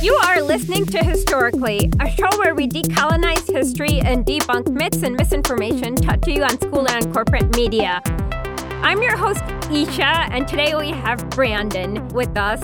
You 0.00 0.14
are 0.24 0.40
listening 0.40 0.86
to 0.86 1.04
Historically, 1.04 1.90
a 2.00 2.10
show 2.10 2.28
where 2.38 2.54
we 2.54 2.66
decolonize 2.66 3.46
history 3.46 4.00
and 4.00 4.24
debunk 4.24 4.70
myths 4.70 5.02
and 5.02 5.16
misinformation 5.16 5.96
taught 5.96 6.22
to 6.22 6.32
you 6.32 6.44
on 6.44 6.58
school 6.60 6.88
and 6.88 7.12
corporate 7.12 7.54
media. 7.54 8.00
I'm 8.82 9.02
your 9.02 9.16
host, 9.16 9.42
Isha, 9.70 10.28
and 10.30 10.48
today 10.48 10.74
we 10.74 10.92
have 10.92 11.28
Brandon 11.30 12.08
with 12.08 12.38
us. 12.38 12.62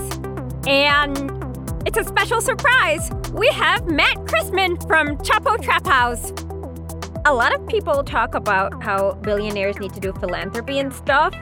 And 0.66 1.30
it's 1.86 1.98
a 1.98 2.04
special 2.04 2.40
surprise. 2.40 3.10
We 3.34 3.48
have 3.48 3.86
Matt 3.90 4.16
Christman 4.26 4.86
from 4.86 5.18
Chapo 5.18 5.62
Trap 5.62 5.86
House. 5.86 6.32
A 7.26 7.34
lot 7.34 7.54
of 7.54 7.66
people 7.66 8.02
talk 8.02 8.34
about 8.34 8.82
how 8.82 9.12
billionaires 9.12 9.78
need 9.78 9.92
to 9.92 10.00
do 10.00 10.10
philanthropy 10.14 10.78
and 10.78 10.90
stuff, 10.90 11.34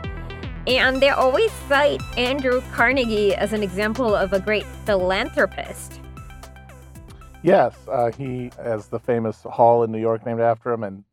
and 0.66 1.00
they 1.00 1.10
always 1.10 1.52
cite 1.68 2.02
Andrew 2.18 2.60
Carnegie 2.72 3.32
as 3.36 3.52
an 3.52 3.62
example 3.62 4.12
of 4.12 4.32
a 4.32 4.40
great 4.40 4.66
philanthropist. 4.84 6.00
Yes, 7.44 7.76
uh, 7.86 8.10
he 8.10 8.50
has 8.60 8.88
the 8.88 8.98
famous 8.98 9.44
hall 9.44 9.84
in 9.84 9.92
New 9.92 10.00
York 10.00 10.26
named 10.26 10.40
after 10.40 10.72
him, 10.72 10.82
and 10.82 11.04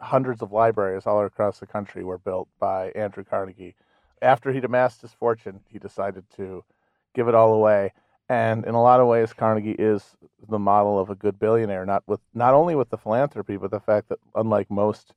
hundreds 0.00 0.40
of 0.40 0.52
libraries 0.52 1.06
all 1.06 1.22
across 1.22 1.58
the 1.58 1.66
country 1.66 2.02
were 2.02 2.16
built 2.16 2.48
by 2.58 2.92
Andrew 2.92 3.24
Carnegie. 3.24 3.74
After 4.22 4.52
he'd 4.52 4.64
amassed 4.64 5.02
his 5.02 5.12
fortune, 5.12 5.60
he 5.68 5.78
decided 5.78 6.24
to 6.36 6.64
give 7.14 7.28
it 7.28 7.34
all 7.34 7.52
away. 7.52 7.92
And 8.28 8.64
in 8.64 8.74
a 8.74 8.82
lot 8.82 9.00
of 9.00 9.06
ways, 9.06 9.32
Carnegie 9.32 9.76
is 9.78 10.16
the 10.48 10.58
model 10.58 10.98
of 10.98 11.10
a 11.10 11.14
good 11.14 11.38
billionaire, 11.38 11.84
not 11.84 12.02
with 12.06 12.20
not 12.32 12.54
only 12.54 12.74
with 12.74 12.90
the 12.90 12.98
philanthropy, 12.98 13.56
but 13.56 13.70
the 13.70 13.80
fact 13.80 14.08
that 14.08 14.18
unlike 14.34 14.70
most 14.70 15.12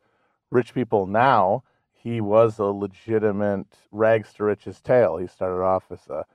rich 0.52 0.74
people 0.74 1.08
now, 1.08 1.64
he 1.94 2.22
was 2.22 2.60
a 2.60 2.66
legitimate 2.66 3.68
rags 3.92 4.34
to 4.34 4.44
riches 4.44 4.82
tale. 4.82 5.18
He 5.18 5.28
started 5.28 5.64
off 5.64 5.86
as 5.90 6.08
a 6.10 6.26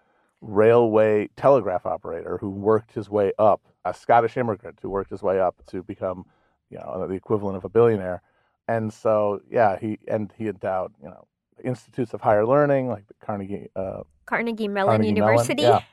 railway 0.41 1.29
telegraph 1.37 1.87
operator 1.87 2.39
who 2.39 2.51
worked 2.51 2.93
his 2.93 3.09
way 3.09 3.33
up, 3.39 3.61
a 3.85 3.95
Scottish 3.95 4.37
immigrant 4.37 4.79
who 4.83 4.91
worked 4.91 5.11
his 5.11 5.23
way 5.23 5.41
up 5.41 5.63
to 5.67 5.83
become, 5.83 6.27
you 6.71 6.79
know, 6.79 7.07
the 7.07 7.15
equivalent 7.15 7.57
of 7.57 7.65
a 7.65 7.69
billionaire. 7.69 8.23
And 8.69 8.93
so, 8.93 9.41
yeah, 9.51 9.79
he 9.79 9.99
and 10.09 10.33
he 10.39 10.49
endowed, 10.49 10.93
you 11.03 11.09
know, 11.09 11.27
institutes 11.63 12.15
of 12.15 12.21
higher 12.21 12.47
learning 12.47 12.89
like 12.89 13.07
the 13.09 13.15
Carnegie 13.25 13.69
uh, 13.77 14.03
Carnegie 14.27 14.69
Mellon 14.69 14.97
Carnegie 14.97 15.09
University. 15.09 15.63
Mellon, 15.63 15.81
yeah. 15.81 15.85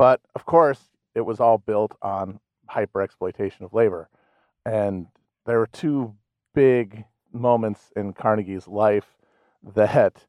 But 0.00 0.22
of 0.34 0.46
course, 0.46 0.80
it 1.14 1.20
was 1.20 1.40
all 1.40 1.58
built 1.58 1.94
on 2.00 2.40
hyper 2.68 3.02
exploitation 3.02 3.66
of 3.66 3.74
labor. 3.74 4.08
And 4.64 5.08
there 5.44 5.58
were 5.58 5.66
two 5.66 6.14
big 6.54 7.04
moments 7.34 7.92
in 7.94 8.14
Carnegie's 8.14 8.66
life 8.66 9.18
that 9.74 10.24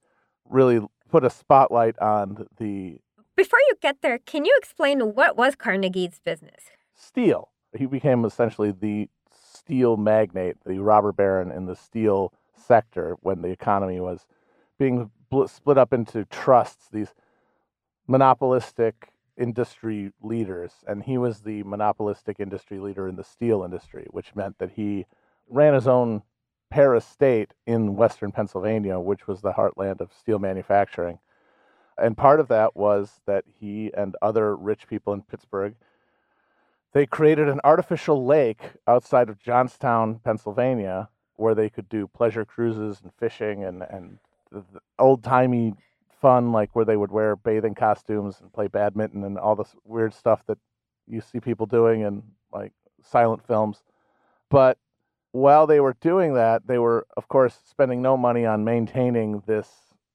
really 0.49 0.86
put 1.09 1.23
a 1.23 1.30
spotlight 1.30 1.97
on 1.99 2.47
the 2.58 2.99
Before 3.38 3.59
you 3.69 3.75
get 3.81 4.02
there, 4.02 4.17
can 4.19 4.44
you 4.44 4.53
explain 4.58 5.16
what 5.16 5.38
was 5.38 5.55
Carnegie's 5.55 6.19
business? 6.19 6.66
steel. 6.94 7.49
He 7.73 7.86
became 7.86 8.25
essentially 8.25 8.72
the 8.72 9.08
steel 9.33 9.95
magnate, 9.95 10.58
the 10.66 10.80
robber 10.80 11.14
baron 11.14 11.49
in 11.49 11.66
the 11.66 11.77
steel 11.77 12.33
sector 12.53 13.16
when 13.22 13.42
the 13.42 13.49
economy 13.49 14.02
was 14.02 14.27
being 14.77 15.09
split 15.47 15.77
up 15.77 15.94
into 15.94 16.25
trusts, 16.25 16.89
these 16.92 17.14
monopolistic 18.05 19.11
industry 19.42 20.11
leaders. 20.22 20.72
And 20.88 21.03
he 21.03 21.17
was 21.17 21.42
the 21.42 21.64
monopolistic 21.64 22.39
industry 22.39 22.80
leader 22.80 23.08
in 23.08 23.16
the 23.16 23.23
steel 23.23 23.64
industry, 23.64 24.08
which 24.11 24.36
meant 24.36 24.59
that 24.59 24.72
he 24.72 25.06
ran 25.50 25.73
his 25.73 25.88
own 25.88 26.22
Paris 26.70 27.06
state 27.06 27.53
in 27.66 27.95
western 27.95 28.31
Pennsylvania, 28.31 29.00
which 29.00 29.28
was 29.28 29.42
the 29.42 29.53
heartland 29.53 30.00
of 30.00 30.14
steel 30.14 30.39
manufacturing. 30.39 31.20
And 31.98 32.16
part 32.16 32.39
of 32.39 32.48
that 32.48 32.75
was 32.75 33.20
that 33.25 33.44
he 33.59 33.92
and 33.95 34.16
other 34.22 34.56
rich 34.56 34.88
people 34.88 35.14
in 35.14 35.23
Pittsburgh 35.23 35.76
they 36.93 37.05
created 37.05 37.48
an 37.48 37.61
artificial 37.64 38.26
lake 38.26 38.61
outside 38.87 39.30
of 39.30 39.39
Johnstown, 39.39 40.20
Pennsylvania, 40.23 41.10
where 41.36 41.55
they 41.55 41.70
could 41.70 41.87
do 41.87 42.08
pleasure 42.08 42.45
cruises 42.45 42.99
and 43.02 43.14
fishing 43.14 43.64
and, 43.64 43.82
and 43.82 44.20
old 44.99 45.23
timey 45.23 45.73
fun, 46.21 46.52
like 46.52 46.76
where 46.76 46.86
they 46.86 46.98
would 46.98 47.11
wear 47.11 47.36
bathing 47.36 47.76
costumes 47.76 48.39
and 48.39 48.54
play 48.54 48.67
badminton 48.67 49.23
and 49.23 49.37
all 49.37 49.55
this 49.55 49.76
weird 49.83 50.14
stuff 50.14 50.45
that 50.48 50.58
you 51.08 51.20
see 51.20 51.39
people 51.39 51.65
doing 51.65 52.02
in 52.02 52.23
like 52.54 52.71
silent 53.04 53.45
films. 53.45 53.83
But 54.49 54.77
while 55.31 55.65
they 55.65 55.80
were 55.80 55.95
doing 55.99 56.33
that, 56.36 56.67
they 56.67 56.77
were, 56.77 57.08
of 57.17 57.27
course, 57.27 57.58
spending 57.70 58.02
no 58.02 58.15
money 58.17 58.45
on 58.45 58.64
maintaining 58.64 59.42
this 59.48 59.67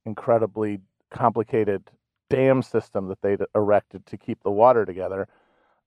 incredibly 0.04 0.80
complicated 1.10 1.90
dam 2.28 2.62
system 2.62 3.08
that 3.08 3.22
they'd 3.22 3.40
erected 3.54 4.06
to 4.06 4.16
keep 4.16 4.42
the 4.42 4.50
water 4.50 4.84
together. 4.84 5.28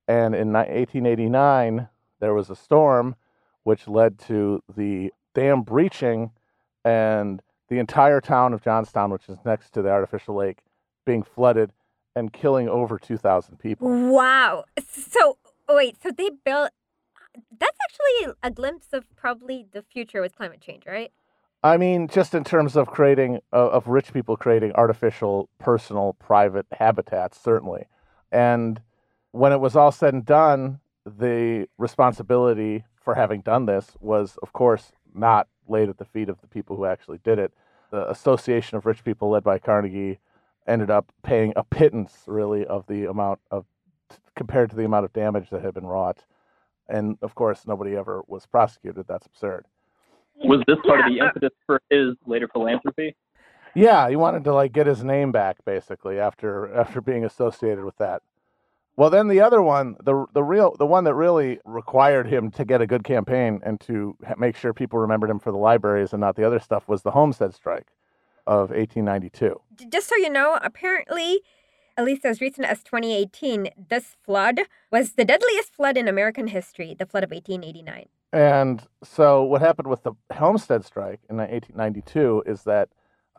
And 0.08 0.34
in 0.34 0.54
1889, 0.54 1.88
there 2.20 2.34
was 2.34 2.50
a 2.50 2.56
storm 2.56 3.16
which 3.64 3.88
led 3.88 4.18
to 4.20 4.64
the 4.76 5.14
dam 5.36 5.62
breaching 5.62 6.32
and 6.84 7.42
the 7.70 7.80
entire 7.80 8.20
town 8.20 8.54
of 8.54 8.64
Johnstown, 8.64 9.12
which 9.12 9.30
is 9.30 9.38
next 9.46 9.72
to 9.72 9.82
the 9.82 9.90
artificial 9.90 10.36
lake, 10.36 10.60
being 11.06 11.24
flooded 11.24 11.72
and 12.16 12.34
killing 12.34 12.68
over 12.68 12.98
2,000 12.98 13.58
people. 13.58 13.88
Wow. 14.12 14.66
So, 14.88 15.38
wait, 15.70 16.02
so 16.02 16.12
they 16.12 16.30
built. 16.44 16.72
That's 17.58 17.78
actually 17.84 18.34
a 18.44 18.52
glimpse 18.52 18.88
of 18.92 19.06
probably 19.16 19.68
the 19.72 19.84
future 19.84 20.22
with 20.22 20.36
climate 20.36 20.62
change, 20.62 20.84
right? 20.86 21.12
I 21.64 21.78
mean, 21.78 22.08
just 22.08 22.34
in 22.34 22.44
terms 22.44 22.76
of 22.76 22.88
creating, 22.88 23.40
uh, 23.54 23.70
of 23.70 23.88
rich 23.88 24.14
people 24.14 24.38
creating 24.38 24.72
artificial, 24.74 25.50
personal, 25.60 26.14
private 26.14 26.66
habitats, 26.72 27.40
certainly. 27.40 27.86
And 28.32 28.82
when 29.32 29.52
it 29.52 29.60
was 29.60 29.76
all 29.76 29.92
said 29.92 30.14
and 30.14 30.26
done, 30.26 30.80
the 31.06 31.68
responsibility 31.78 32.86
for 32.96 33.16
having 33.16 33.42
done 33.42 33.66
this 33.66 33.92
was, 34.00 34.38
of 34.42 34.54
course, 34.54 34.92
not 35.14 35.48
laid 35.70 35.90
at 35.90 35.98
the 35.98 36.06
feet 36.06 36.30
of 36.30 36.42
the 36.42 36.48
people 36.48 36.76
who 36.76 36.86
actually 36.86 37.20
did 37.24 37.40
it. 37.40 37.54
The 37.92 38.10
Association 38.10 38.78
of 38.78 38.86
Rich 38.86 39.04
People, 39.04 39.30
led 39.30 39.44
by 39.44 39.60
Carnegie, 39.60 40.20
ended 40.68 40.90
up 40.90 41.12
paying 41.24 41.54
a 41.56 41.64
pittance, 41.64 42.24
really, 42.28 42.66
of 42.66 42.86
the 42.88 43.10
amount 43.10 43.40
of 43.52 43.66
compared 44.36 44.70
to 44.70 44.76
the 44.76 44.86
amount 44.86 45.06
of 45.06 45.14
damage 45.14 45.50
that 45.50 45.62
had 45.62 45.74
been 45.74 45.86
wrought. 45.86 46.24
And 46.88 47.18
of 47.22 47.36
course, 47.36 47.68
nobody 47.68 47.96
ever 47.96 48.24
was 48.28 48.46
prosecuted. 48.46 49.06
That's 49.08 49.26
absurd. 49.26 49.66
Was 50.44 50.64
this 50.68 50.78
part 50.86 51.02
of 51.02 51.06
the 51.08 51.20
impetus 51.20 51.52
for 51.66 51.82
his 51.90 52.16
later 52.26 52.48
philanthropy? 52.48 53.16
Yeah, 53.76 54.10
he 54.10 54.16
wanted 54.16 54.44
to 54.46 54.54
like 54.54 54.72
get 54.72 54.88
his 54.88 55.04
name 55.04 55.32
back, 55.32 55.58
basically, 55.66 56.20
after 56.20 56.74
after 56.74 57.02
being 57.02 57.26
associated 57.26 57.84
with 57.84 57.98
that. 57.98 58.22
Well, 59.00 59.10
then 59.10 59.30
the 59.30 59.40
other 59.40 59.62
one, 59.62 59.96
the 60.04 60.26
the 60.34 60.44
real 60.44 60.76
the 60.78 60.86
one 60.86 61.06
that 61.06 61.14
really 61.14 61.58
required 61.64 62.28
him 62.28 62.52
to 62.52 62.66
get 62.66 62.82
a 62.82 62.86
good 62.86 63.06
campaign 63.06 63.62
and 63.64 63.80
to 63.80 64.18
make 64.38 64.58
sure 64.58 64.74
people 64.74 65.00
remembered 65.00 65.30
him 65.30 65.40
for 65.40 65.54
the 65.54 65.58
libraries 65.58 66.12
and 66.12 66.20
not 66.20 66.36
the 66.36 66.44
other 66.46 66.60
stuff 66.60 66.90
was 66.90 67.02
the 67.02 67.12
Homestead 67.12 67.54
Strike 67.54 67.94
of 68.46 68.72
1892. 68.72 69.56
Just 69.90 70.10
so 70.10 70.18
you 70.18 70.30
know, 70.30 70.60
apparently, 70.62 71.40
at 71.96 72.04
least 72.04 72.26
as 72.26 72.42
recent 72.42 72.68
as 72.68 72.84
2018, 72.84 73.70
this 73.88 74.18
flood 74.22 74.64
was 74.92 75.14
the 75.14 75.24
deadliest 75.24 75.74
flood 75.74 75.96
in 75.96 76.10
American 76.10 76.48
history, 76.48 76.94
the 76.94 77.06
flood 77.06 77.24
of 77.24 77.32
1889. 77.32 78.08
And 78.34 78.86
so, 79.02 79.44
what 79.44 79.62
happened 79.62 79.88
with 79.88 80.04
the 80.04 80.12
Homestead 80.34 80.84
Strike 80.84 81.22
in 81.30 81.38
1892 81.38 82.44
is 82.46 82.64
that 82.64 82.90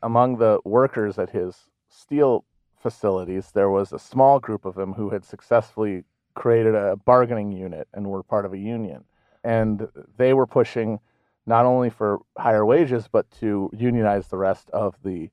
among 0.03 0.38
the 0.38 0.60
workers 0.65 1.19
at 1.19 1.28
his 1.28 1.69
steel 1.91 2.47
facilities, 2.80 3.50
there 3.52 3.70
was 3.70 3.92
a 3.92 3.98
small 3.98 4.41
group 4.41 4.64
of 4.64 4.74
them 4.74 4.94
who 4.94 5.10
had 5.10 5.24
successfully 5.24 6.04
created 6.34 6.74
a 6.74 6.96
bargaining 6.96 7.52
unit 7.52 7.88
and 7.92 8.06
were 8.06 8.22
part 8.22 8.44
of 8.44 8.52
a 8.52 8.58
union. 8.58 9.04
And 9.44 9.88
they 10.16 10.32
were 10.32 10.46
pushing 10.46 11.00
not 11.46 11.66
only 11.66 11.90
for 11.90 12.20
higher 12.38 12.64
wages, 12.64 13.08
but 13.10 13.30
to 13.40 13.70
unionize 13.76 14.28
the 14.28 14.37
rest 14.37 14.70
of 14.70 14.96
the 15.02 15.31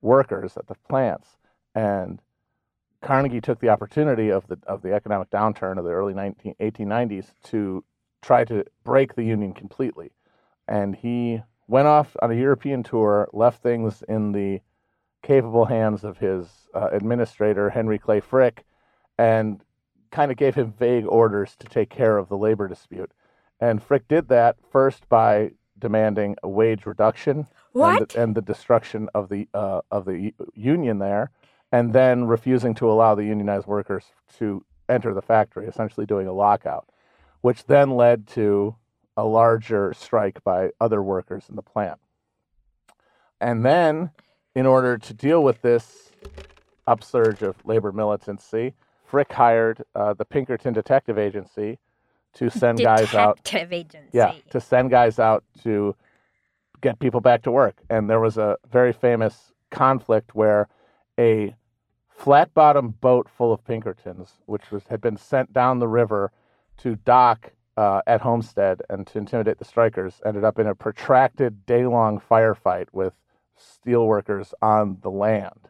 workers 0.00 0.56
at 0.56 0.66
the 0.66 0.76
plants. 0.88 1.36
And 1.74 2.20
Carnegie 3.00 3.40
took 3.40 3.60
the 3.60 3.68
opportunity 3.68 4.30
of 4.30 4.46
the 4.48 4.58
of 4.66 4.82
the 4.82 4.92
economic 4.92 5.30
downturn 5.30 5.78
of 5.78 5.84
the 5.84 5.90
early 5.90 6.14
19, 6.14 6.54
1890s 6.60 7.32
to 7.44 7.84
try 8.22 8.44
to 8.44 8.64
break 8.84 9.14
the 9.14 9.22
union 9.22 9.52
completely. 9.52 10.10
And 10.66 10.96
he 10.96 11.42
went 11.66 11.86
off 11.86 12.16
on 12.20 12.30
a 12.30 12.34
European 12.34 12.82
tour, 12.82 13.28
left 13.32 13.62
things 13.62 14.02
in 14.08 14.32
the 14.32 14.60
capable 15.22 15.66
hands 15.66 16.04
of 16.04 16.18
his 16.18 16.68
uh, 16.74 16.88
administrator, 16.92 17.70
Henry 17.70 17.98
Clay 17.98 18.20
Frick, 18.20 18.64
and 19.18 19.60
kind 20.10 20.30
of 20.30 20.36
gave 20.36 20.54
him 20.54 20.72
vague 20.78 21.06
orders 21.06 21.56
to 21.58 21.66
take 21.66 21.90
care 21.90 22.16
of 22.16 22.28
the 22.28 22.36
labor 22.36 22.68
dispute. 22.68 23.10
And 23.60 23.82
Frick 23.82 24.08
did 24.08 24.28
that 24.28 24.56
first 24.70 25.08
by 25.08 25.52
demanding 25.78 26.36
a 26.42 26.48
wage 26.48 26.86
reduction 26.86 27.46
And, 27.98 28.08
the, 28.08 28.22
and 28.22 28.34
the 28.34 28.42
destruction 28.42 29.08
of 29.14 29.28
the 29.28 29.48
uh, 29.54 29.82
of 29.90 30.04
the 30.04 30.32
union 30.54 30.98
there, 30.98 31.30
and 31.70 31.92
then 31.92 32.24
refusing 32.24 32.74
to 32.76 32.90
allow 32.90 33.14
the 33.14 33.24
unionized 33.24 33.66
workers 33.66 34.04
to 34.38 34.64
enter 34.88 35.12
the 35.12 35.22
factory, 35.22 35.66
essentially 35.66 36.06
doing 36.06 36.26
a 36.26 36.32
lockout, 36.32 36.88
which 37.42 37.64
then 37.66 37.90
led 37.90 38.26
to 38.28 38.74
a 39.16 39.24
larger 39.24 39.92
strike 39.92 40.42
by 40.44 40.70
other 40.80 41.02
workers 41.02 41.44
in 41.48 41.56
the 41.56 41.62
plant. 41.62 41.98
And 43.40 43.64
then, 43.64 44.10
in 44.58 44.66
order 44.66 44.98
to 44.98 45.14
deal 45.14 45.44
with 45.44 45.62
this 45.62 46.10
upsurge 46.88 47.42
of 47.42 47.54
labor 47.64 47.92
militancy, 47.92 48.74
Frick 49.04 49.32
hired 49.32 49.84
uh, 49.94 50.14
the 50.14 50.24
Pinkerton 50.24 50.72
Detective 50.72 51.16
Agency 51.16 51.78
to 52.34 52.50
send 52.50 52.80
guys 52.80 53.14
out. 53.14 53.36
Detective 53.36 53.72
agency. 53.72 54.10
Yeah, 54.12 54.32
to 54.50 54.60
send 54.60 54.90
guys 54.90 55.20
out 55.20 55.44
to 55.62 55.94
get 56.80 56.98
people 56.98 57.20
back 57.20 57.42
to 57.42 57.52
work. 57.52 57.76
And 57.88 58.10
there 58.10 58.18
was 58.18 58.36
a 58.36 58.56
very 58.68 58.92
famous 58.92 59.52
conflict 59.70 60.34
where 60.34 60.66
a 61.20 61.54
flat 62.10 62.52
bottom 62.52 62.88
boat 63.00 63.28
full 63.28 63.52
of 63.52 63.64
Pinkertons, 63.64 64.40
which 64.46 64.72
was 64.72 64.82
had 64.88 65.00
been 65.00 65.16
sent 65.16 65.52
down 65.52 65.78
the 65.78 65.86
river 65.86 66.32
to 66.78 66.96
dock 66.96 67.52
uh, 67.76 68.02
at 68.08 68.22
Homestead 68.22 68.82
and 68.90 69.06
to 69.06 69.18
intimidate 69.18 69.58
the 69.58 69.64
strikers, 69.64 70.20
ended 70.26 70.42
up 70.42 70.58
in 70.58 70.66
a 70.66 70.74
protracted 70.74 71.64
day 71.64 71.86
long 71.86 72.20
firefight 72.20 72.86
with 72.90 73.12
steelworkers 73.58 74.52
on 74.62 74.98
the 75.02 75.10
land, 75.10 75.68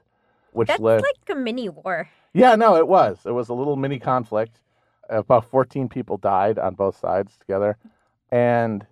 which 0.53 0.69
That's 0.69 0.81
led. 0.81 1.03
like 1.03 1.37
a 1.37 1.39
mini 1.39 1.69
war. 1.69 2.09
Yeah, 2.33 2.55
no, 2.57 2.77
it 2.77 2.87
was. 2.87 3.19
It 3.25 3.33
was 3.33 3.49
a 3.49 3.55
little 3.55 3.77
mini 3.77 3.99
conflict. 3.99 4.61
About 5.09 5.51
14 5.51 5.89
people 5.89 6.19
died 6.19 6.59
on 6.59 6.75
both 6.75 6.99
sides 6.99 7.37
together. 7.39 7.79
And 8.31 8.87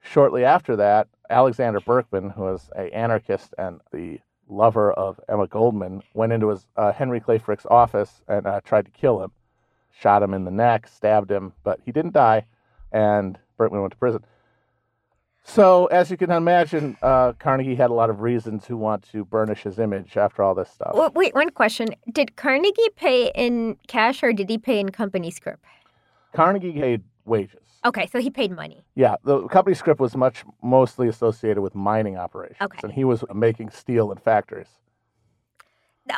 shortly 0.00 0.44
after 0.44 0.76
that, 0.76 1.08
Alexander 1.28 1.80
Berkman, 1.80 2.30
who 2.30 2.42
was 2.42 2.70
an 2.76 2.88
anarchist 2.90 3.54
and 3.58 3.80
the 3.92 4.20
lover 4.48 4.92
of 4.92 5.18
Emma 5.28 5.46
Goldman, 5.46 6.02
went 6.14 6.32
into 6.32 6.48
his 6.48 6.66
uh, 6.76 6.92
Henry 6.92 7.20
Clay 7.20 7.38
Frick's 7.38 7.66
office 7.66 8.22
and 8.28 8.46
uh, 8.46 8.60
tried 8.64 8.84
to 8.84 8.90
kill 8.92 9.22
him. 9.22 9.32
Shot 9.90 10.22
him 10.22 10.34
in 10.34 10.44
the 10.44 10.50
neck, 10.50 10.88
stabbed 10.88 11.30
him, 11.30 11.52
but 11.64 11.80
he 11.84 11.92
didn't 11.92 12.14
die, 12.14 12.46
and 12.92 13.38
Berkman 13.58 13.80
went 13.82 13.92
to 13.92 13.98
prison. 13.98 14.24
So, 15.44 15.86
as 15.86 16.10
you 16.10 16.16
can 16.16 16.30
imagine, 16.30 16.96
uh, 17.02 17.32
Carnegie 17.38 17.74
had 17.74 17.90
a 17.90 17.94
lot 17.94 18.10
of 18.10 18.20
reasons 18.20 18.64
to 18.66 18.76
want 18.76 19.02
to 19.10 19.24
burnish 19.24 19.62
his 19.64 19.78
image 19.78 20.16
after 20.16 20.42
all 20.42 20.54
this 20.54 20.70
stuff. 20.70 20.92
Well, 20.94 21.10
wait, 21.14 21.34
one 21.34 21.50
question. 21.50 21.88
Did 22.12 22.36
Carnegie 22.36 22.88
pay 22.96 23.32
in 23.34 23.76
cash 23.88 24.22
or 24.22 24.32
did 24.32 24.48
he 24.48 24.56
pay 24.56 24.78
in 24.78 24.90
company 24.90 25.30
script? 25.30 25.64
Carnegie 26.32 26.72
paid 26.72 27.02
wages. 27.24 27.58
Okay, 27.84 28.06
so 28.06 28.20
he 28.20 28.30
paid 28.30 28.52
money. 28.52 28.84
Yeah, 28.94 29.16
the 29.24 29.48
company 29.48 29.74
script 29.74 30.00
was 30.00 30.16
much 30.16 30.44
mostly 30.62 31.08
associated 31.08 31.60
with 31.60 31.74
mining 31.74 32.16
operations, 32.16 32.58
Okay. 32.62 32.78
and 32.84 32.92
he 32.92 33.02
was 33.04 33.24
making 33.34 33.70
steel 33.70 34.12
in 34.12 34.18
factories. 34.18 34.68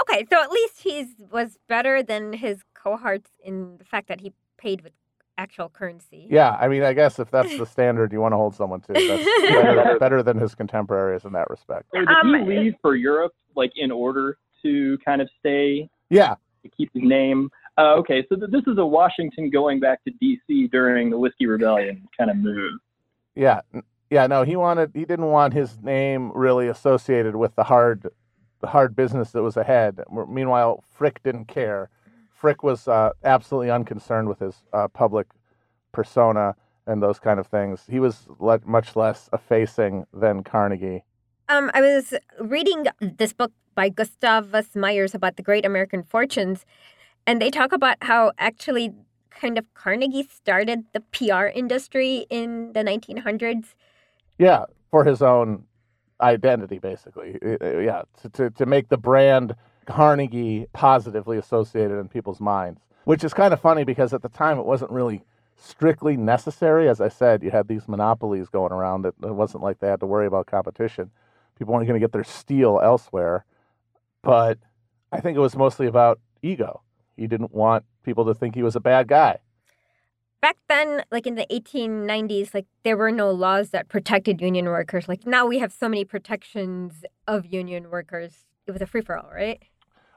Okay, 0.02 0.26
so 0.30 0.42
at 0.42 0.50
least 0.50 0.80
he 0.82 1.06
was 1.32 1.58
better 1.66 2.02
than 2.02 2.34
his 2.34 2.62
cohorts 2.74 3.30
in 3.42 3.78
the 3.78 3.84
fact 3.84 4.08
that 4.08 4.20
he 4.20 4.32
paid 4.58 4.82
with 4.82 4.92
actual 5.38 5.68
currency. 5.68 6.26
Yeah, 6.30 6.56
I 6.60 6.68
mean, 6.68 6.82
I 6.82 6.92
guess 6.92 7.18
if 7.18 7.30
that's 7.30 7.56
the 7.58 7.66
standard 7.66 8.12
you 8.12 8.20
want 8.20 8.32
to 8.32 8.36
hold 8.36 8.54
someone 8.54 8.80
to, 8.82 8.92
that's 8.92 9.24
better, 9.52 9.98
better 9.98 10.22
than 10.22 10.38
his 10.38 10.54
contemporaries 10.54 11.24
in 11.24 11.32
that 11.32 11.48
respect. 11.50 11.86
Or 11.94 12.00
did 12.00 12.08
Um, 12.08 12.34
he 12.48 12.56
leave 12.58 12.74
for 12.80 12.94
Europe, 12.94 13.32
like 13.56 13.72
in 13.76 13.90
order 13.90 14.38
to 14.62 14.98
kind 15.04 15.20
of 15.20 15.28
stay 15.40 15.88
Yeah, 16.10 16.34
to 16.62 16.68
keep 16.68 16.90
his 16.94 17.02
name? 17.02 17.50
Uh, 17.76 17.94
okay, 17.96 18.24
so 18.28 18.36
th- 18.36 18.50
this 18.50 18.62
is 18.68 18.78
a 18.78 18.86
Washington 18.86 19.50
going 19.50 19.80
back 19.80 20.02
to 20.04 20.10
D.C. 20.20 20.68
during 20.68 21.10
the 21.10 21.18
Whiskey 21.18 21.46
Rebellion 21.46 22.06
kind 22.16 22.30
of 22.30 22.36
move. 22.36 22.78
yeah, 23.34 23.60
yeah. 24.10 24.26
No, 24.28 24.44
he 24.44 24.54
wanted. 24.54 24.92
He 24.94 25.04
didn't 25.04 25.26
want 25.26 25.54
his 25.54 25.82
name 25.82 26.30
really 26.36 26.68
associated 26.68 27.34
with 27.34 27.56
the 27.56 27.64
hard, 27.64 28.08
the 28.60 28.68
hard 28.68 28.94
business 28.94 29.32
that 29.32 29.42
was 29.42 29.56
ahead. 29.56 30.00
Meanwhile, 30.28 30.84
Frick 30.94 31.20
didn't 31.24 31.46
care. 31.46 31.90
Frick 32.44 32.62
was 32.62 32.86
uh, 32.88 33.08
absolutely 33.24 33.70
unconcerned 33.70 34.28
with 34.28 34.40
his 34.40 34.64
uh, 34.74 34.86
public 34.88 35.28
persona 35.92 36.54
and 36.86 37.02
those 37.02 37.18
kind 37.18 37.40
of 37.40 37.46
things. 37.46 37.84
He 37.88 37.98
was 37.98 38.28
le- 38.38 38.60
much 38.66 38.96
less 38.96 39.30
effacing 39.32 40.04
than 40.12 40.42
Carnegie. 40.42 41.04
Um, 41.48 41.70
I 41.72 41.80
was 41.80 42.12
reading 42.38 42.84
this 43.00 43.32
book 43.32 43.50
by 43.74 43.88
Gustavus 43.88 44.76
Myers 44.76 45.14
about 45.14 45.36
the 45.36 45.42
great 45.42 45.64
American 45.64 46.02
fortunes, 46.02 46.66
and 47.26 47.40
they 47.40 47.50
talk 47.50 47.72
about 47.72 47.96
how 48.02 48.32
actually 48.36 48.92
kind 49.30 49.56
of 49.56 49.64
Carnegie 49.72 50.28
started 50.30 50.84
the 50.92 51.00
PR 51.00 51.46
industry 51.46 52.26
in 52.28 52.74
the 52.74 52.80
1900s. 52.80 53.68
Yeah, 54.38 54.66
for 54.90 55.02
his 55.02 55.22
own 55.22 55.64
identity, 56.20 56.78
basically. 56.78 57.38
Uh, 57.42 57.56
uh, 57.62 57.78
Yeah, 57.78 58.02
to, 58.20 58.28
to, 58.28 58.50
to 58.50 58.66
make 58.66 58.90
the 58.90 58.98
brand 58.98 59.54
Carnegie 59.86 60.66
positively 60.72 61.38
associated 61.38 61.98
in 61.98 62.08
people's 62.08 62.40
minds, 62.40 62.80
which 63.04 63.24
is 63.24 63.34
kind 63.34 63.52
of 63.52 63.60
funny 63.60 63.84
because 63.84 64.12
at 64.12 64.22
the 64.22 64.28
time 64.28 64.58
it 64.58 64.66
wasn't 64.66 64.90
really 64.90 65.24
strictly 65.56 66.16
necessary. 66.16 66.88
As 66.88 67.00
I 67.00 67.08
said, 67.08 67.42
you 67.42 67.50
had 67.50 67.68
these 67.68 67.88
monopolies 67.88 68.48
going 68.48 68.72
around 68.72 69.02
that 69.02 69.14
it 69.22 69.34
wasn't 69.34 69.62
like 69.62 69.80
they 69.80 69.88
had 69.88 70.00
to 70.00 70.06
worry 70.06 70.26
about 70.26 70.46
competition. 70.46 71.10
People 71.58 71.74
weren't 71.74 71.86
going 71.86 71.98
to 71.98 72.04
get 72.04 72.12
their 72.12 72.24
steel 72.24 72.80
elsewhere. 72.82 73.44
But 74.22 74.58
I 75.12 75.20
think 75.20 75.36
it 75.36 75.40
was 75.40 75.56
mostly 75.56 75.86
about 75.86 76.18
ego. 76.42 76.82
He 77.16 77.26
didn't 77.26 77.52
want 77.52 77.84
people 78.02 78.24
to 78.26 78.34
think 78.34 78.54
he 78.54 78.62
was 78.62 78.74
a 78.74 78.80
bad 78.80 79.06
guy. 79.06 79.38
Back 80.40 80.56
then, 80.68 81.04
like 81.10 81.26
in 81.26 81.36
the 81.36 81.46
1890s, 81.50 82.52
like 82.52 82.66
there 82.82 82.96
were 82.96 83.12
no 83.12 83.30
laws 83.30 83.70
that 83.70 83.88
protected 83.88 84.40
union 84.42 84.66
workers. 84.66 85.08
Like 85.08 85.26
now 85.26 85.46
we 85.46 85.58
have 85.58 85.72
so 85.72 85.88
many 85.88 86.04
protections 86.04 87.04
of 87.26 87.46
union 87.46 87.90
workers. 87.90 88.46
It 88.66 88.72
was 88.72 88.82
a 88.82 88.86
free 88.86 89.00
for 89.00 89.16
all, 89.16 89.30
right? 89.32 89.62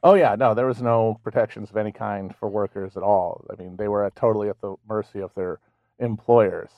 Oh 0.07 0.13
yeah, 0.13 0.37
no, 0.39 0.53
there 0.53 0.67
was 0.67 0.81
no 0.81 1.19
protections 1.21 1.69
of 1.69 1.75
any 1.75 1.91
kind 1.91 2.33
for 2.33 2.47
workers 2.47 2.95
at 2.95 3.03
all. 3.03 3.43
I 3.51 3.61
mean, 3.61 3.75
they 3.75 3.89
were 3.89 4.05
at, 4.05 4.15
totally 4.15 4.47
at 4.47 4.61
the 4.61 4.77
mercy 4.87 5.19
of 5.19 5.33
their 5.35 5.59
employers. 5.99 6.69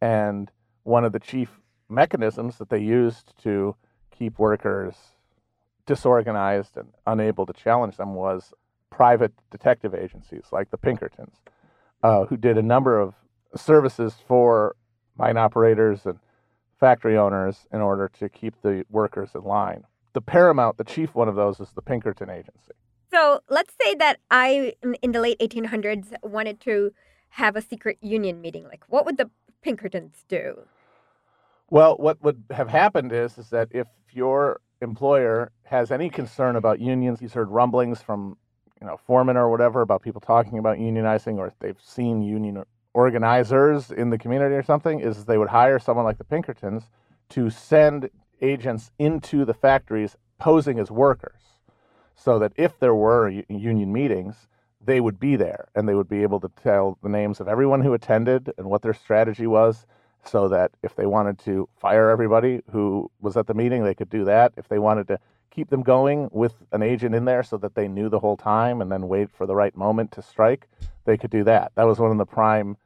And 0.00 0.50
one 0.82 1.04
of 1.04 1.12
the 1.12 1.20
chief 1.20 1.50
mechanisms 1.90 2.56
that 2.56 2.70
they 2.70 2.78
used 2.78 3.34
to 3.42 3.76
keep 4.10 4.38
workers 4.38 4.94
disorganized 5.84 6.78
and 6.78 6.88
unable 7.06 7.44
to 7.44 7.52
challenge 7.52 7.98
them 7.98 8.14
was 8.14 8.54
private 8.88 9.34
detective 9.50 9.94
agencies 9.94 10.44
like 10.50 10.70
the 10.70 10.78
Pinkertons, 10.78 11.42
uh, 12.02 12.24
who 12.24 12.38
did 12.38 12.56
a 12.56 12.62
number 12.62 12.98
of 12.98 13.12
services 13.54 14.14
for 14.26 14.76
mine 15.18 15.36
operators 15.36 16.06
and 16.06 16.18
factory 16.80 17.18
owners 17.18 17.66
in 17.70 17.82
order 17.82 18.10
to 18.18 18.30
keep 18.30 18.54
the 18.62 18.86
workers 18.88 19.28
in 19.34 19.42
line. 19.42 19.84
The 20.12 20.20
paramount, 20.20 20.76
the 20.76 20.84
chief 20.84 21.14
one 21.14 21.28
of 21.28 21.34
those 21.36 21.60
is 21.60 21.70
the 21.72 21.82
Pinkerton 21.82 22.28
Agency. 22.28 22.72
So 23.10 23.40
let's 23.48 23.74
say 23.80 23.94
that 23.96 24.18
I, 24.30 24.74
in- 25.02 25.12
the 25.12 25.20
late 25.20 25.38
1800s, 25.38 26.12
wanted 26.22 26.60
to 26.60 26.92
have 27.30 27.56
a 27.56 27.62
secret 27.62 27.98
union 28.00 28.40
meeting. 28.40 28.64
Like, 28.64 28.84
what 28.88 29.04
would 29.06 29.16
the 29.16 29.30
Pinkertons 29.62 30.24
do? 30.28 30.62
Well, 31.70 31.96
what 31.96 32.22
would 32.22 32.44
have 32.50 32.68
happened 32.68 33.12
is 33.12 33.38
is 33.38 33.48
that 33.50 33.68
if 33.70 33.86
your 34.10 34.60
employer 34.82 35.52
has 35.64 35.90
any 35.90 36.10
concern 36.10 36.56
about 36.56 36.80
unions, 36.80 37.20
he's 37.20 37.32
heard 37.32 37.48
rumblings 37.48 38.02
from 38.02 38.36
you 38.80 38.86
know 38.86 38.98
foremen 39.06 39.36
or 39.36 39.48
whatever 39.50 39.80
about 39.80 40.02
people 40.02 40.20
talking 40.20 40.58
about 40.58 40.76
unionizing, 40.78 41.38
or 41.38 41.52
they've 41.60 41.80
seen 41.82 42.22
union 42.22 42.62
organizers 42.92 43.90
in 43.90 44.10
the 44.10 44.18
community 44.18 44.54
or 44.54 44.62
something, 44.62 45.00
is 45.00 45.24
they 45.24 45.38
would 45.38 45.48
hire 45.48 45.78
someone 45.78 46.04
like 46.04 46.18
the 46.18 46.24
Pinkertons 46.24 46.90
to 47.30 47.48
send 47.48 48.10
agents 48.42 48.90
into 48.98 49.44
the 49.44 49.54
factories 49.54 50.16
posing 50.38 50.78
as 50.78 50.90
workers, 50.90 51.40
so 52.14 52.38
that 52.38 52.52
if 52.56 52.78
there 52.78 52.94
were 52.94 53.28
union 53.48 53.92
meetings, 53.92 54.48
they 54.84 55.00
would 55.00 55.20
be 55.20 55.36
there 55.36 55.68
and 55.74 55.88
they 55.88 55.94
would 55.94 56.08
be 56.08 56.22
able 56.22 56.40
to 56.40 56.50
tell 56.62 56.98
the 57.02 57.08
names 57.08 57.40
of 57.40 57.48
everyone 57.48 57.80
who 57.80 57.94
attended 57.94 58.52
and 58.58 58.68
what 58.68 58.82
their 58.82 58.94
strategy 58.94 59.46
was 59.46 59.86
so 60.24 60.48
that 60.48 60.72
if 60.82 60.94
they 60.96 61.06
wanted 61.06 61.38
to 61.38 61.68
fire 61.76 62.10
everybody 62.10 62.62
who 62.70 63.10
was 63.20 63.36
at 63.36 63.46
the 63.46 63.54
meeting, 63.54 63.84
they 63.84 63.94
could 63.94 64.10
do 64.10 64.24
that. 64.24 64.52
If 64.56 64.68
they 64.68 64.78
wanted 64.78 65.08
to 65.08 65.18
keep 65.50 65.70
them 65.70 65.82
going 65.82 66.28
with 66.32 66.54
an 66.72 66.82
agent 66.82 67.14
in 67.14 67.24
there 67.24 67.42
so 67.42 67.56
that 67.58 67.74
they 67.74 67.88
knew 67.88 68.08
the 68.08 68.20
whole 68.20 68.36
time 68.36 68.80
and 68.80 68.90
then 68.90 69.08
wait 69.08 69.30
for 69.30 69.46
the 69.46 69.54
right 69.54 69.76
moment 69.76 70.12
to 70.12 70.22
strike, 70.22 70.68
they 71.04 71.16
could 71.16 71.30
do 71.30 71.44
that. 71.44 71.72
That 71.74 71.86
was 71.86 71.98
one 71.98 72.10
of 72.10 72.18
the 72.18 72.26
prime 72.26 72.76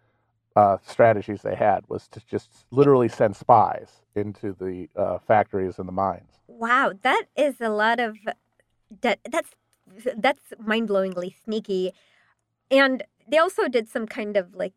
uh, 0.57 0.79
strategies 0.85 1.43
they 1.43 1.55
had 1.55 1.85
was 1.89 2.09
to 2.09 2.21
just 2.27 2.65
literally 2.71 3.09
send 3.09 3.37
spies 3.37 4.01
into 4.15 4.57
the 4.59 4.89
uh, 4.97 5.19
factories 5.19 5.79
and 5.79 5.87
the 5.87 5.93
mines. 5.93 6.41
Wow, 6.49 6.95
that 7.03 7.25
is 7.37 7.61
a 7.61 7.69
lot 7.69 8.01
of 8.01 8.17
that. 9.03 9.19
That's 9.31 9.51
that's 10.17 10.41
mind 10.59 10.89
blowingly 10.89 11.35
sneaky, 11.45 11.93
and 12.71 13.05
they 13.29 13.39
also 13.39 13.69
did 13.69 13.89
some 13.89 14.07
kind 14.07 14.37
of 14.37 14.55
like 14.55 14.75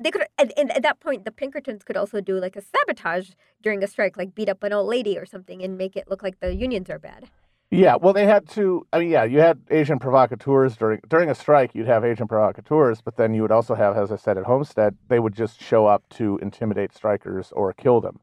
they 0.00 0.10
could 0.10 0.26
and 0.38 0.70
at 0.70 0.82
that 0.82 1.00
point 1.00 1.24
the 1.24 1.32
Pinkertons 1.32 1.82
could 1.82 1.96
also 1.96 2.20
do 2.20 2.38
like 2.38 2.54
a 2.54 2.62
sabotage 2.62 3.30
during 3.62 3.82
a 3.82 3.86
strike, 3.86 4.16
like 4.18 4.34
beat 4.34 4.50
up 4.50 4.62
an 4.62 4.72
old 4.72 4.88
lady 4.88 5.16
or 5.16 5.24
something, 5.24 5.62
and 5.62 5.78
make 5.78 5.96
it 5.96 6.08
look 6.08 6.22
like 6.22 6.40
the 6.40 6.54
unions 6.54 6.90
are 6.90 6.98
bad. 6.98 7.30
Yeah, 7.74 7.96
well, 7.96 8.12
they 8.12 8.24
had 8.26 8.48
to. 8.50 8.86
I 8.92 9.00
mean, 9.00 9.10
yeah, 9.10 9.24
you 9.24 9.40
had 9.40 9.60
agent 9.70 10.00
provocateurs 10.00 10.76
during 10.76 11.00
during 11.08 11.28
a 11.28 11.34
strike. 11.34 11.74
You'd 11.74 11.88
have 11.88 12.04
agent 12.04 12.28
provocateurs, 12.30 13.00
but 13.00 13.16
then 13.16 13.34
you 13.34 13.42
would 13.42 13.50
also 13.50 13.74
have, 13.74 13.96
as 13.96 14.12
I 14.12 14.16
said, 14.16 14.38
at 14.38 14.44
Homestead, 14.44 14.96
they 15.08 15.18
would 15.18 15.34
just 15.34 15.60
show 15.60 15.86
up 15.86 16.08
to 16.10 16.38
intimidate 16.40 16.94
strikers 16.94 17.50
or 17.52 17.72
kill 17.72 18.00
them 18.00 18.20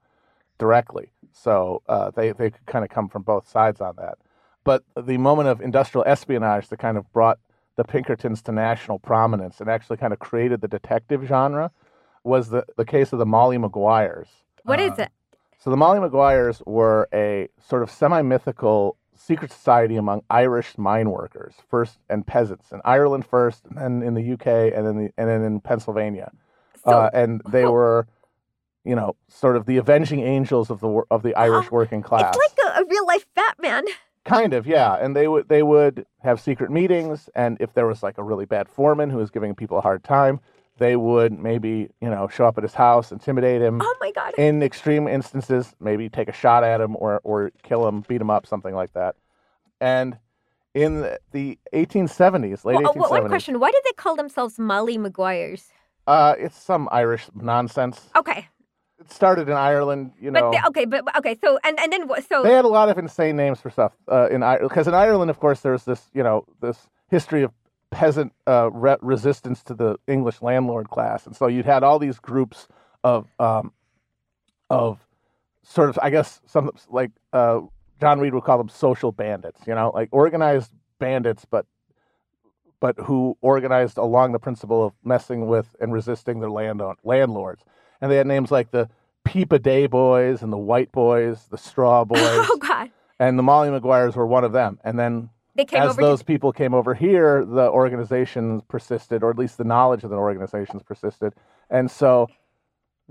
directly. 0.58 1.12
So 1.34 1.82
uh, 1.90 2.12
they 2.12 2.32
they 2.32 2.52
could 2.52 2.66
kind 2.66 2.86
of 2.86 2.90
come 2.90 3.10
from 3.10 3.24
both 3.24 3.48
sides 3.48 3.82
on 3.82 3.96
that. 3.98 4.18
But 4.64 4.84
the 4.96 5.18
moment 5.18 5.50
of 5.50 5.60
industrial 5.60 6.06
espionage 6.08 6.70
that 6.70 6.78
kind 6.78 6.98
of 6.98 7.12
brought 7.12 7.40
the 7.76 7.84
Pinkertons 7.84 8.42
to 8.44 8.52
national 8.52 9.00
prominence 9.00 9.60
and 9.60 9.70
actually 9.70 9.98
kind 9.98 10.14
of 10.14 10.20
created 10.20 10.62
the 10.62 10.68
detective 10.68 11.24
genre 11.26 11.72
was 12.24 12.50
the, 12.50 12.64
the 12.78 12.86
case 12.86 13.12
of 13.12 13.20
the 13.20 13.26
Molly 13.26 13.58
Maguires. 13.58 14.28
What 14.64 14.80
is 14.80 14.92
Uh, 14.92 15.04
it? 15.04 15.10
So 15.58 15.70
the 15.72 15.78
Molly 15.78 16.00
Maguires 16.00 16.62
were 16.66 17.08
a 17.14 17.50
sort 17.60 17.82
of 17.84 17.90
semi-mythical 17.90 18.98
secret 19.26 19.52
society 19.52 19.96
among 19.96 20.24
Irish 20.30 20.78
mine 20.78 21.10
workers, 21.10 21.54
first 21.70 22.00
and 22.10 22.26
peasants 22.26 22.72
in 22.72 22.82
Ireland 22.84 23.26
first, 23.26 23.66
and 23.66 23.78
then 23.78 24.02
in 24.02 24.14
the 24.14 24.34
UK, 24.34 24.74
and 24.76 24.86
then 24.86 24.98
the, 24.98 25.14
and 25.18 25.30
then 25.30 25.44
in 25.44 25.60
Pennsylvania. 25.60 26.32
So, 26.84 26.92
uh, 26.92 27.10
and 27.14 27.42
they 27.48 27.64
oh. 27.64 27.72
were, 27.72 28.08
you 28.84 28.96
know, 28.96 29.16
sort 29.28 29.56
of 29.56 29.66
the 29.66 29.78
avenging 29.78 30.22
angels 30.22 30.70
of 30.70 30.80
the 30.80 31.02
of 31.12 31.24
the 31.24 31.36
Irish 31.36 31.68
Oh, 31.68 31.76
working 31.76 32.02
class. 32.02 32.36
it's 32.36 32.58
like 32.58 32.76
a, 32.76 32.82
a 32.82 32.86
real 32.86 33.06
life 33.06 33.26
Batman. 33.36 33.84
Kind 34.24 34.54
of, 34.54 34.68
yeah. 34.68 34.94
And 34.96 35.16
they 35.16 35.28
would 35.28 35.48
they 35.50 35.64
would 35.64 36.06
have 36.20 36.40
secret 36.40 36.72
meetings, 36.72 37.30
and 37.36 37.58
if 37.60 37.74
there 37.74 37.88
was 37.88 38.04
like 38.04 38.18
a 38.18 38.24
really 38.24 38.46
bad 38.46 38.70
foreman 38.70 39.10
who 39.10 39.18
was 39.18 39.32
giving 39.32 39.56
people 39.56 39.78
a 39.78 39.82
hard 39.82 40.04
time, 40.04 40.40
they 40.82 40.96
would 40.96 41.32
maybe 41.38 41.90
you 42.02 42.10
know 42.10 42.28
show 42.28 42.46
up 42.48 42.58
at 42.58 42.64
his 42.64 42.74
house, 42.74 43.12
intimidate 43.12 43.62
him. 43.62 43.80
Oh 43.82 43.96
my 44.02 44.12
god. 44.12 44.34
In 44.38 44.64
extreme 44.64 45.08
instances, 45.08 45.76
maybe 45.80 46.10
take 46.10 46.28
a 46.28 46.34
shot 46.44 46.64
at 46.64 46.82
him 46.82 46.96
or 46.98 47.22
or 47.24 47.52
kill 47.64 47.88
him, 47.88 48.02
beat 48.08 48.20
him 48.20 48.32
up, 48.32 48.46
something 48.48 48.74
like 48.76 48.92
that. 48.94 49.16
And 49.80 50.18
in 50.74 51.02
the- 51.02 51.20
the 51.32 51.60
1870s, 51.74 52.66
late 52.66 52.76
Well, 52.78 52.88
uh, 52.88 52.94
1870s, 52.94 53.10
one 53.22 53.30
question: 53.30 53.60
Why 53.60 53.72
did 53.72 53.84
they 53.86 53.94
call 54.04 54.16
themselves 54.16 54.58
Molly 54.60 54.98
Maguires? 54.98 55.64
uh, 56.08 56.34
it's 56.38 56.58
some 56.72 56.90
Irish 56.92 57.30
nonsense. 57.36 58.10
Okay, 58.16 58.48
It 59.00 59.12
started 59.12 59.48
in 59.48 59.56
Ireland, 59.56 60.14
you 60.20 60.32
but 60.32 60.40
know. 60.42 60.52
they, 60.52 60.62
okay, 60.70 60.86
but 60.86 61.06
but- 61.06 61.16
okay. 61.20 61.36
So 61.44 61.60
and 61.64 61.80
and 61.80 61.94
then 61.94 62.08
what? 62.08 62.24
So 62.28 62.42
They 62.42 62.54
had 62.54 62.66
a 62.66 62.76
lot 62.80 62.90
of 62.90 62.98
insane 62.98 63.36
names 63.36 63.62
for 63.62 63.70
stuff 63.70 63.94
uh, 64.12 64.28
in 64.32 64.42
Ireland 64.42 64.70
because 64.70 64.88
in 64.88 64.96
Ireland, 64.96 65.30
of 65.30 65.40
course, 65.40 65.60
there's 65.62 65.84
this 65.86 66.02
you 66.18 66.24
know 66.24 66.38
this 66.60 66.78
history 67.16 67.44
of 67.44 67.52
peasant 67.92 68.34
uh, 68.48 68.72
re- 68.72 68.98
resistance 69.02 69.62
to 69.64 69.74
the 69.74 69.98
English 70.08 70.42
landlord 70.42 70.90
class, 70.90 71.28
and 71.28 71.36
so 71.36 71.48
you'd 71.48 71.66
had 71.66 71.84
all 71.84 72.00
these 72.00 72.18
groups 72.20 72.68
of 73.04 73.28
um, 73.40 73.72
of 74.70 75.06
sort 75.64 75.90
of 75.90 76.00
I 76.02 76.10
guess 76.10 76.42
some 76.48 76.72
like 76.90 77.12
uh, 77.34 77.62
John 78.00 78.20
Reed 78.20 78.34
would 78.34 78.44
call 78.44 78.58
them 78.58 78.70
social 78.70 79.12
bandits, 79.12 79.62
you 79.68 79.76
know, 79.76 79.92
like 79.94 80.10
organized 80.12 80.72
bandits, 81.00 81.46
but 81.46 81.66
but 82.80 82.98
who 82.98 83.38
organized 83.42 83.98
along 83.98 84.32
the 84.32 84.40
principle 84.40 84.84
of 84.84 84.94
messing 85.04 85.48
with 85.48 85.76
and 85.80 85.94
resisting 85.94 86.40
their 86.40 86.50
land 86.50 86.82
landlords, 87.04 87.64
and 88.00 88.12
they 88.12 88.18
had 88.18 88.26
names 88.26 88.52
like 88.52 88.72
the 88.72 88.90
Peep 89.24 89.54
o' 89.54 89.58
Day 89.60 89.86
Boys 89.86 90.42
and 90.42 90.52
the 90.52 90.58
White 90.58 90.92
Boys, 90.92 91.46
the 91.52 91.58
Straw 91.58 92.04
Boys, 92.06 92.20
oh 92.22 92.58
god, 92.60 92.90
and 93.20 93.38
the 93.38 93.44
Molly 93.44 93.70
Maguires 93.70 94.16
were 94.16 94.26
one 94.26 94.44
of 94.44 94.54
them. 94.54 94.80
And 94.84 94.98
then 94.98 95.30
they 95.56 95.66
came 95.66 95.82
as 95.82 95.92
over. 95.92 96.02
those 96.02 96.20
to, 96.20 96.26
people 96.26 96.52
came 96.52 96.74
over 96.74 96.94
here, 96.94 97.46
the 97.46 97.70
organizations 97.70 98.62
persisted, 98.68 99.24
or 99.24 99.30
at 99.30 99.38
least 99.38 99.58
the 99.58 99.64
knowledge 99.64 100.04
of 100.04 100.10
the 100.10 100.16
organizations 100.16 100.84
persisted. 100.84 101.34
And 101.70 101.90
so 101.90 102.28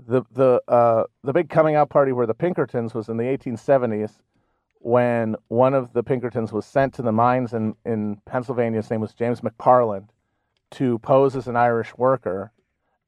the 0.07 0.23
the 0.31 0.61
uh, 0.67 1.03
the 1.23 1.33
big 1.33 1.49
coming 1.49 1.75
out 1.75 1.89
party 1.89 2.11
where 2.11 2.25
the 2.25 2.33
Pinkertons 2.33 2.93
was 2.93 3.09
in 3.09 3.17
the 3.17 3.23
1870s 3.23 4.11
when 4.81 5.35
one 5.47 5.73
of 5.73 5.93
the 5.93 6.03
Pinkertons 6.03 6.51
was 6.51 6.65
sent 6.65 6.93
to 6.95 7.01
the 7.01 7.11
mines 7.11 7.53
in, 7.53 7.75
in 7.85 8.19
Pennsylvania. 8.25 8.77
His 8.81 8.89
name 8.89 9.01
was 9.01 9.13
James 9.13 9.41
McParland 9.41 10.07
to 10.71 10.97
pose 10.99 11.35
as 11.35 11.47
an 11.47 11.55
Irish 11.55 11.95
worker. 11.97 12.51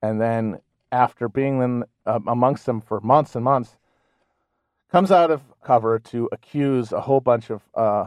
And 0.01 0.21
then 0.21 0.59
after 0.91 1.27
being 1.27 1.61
in, 1.61 1.83
uh, 2.05 2.19
amongst 2.27 2.65
them 2.67 2.79
for 2.79 3.01
months 3.01 3.35
and 3.35 3.43
months, 3.43 3.77
comes 4.91 5.11
out 5.11 5.31
of 5.31 5.41
cover 5.63 5.97
to 5.97 6.29
accuse 6.31 6.91
a 6.91 7.01
whole 7.01 7.19
bunch 7.19 7.49
of 7.49 7.63
uh, 7.73 8.05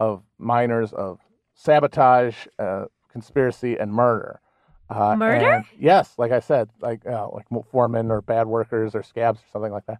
of 0.00 0.22
miners 0.38 0.92
of 0.92 1.18
sabotage, 1.54 2.46
uh, 2.58 2.84
conspiracy, 3.10 3.76
and 3.76 3.92
murder. 3.92 4.40
Uh, 4.90 5.14
Murder? 5.16 5.50
and- 5.52 5.64
yes, 5.78 6.14
like 6.16 6.32
I 6.32 6.40
said, 6.40 6.70
like 6.80 7.04
uh, 7.06 7.28
like 7.30 7.46
foremen 7.70 8.10
or 8.10 8.22
bad 8.22 8.46
workers 8.46 8.94
or 8.94 9.02
scabs 9.02 9.40
or 9.40 9.44
something 9.52 9.72
like 9.72 9.86
that. 9.86 9.98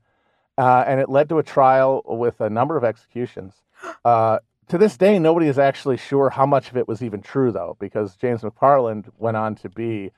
Uh, 0.56 0.84
and 0.86 0.98
it 0.98 1.08
led 1.08 1.28
to 1.28 1.38
a 1.38 1.42
trial 1.42 2.02
with 2.06 2.40
a 2.40 2.50
number 2.50 2.76
of 2.76 2.84
executions. 2.84 3.54
Uh, 4.04 4.38
to 4.68 4.76
this 4.76 4.96
day, 4.96 5.18
nobody 5.18 5.46
is 5.46 5.58
actually 5.58 5.96
sure 5.96 6.28
how 6.30 6.44
much 6.44 6.70
of 6.70 6.76
it 6.76 6.86
was 6.86 7.02
even 7.02 7.22
true, 7.22 7.50
though, 7.50 7.76
because 7.80 8.16
James 8.16 8.42
McParland 8.42 9.08
went 9.18 9.36
on 9.36 9.54
to 9.56 9.68
be 9.70 10.10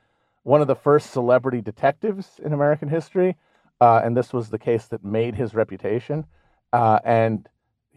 one 0.43 0.61
of 0.61 0.67
the 0.67 0.75
first 0.75 1.11
celebrity 1.11 1.61
detectives 1.61 2.39
in 2.43 2.51
American 2.53 2.89
history. 2.89 3.37
Uh, 3.79 4.01
and 4.03 4.15
this 4.17 4.33
was 4.33 4.49
the 4.49 4.59
case 4.59 4.85
that 4.87 5.05
made 5.05 5.35
his 5.35 5.53
reputation. 5.53 6.25
Uh, 6.73 6.99
and 7.05 7.47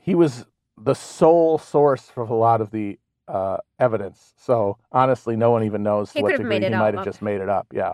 he 0.01 0.15
was 0.15 0.47
the 0.79 0.95
sole 0.95 1.59
source 1.59 2.03
for 2.03 2.23
a 2.23 2.35
lot 2.35 2.61
of 2.61 2.71
the 2.71 2.99
uh, 3.29 3.59
evidence. 3.79 4.35
So 4.37 4.79
honestly, 4.93 5.37
no 5.37 5.51
one 5.51 5.65
even 5.65 5.83
knows 5.83 6.13
He 6.13 6.21
to 6.21 6.23
what 6.25 6.37
degree 6.37 6.61
he 6.61 6.69
might 6.71 6.95
have 6.95 7.05
just 7.05 7.23
made 7.23 7.41
it 7.41 7.49
up. 7.49 7.67
Yeah. 7.73 7.93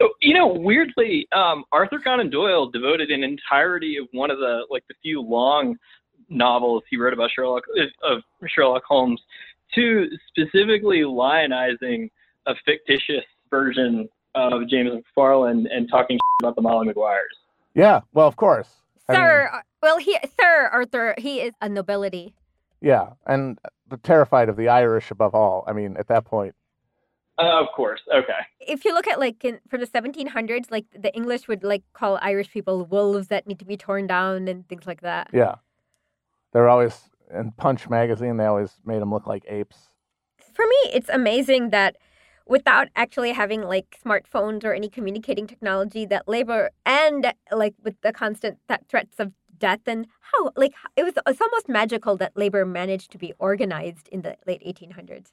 Oh, 0.00 0.10
You 0.20 0.34
know, 0.34 0.46
weirdly, 0.46 1.26
um, 1.32 1.64
Arthur 1.72 1.98
Conan 1.98 2.30
Doyle 2.30 2.70
devoted 2.70 3.10
an 3.10 3.24
entirety 3.24 3.96
of 3.96 4.06
one 4.12 4.30
of 4.30 4.38
the 4.38 4.66
like 4.70 4.84
the 4.88 4.94
few 5.02 5.20
long 5.20 5.76
novels 6.28 6.82
he 6.88 6.96
wrote 6.96 7.12
about 7.12 7.30
Sherlock 7.30 7.64
of 8.02 8.22
Sherlock 8.46 8.84
Holmes 8.84 9.20
to 9.74 10.08
specifically 10.28 11.00
lionizing 11.00 12.10
a 12.46 12.54
fictitious 12.64 13.24
version 13.50 14.08
of 14.34 14.68
James 14.68 14.90
McParland 14.90 15.66
and 15.70 15.88
talking 15.88 16.18
about 16.42 16.56
the 16.56 16.62
Molly 16.62 16.86
Maguires. 16.86 17.36
Yeah. 17.74 18.00
Well, 18.12 18.28
of 18.28 18.36
course. 18.36 18.68
I 19.08 19.12
mean, 19.12 19.20
Sir, 19.20 19.50
uh, 19.52 19.60
well, 19.84 19.98
he, 19.98 20.12
Sir 20.40 20.68
Arthur, 20.72 21.14
he 21.18 21.40
is 21.46 21.52
a 21.60 21.68
nobility. 21.68 22.34
yeah. 22.80 23.06
And 23.26 23.58
terrified 24.02 24.48
of 24.48 24.56
the 24.56 24.68
Irish 24.68 25.10
above 25.16 25.34
all. 25.34 25.58
I 25.68 25.72
mean, 25.78 25.92
at 26.02 26.08
that 26.12 26.24
point, 26.24 26.54
Uh, 27.38 27.60
of 27.62 27.68
course. 27.78 28.02
Okay. 28.20 28.42
If 28.74 28.84
you 28.84 28.92
look 28.96 29.08
at 29.12 29.18
like 29.26 29.38
in, 29.44 29.54
for 29.70 29.78
the 29.82 29.86
1700s, 29.86 30.70
like 30.76 30.86
the 31.06 31.12
English 31.20 31.42
would 31.48 31.62
like 31.72 31.82
call 32.00 32.12
Irish 32.30 32.50
people 32.56 32.76
wolves 32.94 33.26
that 33.32 33.46
need 33.48 33.58
to 33.64 33.68
be 33.72 33.76
torn 33.76 34.04
down 34.16 34.48
and 34.50 34.58
things 34.70 34.86
like 34.90 35.02
that. 35.10 35.24
yeah. 35.32 35.54
They're 36.52 36.68
always 36.74 36.96
in 37.38 37.52
Punch 37.64 37.82
magazine. 37.98 38.36
They 38.36 38.46
always 38.52 38.72
made 38.84 39.00
them 39.02 39.12
look 39.16 39.26
like 39.26 39.44
apes. 39.58 39.78
For 40.56 40.64
me, 40.74 40.80
it's 40.96 41.10
amazing 41.20 41.70
that 41.70 41.96
without 42.46 42.86
actually 43.02 43.32
having 43.32 43.62
like 43.74 43.88
smartphones 44.04 44.62
or 44.64 44.72
any 44.72 44.88
communicating 44.88 45.46
technology, 45.48 46.06
that 46.12 46.28
labor 46.28 46.70
and 46.86 47.20
like 47.50 47.74
with 47.86 47.96
the 48.02 48.12
constant 48.12 48.58
th- 48.68 48.86
threats 48.88 49.16
of 49.18 49.32
death 49.64 49.80
and 49.86 50.06
how 50.20 50.52
like 50.56 50.74
it 50.94 51.04
was 51.04 51.14
it's 51.26 51.40
almost 51.40 51.68
magical 51.70 52.18
that 52.18 52.36
labor 52.36 52.66
managed 52.66 53.10
to 53.12 53.18
be 53.18 53.32
organized 53.38 54.08
in 54.12 54.20
the 54.20 54.36
late 54.46 54.62
1800s. 54.62 55.28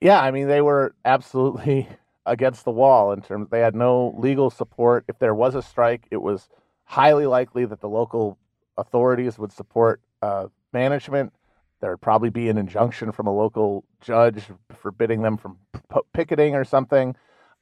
Yeah, 0.00 0.20
I 0.20 0.30
mean, 0.30 0.46
they 0.46 0.60
were 0.60 0.94
absolutely 1.04 1.88
against 2.26 2.64
the 2.64 2.70
wall 2.70 3.12
in 3.12 3.20
terms 3.20 3.48
they 3.50 3.60
had 3.60 3.74
no 3.74 4.14
legal 4.16 4.48
support. 4.50 5.04
If 5.08 5.18
there 5.18 5.34
was 5.34 5.56
a 5.56 5.62
strike, 5.62 6.06
it 6.12 6.22
was 6.22 6.48
highly 6.84 7.26
likely 7.26 7.64
that 7.64 7.80
the 7.80 7.88
local 7.88 8.38
authorities 8.78 9.38
would 9.38 9.52
support 9.52 10.00
uh, 10.22 10.46
management. 10.72 11.32
There 11.80 11.90
would 11.90 12.00
probably 12.00 12.30
be 12.30 12.48
an 12.48 12.56
injunction 12.56 13.10
from 13.10 13.26
a 13.26 13.34
local 13.34 13.84
judge 14.00 14.44
forbidding 14.82 15.22
them 15.22 15.36
from 15.36 15.58
p- 15.92 16.00
picketing 16.12 16.54
or 16.54 16.64
something. 16.64 17.16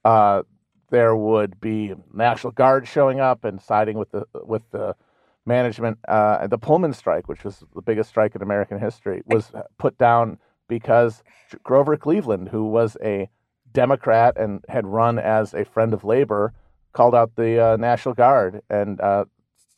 Uh, 0.05 0.43
there 0.91 1.17
would 1.17 1.59
be 1.59 1.95
National 2.13 2.53
Guard 2.53 2.87
showing 2.87 3.19
up 3.19 3.45
and 3.45 3.63
siding 3.63 3.97
with 3.97 4.11
the 4.11 4.27
with 4.45 4.63
the 4.73 4.95
management. 5.47 5.99
Uh, 6.07 6.47
the 6.47 6.59
Pullman 6.59 6.93
strike, 6.93 7.29
which 7.29 7.45
was 7.45 7.65
the 7.75 7.83
biggest 7.83 8.11
strike 8.11 8.35
in 8.35 8.43
American 8.43 8.79
history, 8.79 9.23
was 9.27 9.53
put 9.79 9.99
down 9.99 10.39
because 10.69 11.23
Grover 11.63 11.97
Cleveland, 11.97 12.49
who 12.49 12.65
was 12.65 12.97
a 13.03 13.29
Democrat 13.73 14.37
and 14.37 14.65
had 14.69 14.87
run 14.87 15.19
as 15.19 15.55
a 15.55 15.65
friend 15.65 15.93
of 15.95 16.05
labor, 16.05 16.53
called 16.93 17.15
out 17.15 17.37
the 17.37 17.59
uh, 17.59 17.77
National 17.77 18.15
Guard 18.15 18.63
and 18.69 19.01
uh, 19.01 19.25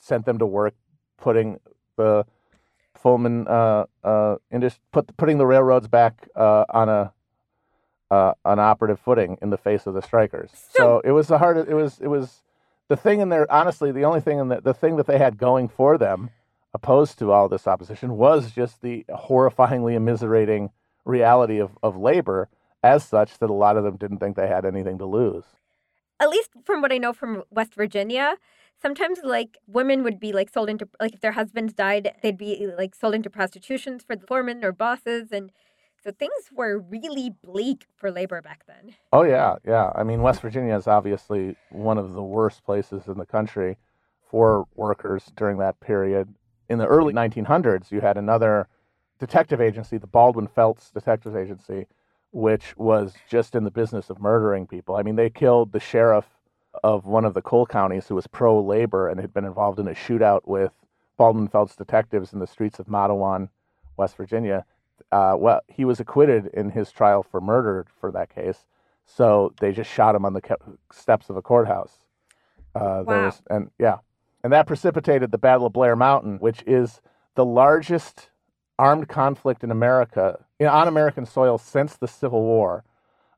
sent 0.00 0.26
them 0.26 0.38
to 0.38 0.47
work 0.47 0.75
putting 1.16 1.61
the 1.97 2.25
Pullman 3.00 3.47
uh, 3.47 3.85
uh, 4.02 4.37
indus- 4.50 4.80
put 4.92 5.16
putting 5.16 5.38
the 5.38 5.47
railroads 5.47 5.88
back 5.88 6.28
uh, 6.35 6.64
on 6.71 6.88
a 6.88 7.12
uh, 8.11 8.33
an 8.44 8.59
operative 8.59 9.00
footing 9.00 9.38
in 9.42 9.50
the 9.50 9.59
face 9.59 9.87
of 9.87 9.94
the 9.94 10.02
strikers. 10.02 10.50
So, 10.71 11.00
it 11.04 11.11
was 11.11 11.28
the 11.28 11.38
hard. 11.38 11.56
It 11.56 11.75
was 11.75 12.00
it 12.00 12.06
was 12.09 12.42
the 12.88 12.97
thing 12.97 13.21
in 13.21 13.29
there. 13.29 13.50
Honestly, 13.50 13.93
the 13.93 14.05
only 14.05 14.21
thing 14.21 14.38
in 14.38 14.49
the 14.49 14.61
the 14.61 14.75
thing 14.75 14.97
that 14.97 15.07
they 15.07 15.19
had 15.19 15.38
going 15.38 15.69
for 15.69 15.99
them, 15.99 16.31
opposed 16.73 17.19
to 17.19 17.33
all 17.33 17.49
this 17.49 17.67
opposition, 17.67 18.17
was 18.17 18.53
just 18.53 18.83
the 18.83 19.05
horrifyingly 19.09 19.97
immiserating 19.97 20.71
reality 21.05 21.59
of, 21.59 21.76
of 21.83 21.97
labor 21.97 22.49
as 22.83 23.05
such 23.05 23.38
that 23.38 23.50
a 23.50 23.55
lot 23.55 23.76
of 23.76 23.85
them 23.85 23.97
didn't 23.97 24.19
think 24.19 24.37
they 24.37 24.49
had 24.49 24.64
anything 24.64 24.99
to 24.99 25.07
lose. 25.07 25.45
At 26.21 26.29
least 26.29 26.50
from 26.64 26.83
what 26.83 26.93
I 26.93 26.99
know 26.99 27.12
from 27.12 27.43
West 27.50 27.75
Virginia, 27.75 28.37
sometimes 28.81 29.19
like 29.25 29.59
women 29.67 30.03
would 30.03 30.21
be 30.21 30.33
like 30.33 30.50
sold 30.50 30.69
into 30.69 30.88
like 31.00 31.14
if 31.14 31.21
their 31.21 31.33
husbands 31.33 31.73
died, 31.73 32.12
they'd 32.23 32.38
be 32.38 32.69
like 32.79 32.95
sold 32.95 33.14
into 33.14 33.31
prostitutions 33.31 34.03
for 34.05 34.17
the 34.17 34.26
foremen 34.26 34.64
or 34.64 34.73
bosses 34.73 35.33
and 35.33 35.50
so 36.04 36.12
things 36.12 36.50
were 36.52 36.78
really 36.78 37.30
bleak 37.30 37.87
for 37.96 38.11
labor 38.11 38.42
back 38.42 38.64
then. 38.66 38.94
Oh 39.12 39.23
yeah, 39.23 39.56
yeah. 39.66 39.90
I 39.94 40.04
mean, 40.04 40.20
West 40.20 40.42
Virginia 40.42 40.76
is 40.76 40.87
obviously 40.87 41.56
one 41.70 41.96
of 41.96 42.12
the 42.12 42.23
worst 42.23 42.62
places 42.64 43.08
in 43.08 43.16
the 43.16 43.25
country 43.25 43.78
for 44.30 44.66
workers 44.75 45.32
during 45.34 45.58
that 45.58 45.80
period. 45.80 46.34
In 46.68 46.78
the 46.78 46.87
early 46.87 47.14
1900s, 47.14 47.90
you 47.90 48.00
had 48.00 48.18
another 48.18 48.68
detective 49.18 49.61
agency, 49.61 49.96
the 49.96 50.06
Baldwin 50.06 50.46
Felts 50.46 50.90
Detectives 50.90 51.37
Agency, 51.37 51.87
which 52.32 52.76
was 52.76 53.14
just 53.28 53.54
in 53.54 53.64
the 53.64 53.70
business 53.70 54.11
of 54.11 54.20
murdering 54.20 54.66
people. 54.66 54.96
I 54.96 55.02
mean, 55.02 55.16
they 55.16 55.30
killed 55.30 55.73
the 55.73 55.80
sheriff 55.80 56.26
of 56.82 57.06
one 57.06 57.25
of 57.25 57.32
the 57.32 57.42
coal 57.42 57.64
counties 57.64 58.08
who 58.08 58.14
was 58.14 58.26
pro 58.26 58.61
labor 58.61 59.08
and 59.08 59.20
had 59.20 59.32
been 59.32 59.44
involved 59.44 59.78
in 59.78 59.88
a 59.88 59.92
shootout 59.92 60.40
with 60.44 60.73
Baldwin 61.16 61.49
Felts 61.49 61.76
detectives 61.76 62.32
in 62.32 62.40
the 62.40 62.46
streets 62.46 62.78
of 62.78 62.87
Matewan, 62.87 63.49
West 63.96 64.16
Virginia. 64.16 64.66
Uh, 65.13 65.37
well, 65.39 65.61
he 65.69 65.85
was 65.85 66.01
acquitted 66.01 66.47
in 66.55 66.71
his 66.71 66.91
trial 66.91 67.23
for 67.23 67.41
murder 67.41 67.87
for 68.01 68.11
that 68.13 68.35
case. 68.35 68.67
So 69.07 69.53
they 69.61 69.73
just 69.73 69.91
shot 69.91 70.15
him 70.15 70.25
on 70.25 70.33
the 70.33 70.57
steps 70.93 71.29
of 71.31 71.37
a 71.37 71.43
courthouse. 71.43 71.99
Uh, 72.75 73.05
wow. 73.07 73.27
Was, 73.27 73.43
and 73.51 73.71
yeah, 73.79 73.99
and 74.43 74.53
that 74.53 74.67
precipitated 74.67 75.31
the 75.31 75.39
Battle 75.39 75.67
of 75.67 75.73
Blair 75.73 75.95
Mountain, 75.95 76.39
which 76.39 76.63
is 76.67 77.01
the 77.35 77.45
largest 77.45 78.31
armed 78.79 79.09
conflict 79.09 79.63
in 79.63 79.71
America, 79.71 80.45
you 80.59 80.67
know, 80.67 80.73
on 80.73 80.89
American 80.89 81.27
soil 81.27 81.59
since 81.59 81.97
the 81.97 82.09
Civil 82.09 82.43
War 82.43 82.85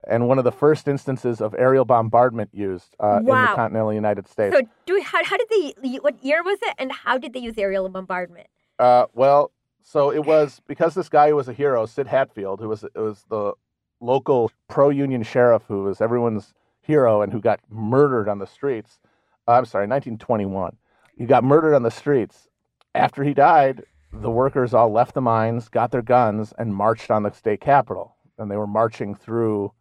and 0.07 0.29
one 0.29 0.39
of 0.39 0.45
the 0.45 0.53
first 0.53 0.89
instances 0.89 1.41
of 1.41 1.55
aerial 1.59 1.85
bombardment 1.85 2.51
used 2.53 2.95
uh, 3.01 3.21
wow. 3.23 3.41
in 3.41 3.51
the 3.51 3.57
continental 3.57 3.93
United 3.93 4.29
States. 4.29 4.55
So, 4.55 4.63
do 4.87 5.01
how, 5.05 5.25
how 5.25 5.37
did 5.37 5.49
they? 5.51 5.99
What 5.99 6.23
year 6.25 6.43
was 6.43 6.59
it, 6.63 6.75
and 6.79 6.93
how 6.93 7.19
did 7.19 7.33
they 7.33 7.41
use 7.41 7.55
aerial 7.59 7.89
bombardment? 7.89 8.47
Uh, 8.79 9.07
well, 9.15 9.51
so 9.89 10.11
it 10.11 10.27
was 10.27 10.61
because 10.67 10.95
this 10.95 11.09
guy 11.09 11.33
was 11.33 11.49
a 11.49 11.53
hero, 11.53 11.87
Sid 11.87 12.09
Hatfield, 12.09 12.59
who 12.59 12.69
was 12.69 12.83
it 12.83 12.97
was 12.97 13.25
the 13.31 13.53
local 14.01 14.51
pro-union 14.69 15.23
sheriff 15.23 15.63
who 15.69 15.85
was 15.85 16.01
everyone's 16.01 16.55
hero 16.81 17.23
and 17.23 17.33
who 17.33 17.41
got 17.41 17.61
murdered 17.71 18.29
on 18.29 18.41
the 18.41 18.49
streets. 18.49 18.99
Uh, 19.47 19.53
I'm 19.53 19.65
sorry, 19.65 19.87
1921. 19.87 20.77
He 21.17 21.25
got 21.25 21.45
murdered 21.45 21.77
on 21.77 21.85
the 21.85 21.93
streets. 21.93 22.49
After 22.97 23.23
he 23.23 23.33
died, 23.33 23.85
the 24.13 24.29
workers 24.29 24.75
all 24.75 24.91
left 24.91 25.15
the 25.15 25.21
mines, 25.21 25.69
got 25.69 25.93
their 25.93 26.03
guns, 26.03 26.53
and 26.59 26.75
marched 26.75 27.13
on 27.13 27.23
the 27.23 27.31
state 27.31 27.61
capitol. 27.61 28.17
And 28.39 28.51
they 28.51 28.57
were 28.57 28.67
marching 28.67 29.15
through 29.15 29.73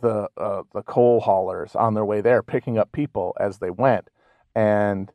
the 0.00 0.30
uh, 0.38 0.62
the 0.72 0.82
coal 0.82 1.20
haulers 1.20 1.76
on 1.76 1.92
their 1.92 2.04
way 2.06 2.22
there, 2.22 2.42
picking 2.42 2.78
up 2.78 2.92
people 2.92 3.36
as 3.38 3.58
they 3.58 3.70
went, 3.70 4.08
and 4.54 5.12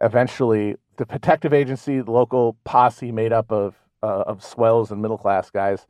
eventually 0.00 0.76
the 0.98 1.06
protective 1.06 1.54
agency, 1.54 2.00
the 2.00 2.10
local 2.10 2.56
posse 2.64 3.10
made 3.10 3.32
up 3.32 3.50
of 3.50 3.74
uh, 4.02 4.24
of 4.26 4.44
swells 4.44 4.92
and 4.92 5.00
middle 5.00 5.18
class 5.18 5.50
guys, 5.50 5.86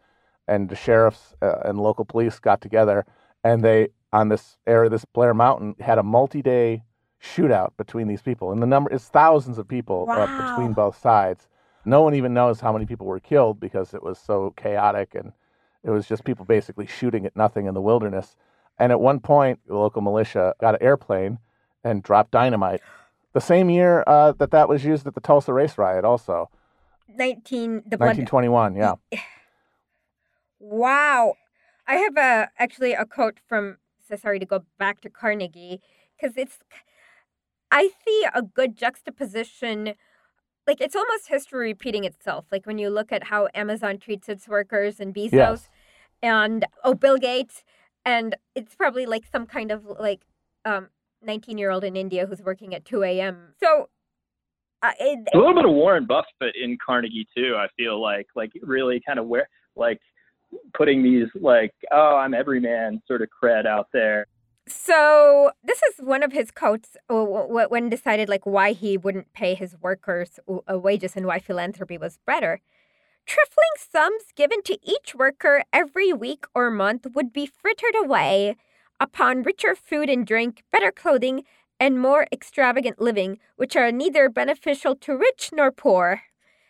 and 0.47 0.69
the 0.69 0.77
sheriffs 0.77 1.35
uh, 1.43 1.61
and 1.65 1.79
local 1.79 2.05
police 2.05 2.39
got 2.39 2.61
together, 2.61 3.05
and 3.43 3.63
they 3.63 3.89
on 4.13 4.29
this 4.29 4.57
area, 4.67 4.89
this 4.89 5.05
Blair 5.05 5.35
Mountain, 5.35 5.75
had 5.81 5.99
a 5.99 6.03
multi 6.03 6.41
day 6.41 6.85
shootout 7.23 7.71
between 7.77 8.07
these 8.07 8.23
people, 8.23 8.53
and 8.53 8.63
the 8.63 8.67
number 8.67 8.93
is 8.93 9.05
thousands 9.05 9.59
of 9.59 9.67
people 9.67 10.07
wow. 10.07 10.51
between 10.51 10.73
both 10.73 10.99
sides. 10.99 11.49
No 11.85 12.03
one 12.03 12.15
even 12.15 12.35
knows 12.35 12.61
how 12.61 12.73
many 12.73 12.85
people 12.87 13.07
were 13.07 13.21
killed 13.21 13.59
because 13.59 13.95
it 13.95 14.03
was 14.03 14.19
so 14.19 14.53
chaotic 14.57 15.15
and 15.15 15.33
it 15.83 15.91
was 15.91 16.07
just 16.07 16.25
people 16.25 16.45
basically 16.45 16.87
shooting 16.87 17.25
at 17.25 17.35
nothing 17.35 17.67
in 17.67 17.73
the 17.73 17.81
wilderness. 17.81 18.37
And 18.79 18.93
at 18.93 19.01
one 19.01 19.21
point, 19.21 19.61
the 19.67 19.77
local 19.77 20.03
militia 20.03 20.55
got 20.61 20.75
an 20.75 20.83
airplane 20.83 21.39
and 21.85 22.03
dropped 22.03 22.33
dynamite. 22.33 22.83
The 23.35 23.41
same 23.41 23.71
year 23.71 24.05
uh, 24.07 24.33
that 24.33 24.51
that 24.51 24.69
was 24.69 24.85
used 24.85 25.07
at 25.07 25.15
the 25.15 25.21
Tulsa 25.21 25.53
race 25.53 25.79
riot, 25.79 26.05
also. 26.05 26.51
19, 27.09 27.83
the 27.87 27.97
1921, 27.97 28.77
yeah. 28.77 28.95
Wow. 30.61 31.35
I 31.87 31.95
have 31.97 32.17
a 32.17 32.51
actually 32.59 32.93
a 32.93 33.07
quote 33.07 33.39
from, 33.47 33.77
so 34.09 34.17
sorry 34.17 34.41
to 34.41 34.45
go 34.45 34.65
back 34.77 35.01
to 35.03 35.09
Carnegie, 35.09 35.81
because 36.17 36.37
it's, 36.37 36.59
I 37.71 37.91
see 38.05 38.27
a 38.35 38.43
good 38.43 38.77
juxtaposition 38.77 39.95
like 40.69 40.83
it's 40.83 40.95
almost 40.95 41.29
history 41.29 41.69
repeating 41.69 42.05
itself. 42.05 42.45
Like 42.53 42.67
when 42.67 42.79
you 42.79 42.91
look 42.91 43.11
at 43.11 43.25
how 43.25 43.49
Amazon 43.55 43.99
treats 43.99 44.29
its 44.29 44.47
workers 44.47 45.01
and 45.01 45.15
Bezos 45.15 45.33
yes. 45.33 45.71
and 46.23 46.67
oh 46.85 46.95
Bill 46.95 47.17
Gates 47.17 47.65
and 48.05 48.37
it's 48.55 48.75
probably 48.75 49.07
like 49.07 49.25
some 49.33 49.47
kind 49.47 49.73
of 49.73 49.87
like 49.99 50.21
um 50.67 50.91
19 51.23 51.59
year 51.59 51.71
old 51.71 51.85
in 51.85 51.97
India 51.97 52.27
who's 52.27 52.43
working 52.43 52.75
at 52.75 52.85
2 52.85 53.03
a.m. 53.03 53.55
So 53.61 53.89
uh, 54.83 54.93
it, 55.01 55.29
a 55.35 55.37
little 55.37 55.55
bit 55.55 55.65
of 55.65 55.73
Warren 55.73 56.07
Buffett 56.07 56.55
in 56.61 56.79
Carnegie 56.85 57.27
too. 57.37 57.57
I 57.57 57.67
feel 57.77 58.01
like 58.01 58.27
like 58.37 58.53
really 58.63 59.01
kind 59.07 59.19
of 59.19 59.27
where 59.27 59.49
like 59.77 60.01
putting 60.75 61.03
these 61.03 61.29
like 61.35 61.73
oh 61.93 62.17
I'm 62.17 62.35
everyman 62.35 63.03
sort 63.07 63.23
of 63.23 63.29
cred 63.43 63.67
out 63.67 63.89
there. 63.93 64.27
So 64.69 65.51
this 65.65 65.83
is 65.83 65.95
one 65.99 66.23
of 66.23 66.33
his 66.33 66.51
quotes 66.51 66.97
when 67.09 67.89
decided 67.89 68.29
like 68.29 68.45
why 68.45 68.73
he 68.73 68.99
wouldn't 68.99 69.33
pay 69.33 69.55
his 69.55 69.75
workers 69.81 70.39
wages 70.69 71.17
and 71.17 71.27
why 71.27 71.39
philanthropy 71.39 71.99
was 71.99 72.19
better. 72.27 72.61
Trifling 73.27 73.75
sums 73.79 74.25
given 74.37 74.63
to 74.63 74.79
each 74.83 75.15
worker 75.15 75.63
every 75.73 76.13
week 76.13 76.47
or 76.55 76.71
month 76.71 77.07
would 77.15 77.33
be 77.33 77.47
frittered 77.47 77.95
away 77.97 78.57
upon 79.01 79.43
richer 79.43 79.75
food 79.75 80.09
and 80.09 80.27
drink, 80.27 80.63
better 80.71 80.93
clothing, 80.93 81.45
and 81.81 82.01
more 82.01 82.27
extravagant 82.33 83.01
living, 83.01 83.39
which 83.57 83.77
are 83.77 83.93
neither 83.93 84.29
beneficial 84.29 84.97
to 84.97 85.17
rich 85.17 85.51
nor 85.53 85.71
poor. 85.71 86.23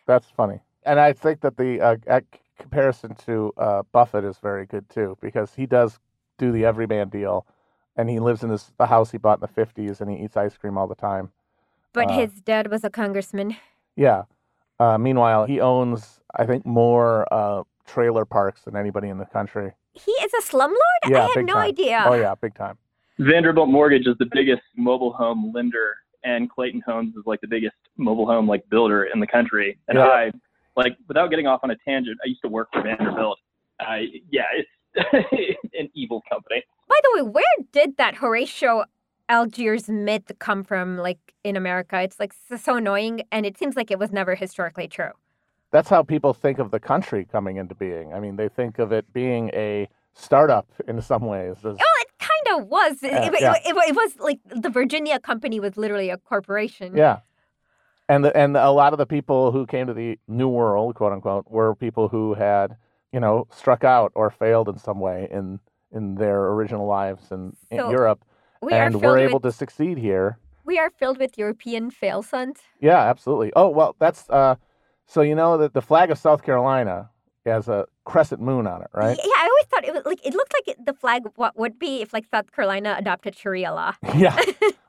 That's 0.05 0.29
funny, 0.29 0.59
and 0.83 0.99
I 0.99 1.13
think 1.13 1.41
that 1.41 1.57
the 1.57 1.81
uh, 1.81 2.21
comparison 2.59 3.15
to 3.25 3.53
uh, 3.57 3.83
Buffett 3.91 4.23
is 4.23 4.37
very 4.37 4.65
good 4.65 4.89
too 4.89 5.17
because 5.21 5.53
he 5.55 5.65
does 5.65 5.99
do 6.37 6.51
the 6.51 6.65
everyman 6.65 7.09
deal 7.09 7.45
and 7.99 8.09
he 8.09 8.19
lives 8.19 8.43
in 8.43 8.49
this 8.49 8.71
the 8.77 8.85
house 8.85 9.11
he 9.11 9.17
bought 9.17 9.41
in 9.41 9.47
the 9.53 9.61
50s 9.61 9.99
and 9.99 10.09
he 10.09 10.23
eats 10.23 10.37
ice 10.37 10.55
cream 10.55 10.77
all 10.77 10.87
the 10.87 10.95
time. 10.95 11.31
But 11.93 12.09
uh, 12.09 12.19
his 12.19 12.41
dad 12.41 12.71
was 12.71 12.83
a 12.83 12.89
congressman. 12.89 13.57
Yeah. 13.95 14.23
Uh, 14.79 14.97
meanwhile, 14.97 15.45
he 15.45 15.59
owns, 15.59 16.21
I 16.37 16.45
think, 16.45 16.65
more 16.65 17.31
uh, 17.33 17.63
trailer 17.85 18.23
parks 18.23 18.61
than 18.61 18.77
anybody 18.77 19.09
in 19.09 19.17
the 19.17 19.25
country. 19.25 19.73
He 19.93 20.11
is 20.11 20.31
a 20.33 20.41
slumlord? 20.41 20.75
Yeah, 21.09 21.25
I 21.25 21.31
had 21.35 21.45
no 21.45 21.53
time. 21.53 21.67
idea. 21.67 22.03
Oh, 22.05 22.13
yeah, 22.13 22.35
big 22.35 22.55
time. 22.55 22.77
Vanderbilt 23.19 23.69
Mortgage 23.69 24.07
is 24.07 24.15
the 24.17 24.27
biggest 24.31 24.61
mobile 24.77 25.11
home 25.13 25.51
lender, 25.53 25.95
and 26.23 26.49
Clayton 26.49 26.81
Homes 26.85 27.15
is 27.15 27.23
like 27.25 27.41
the 27.41 27.47
biggest 27.47 27.75
mobile 27.97 28.25
home 28.25 28.47
like 28.47 28.67
builder 28.69 29.05
in 29.05 29.19
the 29.19 29.27
country. 29.27 29.77
And 29.87 29.97
yeah. 29.97 30.05
I, 30.05 30.31
like, 30.75 30.95
without 31.07 31.29
getting 31.29 31.47
off 31.47 31.59
on 31.63 31.71
a 31.71 31.75
tangent, 31.85 32.17
I 32.23 32.27
used 32.27 32.41
to 32.43 32.49
work 32.49 32.69
for 32.71 32.81
Vanderbilt. 32.81 33.37
I, 33.81 34.07
yeah, 34.31 34.43
it's 34.55 34.69
an 35.73 35.89
evil 35.93 36.21
company. 36.29 36.63
By 36.87 36.95
the 37.03 37.23
way, 37.23 37.29
where 37.29 37.43
did 37.71 37.97
that 37.97 38.15
Horatio 38.15 38.85
Alger's 39.27 39.89
myth 39.89 40.31
come 40.39 40.63
from, 40.63 40.97
like 40.97 41.19
in 41.43 41.55
America? 41.55 42.01
It's 42.01 42.19
like 42.19 42.33
so 42.57 42.75
annoying, 42.77 43.23
and 43.31 43.45
it 43.45 43.57
seems 43.57 43.75
like 43.75 43.91
it 43.91 43.99
was 43.99 44.11
never 44.11 44.35
historically 44.35 44.87
true. 44.87 45.11
That's 45.71 45.89
how 45.89 46.03
people 46.03 46.33
think 46.33 46.59
of 46.59 46.71
the 46.71 46.79
country 46.79 47.25
coming 47.31 47.57
into 47.57 47.75
being. 47.75 48.13
I 48.13 48.19
mean, 48.19 48.35
they 48.35 48.49
think 48.49 48.79
of 48.79 48.91
it 48.91 49.11
being 49.13 49.49
a 49.53 49.87
startup 50.13 50.67
in 50.87 51.01
some 51.01 51.23
ways. 51.23 51.57
Oh, 51.63 51.75
it 51.75 52.07
kind 52.19 52.59
of 52.59 52.67
was. 52.67 53.03
It, 53.03 53.13
uh, 53.13 53.31
yeah. 53.39 53.53
it, 53.53 53.67
it, 53.67 53.75
it, 53.89 53.95
was 53.95 54.15
like 54.19 54.39
the 54.45 54.69
Virginia 54.69 55.19
company 55.19 55.59
was 55.59 55.77
literally 55.77 56.09
a 56.09 56.17
corporation. 56.17 56.95
Yeah. 56.95 57.19
And 58.07 58.25
the, 58.25 58.35
and 58.35 58.57
a 58.57 58.71
lot 58.71 58.93
of 58.93 58.97
the 58.97 59.05
people 59.05 59.51
who 59.51 59.67
came 59.67 59.85
to 59.85 59.93
the 59.93 60.17
New 60.27 60.49
World, 60.49 60.95
quote 60.95 61.13
unquote, 61.13 61.45
were 61.47 61.75
people 61.75 62.07
who 62.07 62.33
had 62.33 62.75
you 63.11 63.19
know, 63.19 63.47
struck 63.51 63.83
out 63.83 64.11
or 64.15 64.29
failed 64.29 64.69
in 64.69 64.77
some 64.77 64.99
way 64.99 65.27
in 65.31 65.59
in 65.91 66.15
their 66.15 66.49
original 66.49 66.85
lives 66.85 67.31
in, 67.31 67.55
so 67.71 67.85
in 67.85 67.91
Europe, 67.91 68.23
we 68.61 68.73
and 68.73 69.01
were 69.01 69.17
able 69.17 69.39
with, 69.39 69.43
to 69.43 69.51
succeed 69.51 69.97
here. 69.97 70.37
We 70.63 70.77
are 70.77 70.91
filled 70.91 71.17
with 71.17 71.35
European 71.35 71.89
fail 71.89 72.21
sons. 72.21 72.59
Yeah, 72.79 72.99
absolutely. 72.99 73.51
Oh 73.55 73.69
well, 73.69 73.95
that's 73.99 74.29
uh, 74.29 74.55
so 75.09 75.21
you 75.21 75.33
know 75.33 75.57
that 75.57 75.73
the 75.73 75.81
flag 75.81 76.11
of 76.11 76.19
South 76.19 76.43
Carolina 76.43 77.09
has 77.45 77.67
a 77.67 77.87
crescent 78.05 78.39
moon 78.39 78.67
on 78.67 78.83
it, 78.83 78.89
right? 78.93 79.17
Yeah, 79.17 79.31
I 79.37 79.43
always 79.43 79.65
thought 79.65 79.83
it 79.83 79.93
was 79.93 80.05
like 80.05 80.23
it 80.23 80.35
looked 80.35 80.53
like 80.53 80.77
the 80.85 80.93
flag 80.93 81.23
what 81.35 81.57
would 81.57 81.79
be 81.79 82.01
if 82.01 82.13
like 82.13 82.25
South 82.29 82.51
Carolina 82.51 82.95
adopted 82.97 83.35
Sharia 83.35 83.73
law. 83.73 83.93
yeah. 84.15 84.39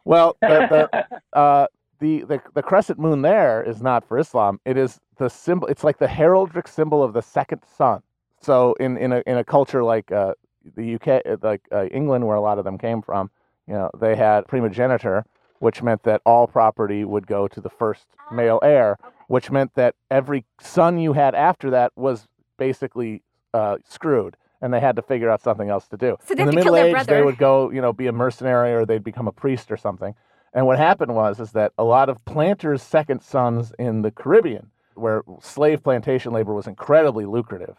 Well, 0.04 0.36
the, 0.42 0.90
the, 0.92 1.18
uh, 1.38 1.66
the, 2.00 2.24
the 2.24 2.42
the 2.54 2.62
crescent 2.62 2.98
moon 2.98 3.22
there 3.22 3.62
is 3.62 3.80
not 3.80 4.04
for 4.04 4.18
Islam. 4.18 4.60
It 4.66 4.76
is 4.76 5.00
the 5.16 5.30
symbol. 5.30 5.68
It's 5.68 5.84
like 5.84 5.98
the 5.98 6.06
heraldic 6.06 6.68
symbol 6.68 7.02
of 7.02 7.14
the 7.14 7.22
second 7.22 7.62
son. 7.64 8.02
So 8.42 8.74
in 8.74 8.98
in 8.98 9.12
a 9.12 9.22
in 9.26 9.38
a 9.38 9.44
culture 9.44 9.82
like 9.82 10.12
uh, 10.12 10.34
the 10.76 10.96
UK, 10.96 11.42
like 11.42 11.62
uh, 11.72 11.86
England, 11.86 12.26
where 12.26 12.36
a 12.36 12.42
lot 12.42 12.58
of 12.58 12.64
them 12.64 12.76
came 12.76 13.00
from, 13.00 13.30
you 13.66 13.72
know, 13.72 13.90
they 13.98 14.16
had 14.16 14.46
primogeniture, 14.48 15.24
which 15.60 15.82
meant 15.82 16.02
that 16.02 16.20
all 16.26 16.46
property 16.46 17.04
would 17.04 17.26
go 17.26 17.46
to 17.46 17.60
the 17.60 17.70
first 17.70 18.06
male 18.32 18.58
ah, 18.62 18.66
heir, 18.66 18.98
which 19.28 19.50
meant 19.50 19.74
that 19.74 19.94
every 20.10 20.44
son 20.60 20.98
you 20.98 21.12
had 21.12 21.34
after 21.34 21.70
that 21.70 21.92
was 21.96 22.26
basically 22.58 23.22
uh, 23.54 23.76
screwed, 23.88 24.36
and 24.60 24.74
they 24.74 24.80
had 24.80 24.96
to 24.96 25.02
figure 25.02 25.30
out 25.30 25.42
something 25.42 25.68
else 25.68 25.86
to 25.88 25.96
do. 25.96 26.16
So 26.26 26.34
in 26.34 26.46
the 26.46 26.52
Middle 26.52 26.76
Age, 26.76 27.06
they 27.06 27.22
would 27.22 27.38
go, 27.38 27.70
you 27.70 27.80
know, 27.80 27.92
be 27.92 28.06
a 28.06 28.12
mercenary 28.12 28.72
or 28.72 28.84
they'd 28.84 29.04
become 29.04 29.28
a 29.28 29.32
priest 29.32 29.70
or 29.70 29.76
something. 29.76 30.14
And 30.52 30.66
what 30.66 30.78
happened 30.78 31.14
was 31.14 31.38
is 31.38 31.52
that 31.52 31.72
a 31.78 31.84
lot 31.84 32.08
of 32.08 32.24
planters' 32.24 32.82
second 32.82 33.22
sons 33.22 33.72
in 33.78 34.02
the 34.02 34.10
Caribbean, 34.10 34.70
where 34.94 35.22
slave 35.40 35.82
plantation 35.82 36.32
labor 36.32 36.54
was 36.54 36.66
incredibly 36.66 37.26
lucrative, 37.26 37.76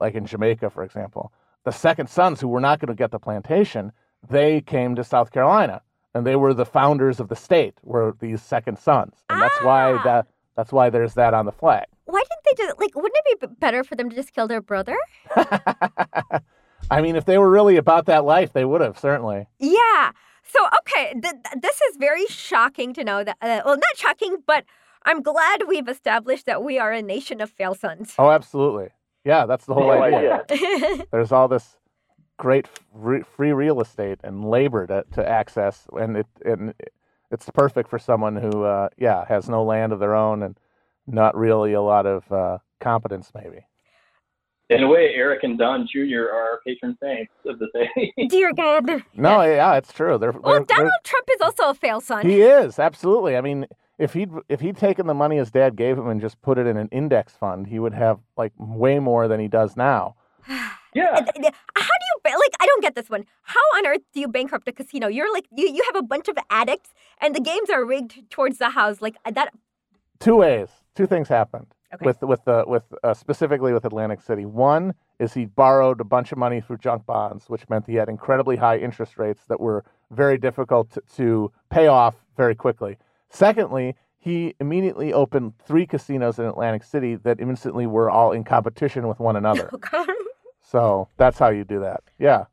like 0.00 0.14
in 0.14 0.26
Jamaica, 0.26 0.70
for 0.70 0.84
example, 0.84 1.32
the 1.64 1.72
second 1.72 2.08
sons 2.08 2.40
who 2.40 2.48
were 2.48 2.60
not 2.60 2.78
going 2.78 2.88
to 2.88 2.94
get 2.94 3.10
the 3.10 3.18
plantation, 3.18 3.92
they 4.28 4.60
came 4.60 4.94
to 4.94 5.04
South 5.04 5.32
Carolina 5.32 5.82
and 6.14 6.26
they 6.26 6.36
were 6.36 6.54
the 6.54 6.66
founders 6.66 7.20
of 7.20 7.28
the 7.28 7.36
state, 7.36 7.74
were 7.82 8.14
these 8.20 8.42
second 8.42 8.78
sons. 8.78 9.14
And 9.30 9.40
that's 9.40 9.54
ah. 9.60 9.66
why 9.66 10.02
that 10.04 10.26
that's 10.56 10.72
why 10.72 10.90
there's 10.90 11.14
that 11.14 11.34
on 11.34 11.46
the 11.46 11.52
flag. 11.52 11.86
Why 12.04 12.20
didn't 12.20 12.58
they 12.58 12.64
just 12.64 12.78
like 12.80 12.94
wouldn't 12.94 13.14
it 13.26 13.40
be 13.40 13.46
better 13.58 13.84
for 13.84 13.94
them 13.94 14.10
to 14.10 14.16
just 14.16 14.32
kill 14.32 14.48
their 14.48 14.60
brother? 14.60 14.96
I 16.90 17.00
mean, 17.00 17.16
if 17.16 17.24
they 17.24 17.38
were 17.38 17.50
really 17.50 17.76
about 17.76 18.06
that 18.06 18.24
life, 18.24 18.52
they 18.52 18.64
would 18.64 18.80
have, 18.80 18.98
certainly. 18.98 19.46
Yeah. 19.58 20.10
So, 20.42 20.66
okay, 20.80 21.12
th- 21.12 21.22
th- 21.22 21.62
this 21.62 21.80
is 21.80 21.96
very 21.96 22.26
shocking 22.26 22.92
to 22.94 23.04
know 23.04 23.24
that. 23.24 23.36
Uh, 23.40 23.62
well, 23.64 23.76
not 23.76 23.96
shocking, 23.96 24.38
but 24.46 24.64
I'm 25.04 25.22
glad 25.22 25.62
we've 25.68 25.88
established 25.88 26.46
that 26.46 26.62
we 26.62 26.78
are 26.78 26.92
a 26.92 27.00
nation 27.00 27.40
of 27.40 27.50
fail 27.50 27.74
sons. 27.74 28.14
Oh, 28.18 28.30
absolutely. 28.30 28.88
Yeah, 29.24 29.46
that's 29.46 29.66
the 29.66 29.74
whole 29.74 29.84
Whole 29.84 30.02
idea. 30.02 30.44
idea. 30.50 31.04
There's 31.12 31.32
all 31.32 31.48
this 31.48 31.78
great 32.42 32.66
free, 33.00 33.22
free 33.22 33.52
real 33.52 33.80
estate 33.80 34.18
and 34.24 34.44
labor 34.44 34.84
to, 34.88 35.04
to 35.12 35.26
access, 35.28 35.86
and 35.92 36.16
it 36.16 36.26
and 36.44 36.74
it's 37.30 37.48
perfect 37.54 37.88
for 37.88 38.00
someone 38.00 38.34
who, 38.34 38.64
uh, 38.64 38.88
yeah, 38.98 39.24
has 39.28 39.48
no 39.48 39.62
land 39.62 39.92
of 39.92 40.00
their 40.00 40.14
own 40.16 40.42
and 40.42 40.58
not 41.06 41.36
really 41.36 41.72
a 41.72 41.80
lot 41.80 42.04
of 42.04 42.30
uh, 42.32 42.58
competence, 42.80 43.30
maybe. 43.32 43.60
In 44.70 44.82
a 44.82 44.88
way, 44.88 45.12
Eric 45.14 45.44
and 45.44 45.56
Don 45.56 45.86
Jr. 45.90 46.24
are 46.34 46.60
patron 46.66 46.96
saints 47.00 47.32
of 47.46 47.58
the 47.60 47.68
day. 47.74 48.12
Dear 48.28 48.52
God. 48.52 48.86
No, 49.14 49.42
yeah, 49.42 49.76
it's 49.76 49.92
true. 49.92 50.18
They're, 50.18 50.32
Well, 50.32 50.42
they're- 50.54 50.64
they're- 50.68 50.76
Donald 50.78 50.92
Trump 51.04 51.28
is 51.34 51.40
also 51.40 51.70
a 51.70 51.74
fail 51.74 52.00
son. 52.00 52.26
he 52.26 52.40
is 52.42 52.78
absolutely. 52.78 53.36
I 53.36 53.40
mean, 53.40 53.66
if 53.98 54.14
he'd 54.14 54.30
if 54.48 54.60
he'd 54.60 54.76
taken 54.76 55.06
the 55.06 55.14
money 55.14 55.36
his 55.36 55.50
dad 55.52 55.76
gave 55.76 55.96
him 55.96 56.08
and 56.08 56.20
just 56.20 56.40
put 56.42 56.58
it 56.58 56.66
in 56.66 56.76
an 56.76 56.88
index 56.90 57.34
fund, 57.34 57.66
he 57.68 57.78
would 57.78 57.94
have 57.94 58.18
like 58.36 58.52
way 58.58 58.98
more 58.98 59.28
than 59.28 59.38
he 59.40 59.46
does 59.48 59.76
now. 59.76 60.16
yeah. 60.48 61.14
How 61.14 61.20
do 61.22 61.30
you 61.36 61.50
ba- 61.50 61.56
like? 62.38 62.52
I 62.60 62.66
don't 62.66 62.82
get 62.82 62.94
this 62.94 63.08
one. 63.10 63.24
How 63.42 63.60
on 63.76 63.86
earth 63.86 64.02
do 64.12 64.20
you 64.20 64.28
bankrupt 64.28 64.68
a 64.68 64.72
casino? 64.72 65.08
You're 65.08 65.32
like 65.32 65.46
you, 65.54 65.68
you 65.68 65.82
have 65.92 66.02
a 66.02 66.06
bunch 66.06 66.28
of 66.28 66.36
addicts, 66.50 66.90
and 67.20 67.34
the 67.34 67.40
games 67.40 67.70
are 67.70 67.84
rigged 67.84 68.30
towards 68.30 68.58
the 68.58 68.70
house. 68.70 69.00
Like 69.00 69.16
uh, 69.24 69.30
that. 69.32 69.52
Two 70.20 70.36
ways, 70.36 70.68
two 70.94 71.06
things 71.06 71.28
happened 71.28 71.66
Okay. 71.94 72.06
with 72.06 72.22
with 72.22 72.44
the 72.44 72.64
with 72.66 72.84
uh, 73.02 73.12
specifically 73.12 73.72
with 73.72 73.84
Atlantic 73.84 74.20
City. 74.22 74.46
One 74.46 74.94
is 75.18 75.34
he 75.34 75.44
borrowed 75.46 76.00
a 76.00 76.04
bunch 76.04 76.32
of 76.32 76.38
money 76.38 76.60
through 76.60 76.78
junk 76.78 77.04
bonds, 77.06 77.48
which 77.48 77.68
meant 77.68 77.86
he 77.86 77.94
had 77.96 78.08
incredibly 78.08 78.56
high 78.56 78.78
interest 78.78 79.18
rates 79.18 79.42
that 79.48 79.60
were 79.60 79.84
very 80.10 80.38
difficult 80.38 80.90
to, 80.92 81.02
to 81.16 81.52
pay 81.70 81.86
off 81.86 82.14
very 82.36 82.54
quickly. 82.54 82.96
Secondly, 83.30 83.94
he 84.18 84.54
immediately 84.60 85.12
opened 85.12 85.52
three 85.66 85.86
casinos 85.86 86.38
in 86.38 86.44
Atlantic 86.46 86.82
City 86.84 87.16
that 87.16 87.40
instantly 87.40 87.86
were 87.86 88.10
all 88.10 88.32
in 88.32 88.42
competition 88.44 89.06
with 89.08 89.18
one 89.20 89.36
another. 89.36 89.70
Oh. 89.92 90.06
So 90.72 91.08
that's 91.18 91.38
how 91.38 91.50
you 91.50 91.64
do 91.64 91.80
that. 91.80 92.02
Yeah. 92.18 92.46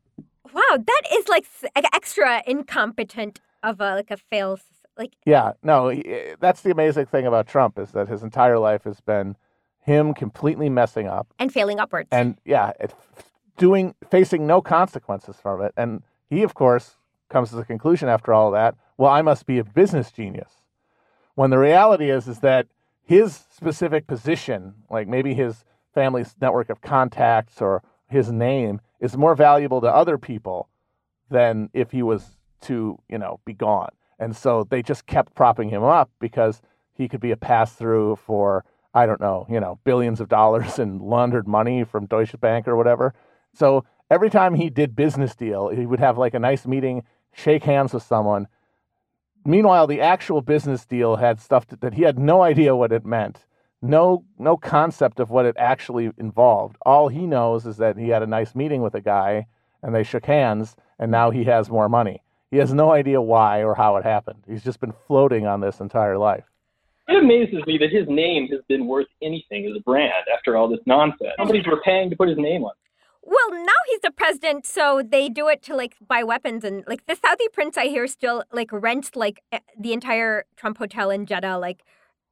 Wow, 0.52 0.76
that 0.76 1.02
is 1.12 1.26
like 1.26 1.46
extra 1.94 2.42
incompetent 2.46 3.40
of 3.62 3.80
a 3.80 3.94
like 3.94 4.10
a 4.10 4.18
fail. 4.18 4.60
Like 4.98 5.14
Yeah, 5.24 5.52
no, 5.62 5.90
that's 6.38 6.60
the 6.60 6.70
amazing 6.70 7.06
thing 7.06 7.26
about 7.26 7.48
Trump 7.48 7.78
is 7.78 7.92
that 7.92 8.08
his 8.08 8.22
entire 8.22 8.58
life 8.58 8.84
has 8.84 9.00
been 9.00 9.36
him 9.80 10.12
completely 10.12 10.68
messing 10.68 11.08
up 11.08 11.32
and 11.38 11.50
failing 11.50 11.80
upwards. 11.80 12.08
and 12.12 12.36
yeah, 12.44 12.72
it, 12.78 12.94
doing 13.56 13.94
facing 14.10 14.46
no 14.46 14.60
consequences 14.60 15.36
from 15.40 15.62
it. 15.62 15.72
And 15.76 16.02
he, 16.28 16.42
of 16.42 16.54
course, 16.54 16.96
comes 17.30 17.50
to 17.50 17.56
the 17.56 17.64
conclusion 17.64 18.08
after 18.08 18.34
all 18.34 18.48
of 18.48 18.52
that, 18.52 18.74
well, 18.98 19.10
I 19.10 19.22
must 19.22 19.46
be 19.46 19.58
a 19.58 19.64
business 19.64 20.12
genius. 20.12 20.52
When 21.34 21.50
the 21.50 21.58
reality 21.58 22.10
is, 22.10 22.28
is 22.28 22.40
that 22.40 22.66
his 23.02 23.34
specific 23.34 24.06
position, 24.06 24.74
like 24.90 25.08
maybe 25.08 25.32
his 25.32 25.64
family's 25.94 26.34
network 26.40 26.68
of 26.70 26.80
contacts 26.82 27.62
or 27.62 27.82
his 28.10 28.30
name, 28.30 28.80
is 29.00 29.16
more 29.16 29.34
valuable 29.34 29.80
to 29.80 29.86
other 29.86 30.18
people 30.18 30.68
than 31.30 31.70
if 31.72 31.92
he 31.92 32.02
was 32.02 32.36
to, 32.62 32.98
you 33.08 33.18
know, 33.18 33.40
be 33.44 33.54
gone. 33.54 33.90
And 34.18 34.36
so 34.36 34.66
they 34.68 34.82
just 34.82 35.06
kept 35.06 35.34
propping 35.34 35.70
him 35.70 35.82
up 35.82 36.10
because 36.20 36.60
he 36.92 37.08
could 37.08 37.20
be 37.20 37.30
a 37.30 37.36
pass 37.36 37.72
through 37.72 38.16
for, 38.16 38.64
I 38.92 39.06
don't 39.06 39.20
know, 39.20 39.46
you 39.48 39.60
know, 39.60 39.78
billions 39.84 40.20
of 40.20 40.28
dollars 40.28 40.78
in 40.78 40.98
laundered 40.98 41.48
money 41.48 41.84
from 41.84 42.06
Deutsche 42.06 42.38
Bank 42.38 42.68
or 42.68 42.76
whatever. 42.76 43.14
So 43.54 43.84
every 44.10 44.28
time 44.28 44.54
he 44.54 44.68
did 44.68 44.94
business 44.94 45.34
deal, 45.34 45.68
he 45.68 45.86
would 45.86 46.00
have 46.00 46.18
like 46.18 46.34
a 46.34 46.38
nice 46.38 46.66
meeting, 46.66 47.04
shake 47.32 47.64
hands 47.64 47.94
with 47.94 48.02
someone. 48.02 48.48
Meanwhile, 49.44 49.86
the 49.86 50.02
actual 50.02 50.42
business 50.42 50.84
deal 50.84 51.16
had 51.16 51.40
stuff 51.40 51.66
that, 51.68 51.94
he 51.94 52.02
had 52.02 52.18
no 52.18 52.42
idea 52.42 52.76
what 52.76 52.92
it 52.92 53.06
meant, 53.06 53.46
no 53.82 54.24
no 54.38 54.56
concept 54.56 55.20
of 55.20 55.30
what 55.30 55.46
it 55.46 55.56
actually 55.58 56.10
involved. 56.18 56.76
All 56.82 57.08
he 57.08 57.26
knows 57.26 57.66
is 57.66 57.76
that 57.78 57.96
he 57.96 58.08
had 58.08 58.22
a 58.22 58.26
nice 58.26 58.54
meeting 58.54 58.82
with 58.82 58.94
a 58.94 59.00
guy 59.00 59.46
and 59.82 59.94
they 59.94 60.02
shook 60.02 60.26
hands, 60.26 60.76
and 60.98 61.10
now 61.10 61.30
he 61.30 61.44
has 61.44 61.70
more 61.70 61.88
money. 61.88 62.22
He 62.50 62.58
has 62.58 62.74
no 62.74 62.92
idea 62.92 63.22
why 63.22 63.62
or 63.62 63.74
how 63.74 63.96
it 63.96 64.04
happened. 64.04 64.44
He's 64.46 64.62
just 64.62 64.80
been 64.80 64.92
floating 65.06 65.46
on 65.46 65.60
this 65.60 65.80
entire 65.80 66.18
life. 66.18 66.44
It 67.08 67.16
amazes 67.22 67.64
me 67.66 67.78
that 67.78 67.90
his 67.90 68.06
name 68.08 68.48
has 68.48 68.60
been 68.68 68.86
worth 68.86 69.06
anything 69.22 69.66
as 69.66 69.76
a 69.76 69.80
brand 69.80 70.24
after 70.36 70.56
all 70.56 70.68
this 70.68 70.80
nonsense. 70.86 71.32
Companies 71.38 71.66
were 71.66 71.80
paying 71.82 72.10
to 72.10 72.16
put 72.16 72.28
his 72.28 72.38
name 72.38 72.62
on. 72.64 72.72
well, 73.22 73.50
now 73.52 73.72
he's 73.86 74.00
the 74.00 74.10
president, 74.10 74.66
so 74.66 75.02
they 75.02 75.28
do 75.28 75.48
it 75.48 75.62
to 75.62 75.74
like 75.74 75.96
buy 76.06 76.22
weapons 76.22 76.62
and 76.64 76.84
like 76.86 77.06
the 77.06 77.16
Saudi 77.16 77.48
prince 77.52 77.76
I 77.78 77.86
hear 77.86 78.06
still 78.06 78.44
like 78.52 78.68
rents 78.72 79.16
like 79.16 79.42
the 79.78 79.92
entire 79.92 80.44
Trump 80.56 80.78
hotel 80.78 81.10
in 81.10 81.24
Jeddah, 81.26 81.58
like, 81.58 81.82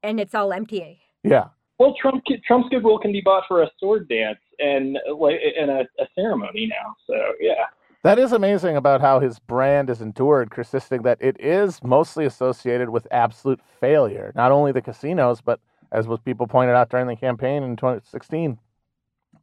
and 0.03 0.21
it's 0.21 0.35
all 0.35 0.53
empty. 0.53 1.01
Yeah. 1.25 1.49
Well, 1.79 1.95
Trump 2.01 2.25
Trump's 2.47 2.69
goodwill 2.71 2.99
can 2.99 3.13
be 3.13 3.21
bought 3.21 3.45
for 3.47 3.63
a 3.63 3.71
sword 3.79 4.09
dance 4.09 4.39
and 4.59 4.99
like 5.17 5.37
and 5.59 5.71
a, 5.71 5.81
a 6.01 6.07
ceremony 6.15 6.67
now. 6.67 6.95
So 7.07 7.15
yeah. 7.41 7.65
That 8.05 8.19
is 8.19 8.33
amazing 8.33 8.77
about 8.77 9.01
how 9.01 9.19
his 9.19 9.41
brand 9.41 9.89
has 9.89 10.01
endured, 10.01 10.51
consisting 10.51 11.03
that 11.03 11.19
it 11.21 11.37
is 11.41 11.83
mostly 11.83 12.25
associated 12.25 12.91
with 12.91 13.09
absolute 13.11 13.61
failure. 13.81 14.33
Not 14.37 14.53
only 14.53 14.71
the 14.71 14.81
casinos, 14.81 15.41
but 15.41 15.61
as 15.91 16.07
was 16.07 16.21
people 16.21 16.47
pointed 16.47 16.75
out 16.75 16.91
during 16.91 17.09
the 17.09 17.17
campaign 17.17 17.65
in 17.65 17.75
2016, 17.77 18.59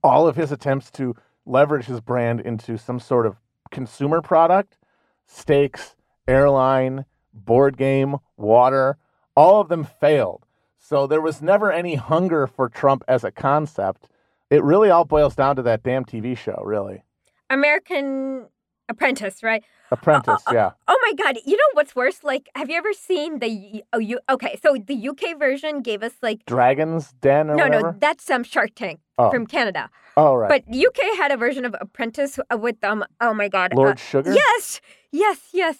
all 0.03 0.27
of 0.27 0.37
his 0.37 0.51
attempts 0.51 0.89
to 0.91 1.15
leverage 1.45 1.85
his 1.85 1.99
brand 1.99 2.39
into 2.39 2.77
some 2.77 2.99
sort 2.99 3.25
of 3.25 3.35
consumer 3.71 4.21
product, 4.21 4.77
steaks, 5.25 5.95
airline, 6.27 7.05
board 7.33 7.77
game, 7.77 8.15
water, 8.37 8.97
all 9.35 9.59
of 9.59 9.67
them 9.67 9.83
failed. 9.83 10.44
So 10.87 11.07
there 11.07 11.21
was 11.21 11.41
never 11.41 11.71
any 11.71 11.95
hunger 11.95 12.45
for 12.45 12.69
Trump 12.69 13.03
as 13.07 13.23
a 13.23 13.31
concept. 13.31 14.07
It 14.51 14.63
really 14.63 14.91
all 14.91 15.03
boils 15.03 15.35
down 15.35 15.55
to 15.55 15.63
that 15.63 15.81
damn 15.81 16.05
TV 16.05 16.37
show, 16.37 16.61
really. 16.63 17.03
American 17.49 18.45
Apprentice, 18.87 19.41
right? 19.41 19.63
Apprentice, 19.89 20.43
uh, 20.45 20.51
yeah. 20.53 20.71
Oh 20.87 20.97
my 21.01 21.13
God! 21.13 21.37
You 21.43 21.57
know 21.57 21.71
what's 21.73 21.95
worse? 21.95 22.23
Like, 22.23 22.49
have 22.53 22.69
you 22.69 22.77
ever 22.77 22.93
seen 22.93 23.39
the? 23.39 23.83
Oh, 23.93 23.97
you 23.97 24.19
okay? 24.29 24.59
So 24.61 24.75
the 24.85 25.09
UK 25.09 25.39
version 25.39 25.81
gave 25.81 26.03
us 26.03 26.13
like 26.21 26.45
Dragon's 26.45 27.13
Den 27.13 27.49
or 27.49 27.55
no, 27.55 27.63
whatever? 27.63 27.91
no, 27.93 27.97
that's 27.99 28.29
um 28.29 28.43
Shark 28.43 28.75
Tank 28.75 28.99
Oh. 29.17 29.31
from 29.31 29.47
Canada. 29.47 29.89
oh, 30.17 30.35
right. 30.35 30.49
But 30.49 30.75
UK 30.75 31.17
had 31.17 31.31
a 31.31 31.37
version 31.37 31.65
of 31.65 31.75
Apprentice 31.81 32.37
uh, 32.51 32.57
with 32.57 32.83
um. 32.83 33.03
Oh 33.21 33.33
my 33.33 33.47
God! 33.47 33.73
uh, 33.73 33.77
Lord 33.77 33.99
Sugar? 33.99 34.31
Yes, 34.33 34.81
yes, 35.11 35.39
yes. 35.51 35.77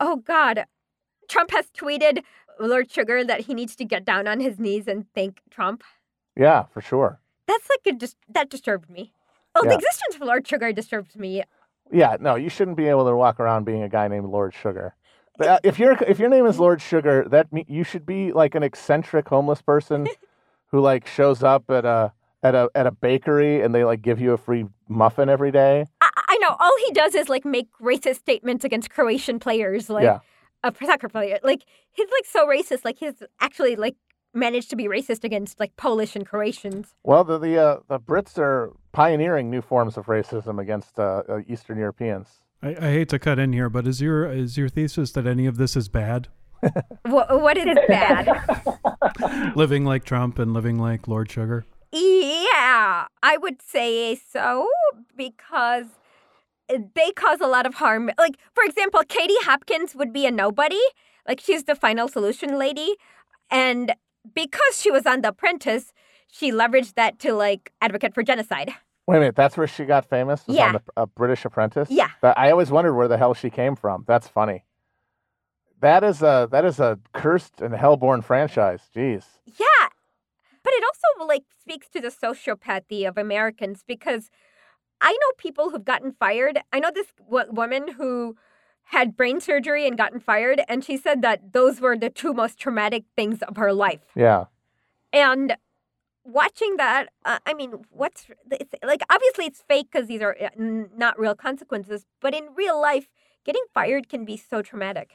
Oh 0.00 0.16
God, 0.16 0.64
Trump 1.28 1.52
has 1.52 1.66
tweeted 1.70 2.22
Lord 2.68 2.90
Sugar 2.90 3.24
that 3.24 3.42
he 3.42 3.54
needs 3.54 3.74
to 3.76 3.84
get 3.84 4.04
down 4.04 4.26
on 4.28 4.40
his 4.40 4.58
knees 4.58 4.86
and 4.86 5.06
thank 5.14 5.40
Trump. 5.50 5.82
Yeah, 6.36 6.64
for 6.72 6.80
sure. 6.80 7.20
That's 7.46 7.68
like 7.68 7.94
a 7.94 7.98
dis- 7.98 8.16
that 8.28 8.50
disturbed 8.50 8.88
me. 8.90 9.12
Oh, 9.54 9.62
the 9.64 9.74
existence 9.74 10.14
of 10.14 10.20
Lord 10.22 10.46
Sugar 10.46 10.72
disturbs 10.72 11.16
me. 11.16 11.42
Yeah, 11.92 12.16
no, 12.20 12.36
you 12.36 12.48
shouldn't 12.48 12.76
be 12.76 12.86
able 12.86 13.04
to 13.06 13.16
walk 13.16 13.40
around 13.40 13.64
being 13.64 13.82
a 13.82 13.88
guy 13.88 14.06
named 14.06 14.26
Lord 14.26 14.54
Sugar. 14.54 14.94
But, 15.36 15.48
uh, 15.48 15.58
If 15.64 15.78
your 15.78 15.92
if 16.06 16.18
your 16.20 16.28
name 16.28 16.46
is 16.46 16.58
Lord 16.66 16.80
Sugar, 16.80 17.26
that 17.30 17.52
me- 17.52 17.66
you 17.68 17.82
should 17.82 18.06
be 18.06 18.32
like 18.32 18.54
an 18.54 18.62
eccentric 18.62 19.28
homeless 19.28 19.60
person 19.62 20.06
who 20.66 20.80
like 20.80 21.06
shows 21.06 21.42
up 21.42 21.68
at 21.70 21.84
a 21.84 22.12
at 22.42 22.54
a 22.54 22.70
at 22.74 22.86
a 22.86 22.90
bakery 22.92 23.60
and 23.62 23.74
they 23.74 23.84
like 23.84 24.02
give 24.02 24.20
you 24.20 24.32
a 24.32 24.38
free 24.38 24.66
muffin 24.88 25.28
every 25.28 25.50
day. 25.50 25.86
I, 26.00 26.10
I 26.28 26.38
know 26.38 26.54
all 26.60 26.72
he 26.86 26.92
does 26.92 27.14
is 27.16 27.28
like 27.28 27.44
make 27.44 27.68
racist 27.82 28.16
statements 28.16 28.64
against 28.64 28.90
Croatian 28.90 29.40
players, 29.40 29.90
like 29.90 30.04
Yeah. 30.04 30.20
A 30.62 30.74
soccer 30.84 31.08
player. 31.08 31.38
Like 31.42 31.64
he's 31.92 32.08
like 32.10 32.26
so 32.26 32.46
racist. 32.46 32.84
Like 32.84 32.98
he's 32.98 33.22
actually 33.40 33.76
like 33.76 33.96
managed 34.34 34.70
to 34.70 34.76
be 34.76 34.84
racist 34.84 35.24
against 35.24 35.58
like 35.58 35.76
Polish 35.76 36.14
and 36.16 36.26
Croatians. 36.26 36.94
Well, 37.02 37.24
the 37.24 37.38
the 37.38 37.58
uh, 37.58 37.76
the 37.88 37.98
Brits 37.98 38.38
are 38.38 38.72
pioneering 38.92 39.50
new 39.50 39.62
forms 39.62 39.96
of 39.96 40.06
racism 40.06 40.60
against 40.60 40.98
uh, 40.98 41.22
uh, 41.28 41.40
Eastern 41.48 41.78
Europeans. 41.78 42.40
I, 42.62 42.70
I 42.70 42.90
hate 42.92 43.08
to 43.10 43.18
cut 43.18 43.38
in 43.38 43.52
here, 43.52 43.68
but 43.68 43.86
is 43.86 44.00
your 44.00 44.30
is 44.30 44.56
your 44.56 44.68
thesis 44.68 45.12
that 45.12 45.26
any 45.26 45.46
of 45.46 45.56
this 45.56 45.76
is 45.76 45.88
bad? 45.88 46.28
What, 47.04 47.40
what 47.40 47.56
is 47.56 47.74
bad? 47.88 48.28
living 49.56 49.86
like 49.86 50.04
Trump 50.04 50.38
and 50.38 50.52
living 50.52 50.78
like 50.78 51.08
Lord 51.08 51.30
Sugar. 51.30 51.64
yeah, 51.90 53.06
I 53.22 53.38
would 53.38 53.62
say 53.62 54.14
so 54.14 54.68
because 55.16 55.86
they 56.94 57.10
cause 57.12 57.40
a 57.40 57.46
lot 57.46 57.66
of 57.66 57.74
harm. 57.74 58.10
Like 58.18 58.36
for 58.54 58.64
example, 58.64 59.00
Katie 59.08 59.34
Hopkins 59.42 59.94
would 59.94 60.12
be 60.12 60.26
a 60.26 60.30
nobody. 60.30 60.80
Like 61.28 61.40
she's 61.40 61.64
the 61.64 61.74
final 61.74 62.08
solution 62.08 62.58
lady, 62.58 62.96
and 63.50 63.94
because 64.34 64.80
she 64.80 64.90
was 64.90 65.06
on 65.06 65.20
The 65.22 65.28
Apprentice, 65.28 65.92
she 66.30 66.50
leveraged 66.52 66.94
that 66.94 67.18
to 67.20 67.32
like 67.34 67.72
advocate 67.80 68.14
for 68.14 68.22
genocide. 68.22 68.72
Wait 69.06 69.16
a 69.16 69.20
minute, 69.20 69.36
that's 69.36 69.56
where 69.56 69.66
she 69.66 69.84
got 69.84 70.04
famous? 70.08 70.46
Was 70.46 70.56
Yeah. 70.56 70.66
on 70.68 70.72
the 70.74 70.82
uh, 70.96 71.06
British 71.06 71.44
Apprentice? 71.44 71.90
Yeah. 71.90 72.10
That, 72.22 72.38
I 72.38 72.50
always 72.50 72.70
wondered 72.70 72.94
where 72.94 73.08
the 73.08 73.18
hell 73.18 73.34
she 73.34 73.50
came 73.50 73.74
from. 73.76 74.04
That's 74.06 74.28
funny. 74.28 74.64
That 75.80 76.04
is 76.04 76.20
a 76.22 76.48
that 76.52 76.64
is 76.64 76.78
a 76.78 76.98
cursed 77.14 77.60
and 77.60 77.74
hellborn 77.74 78.22
franchise. 78.22 78.82
Jeez. 78.94 79.24
Yeah. 79.46 79.88
But 80.62 80.72
it 80.74 80.84
also 80.84 81.26
like 81.26 81.44
speaks 81.60 81.88
to 81.90 82.00
the 82.00 82.08
sociopathy 82.08 83.08
of 83.08 83.16
Americans 83.16 83.82
because 83.86 84.30
I 85.00 85.12
know 85.12 85.32
people 85.38 85.70
who've 85.70 85.84
gotten 85.84 86.12
fired. 86.12 86.60
I 86.72 86.80
know 86.80 86.90
this 86.94 87.06
woman 87.28 87.92
who 87.92 88.36
had 88.84 89.16
brain 89.16 89.40
surgery 89.40 89.86
and 89.86 89.96
gotten 89.96 90.20
fired, 90.20 90.62
and 90.68 90.84
she 90.84 90.96
said 90.96 91.22
that 91.22 91.52
those 91.52 91.80
were 91.80 91.96
the 91.96 92.10
two 92.10 92.34
most 92.34 92.58
traumatic 92.58 93.04
things 93.16 93.40
of 93.42 93.56
her 93.56 93.72
life. 93.72 94.00
Yeah. 94.16 94.46
And 95.12 95.56
watching 96.24 96.76
that, 96.76 97.08
uh, 97.24 97.38
I 97.46 97.54
mean, 97.54 97.74
what's 97.90 98.26
it's, 98.50 98.74
like 98.84 99.02
obviously 99.10 99.46
it's 99.46 99.62
fake 99.66 99.88
because 99.92 100.08
these 100.08 100.22
are 100.22 100.36
uh, 100.40 100.48
not 100.56 101.18
real 101.18 101.34
consequences, 101.34 102.06
but 102.20 102.34
in 102.34 102.48
real 102.54 102.80
life, 102.80 103.08
getting 103.44 103.64
fired 103.72 104.08
can 104.08 104.24
be 104.24 104.36
so 104.36 104.60
traumatic. 104.62 105.12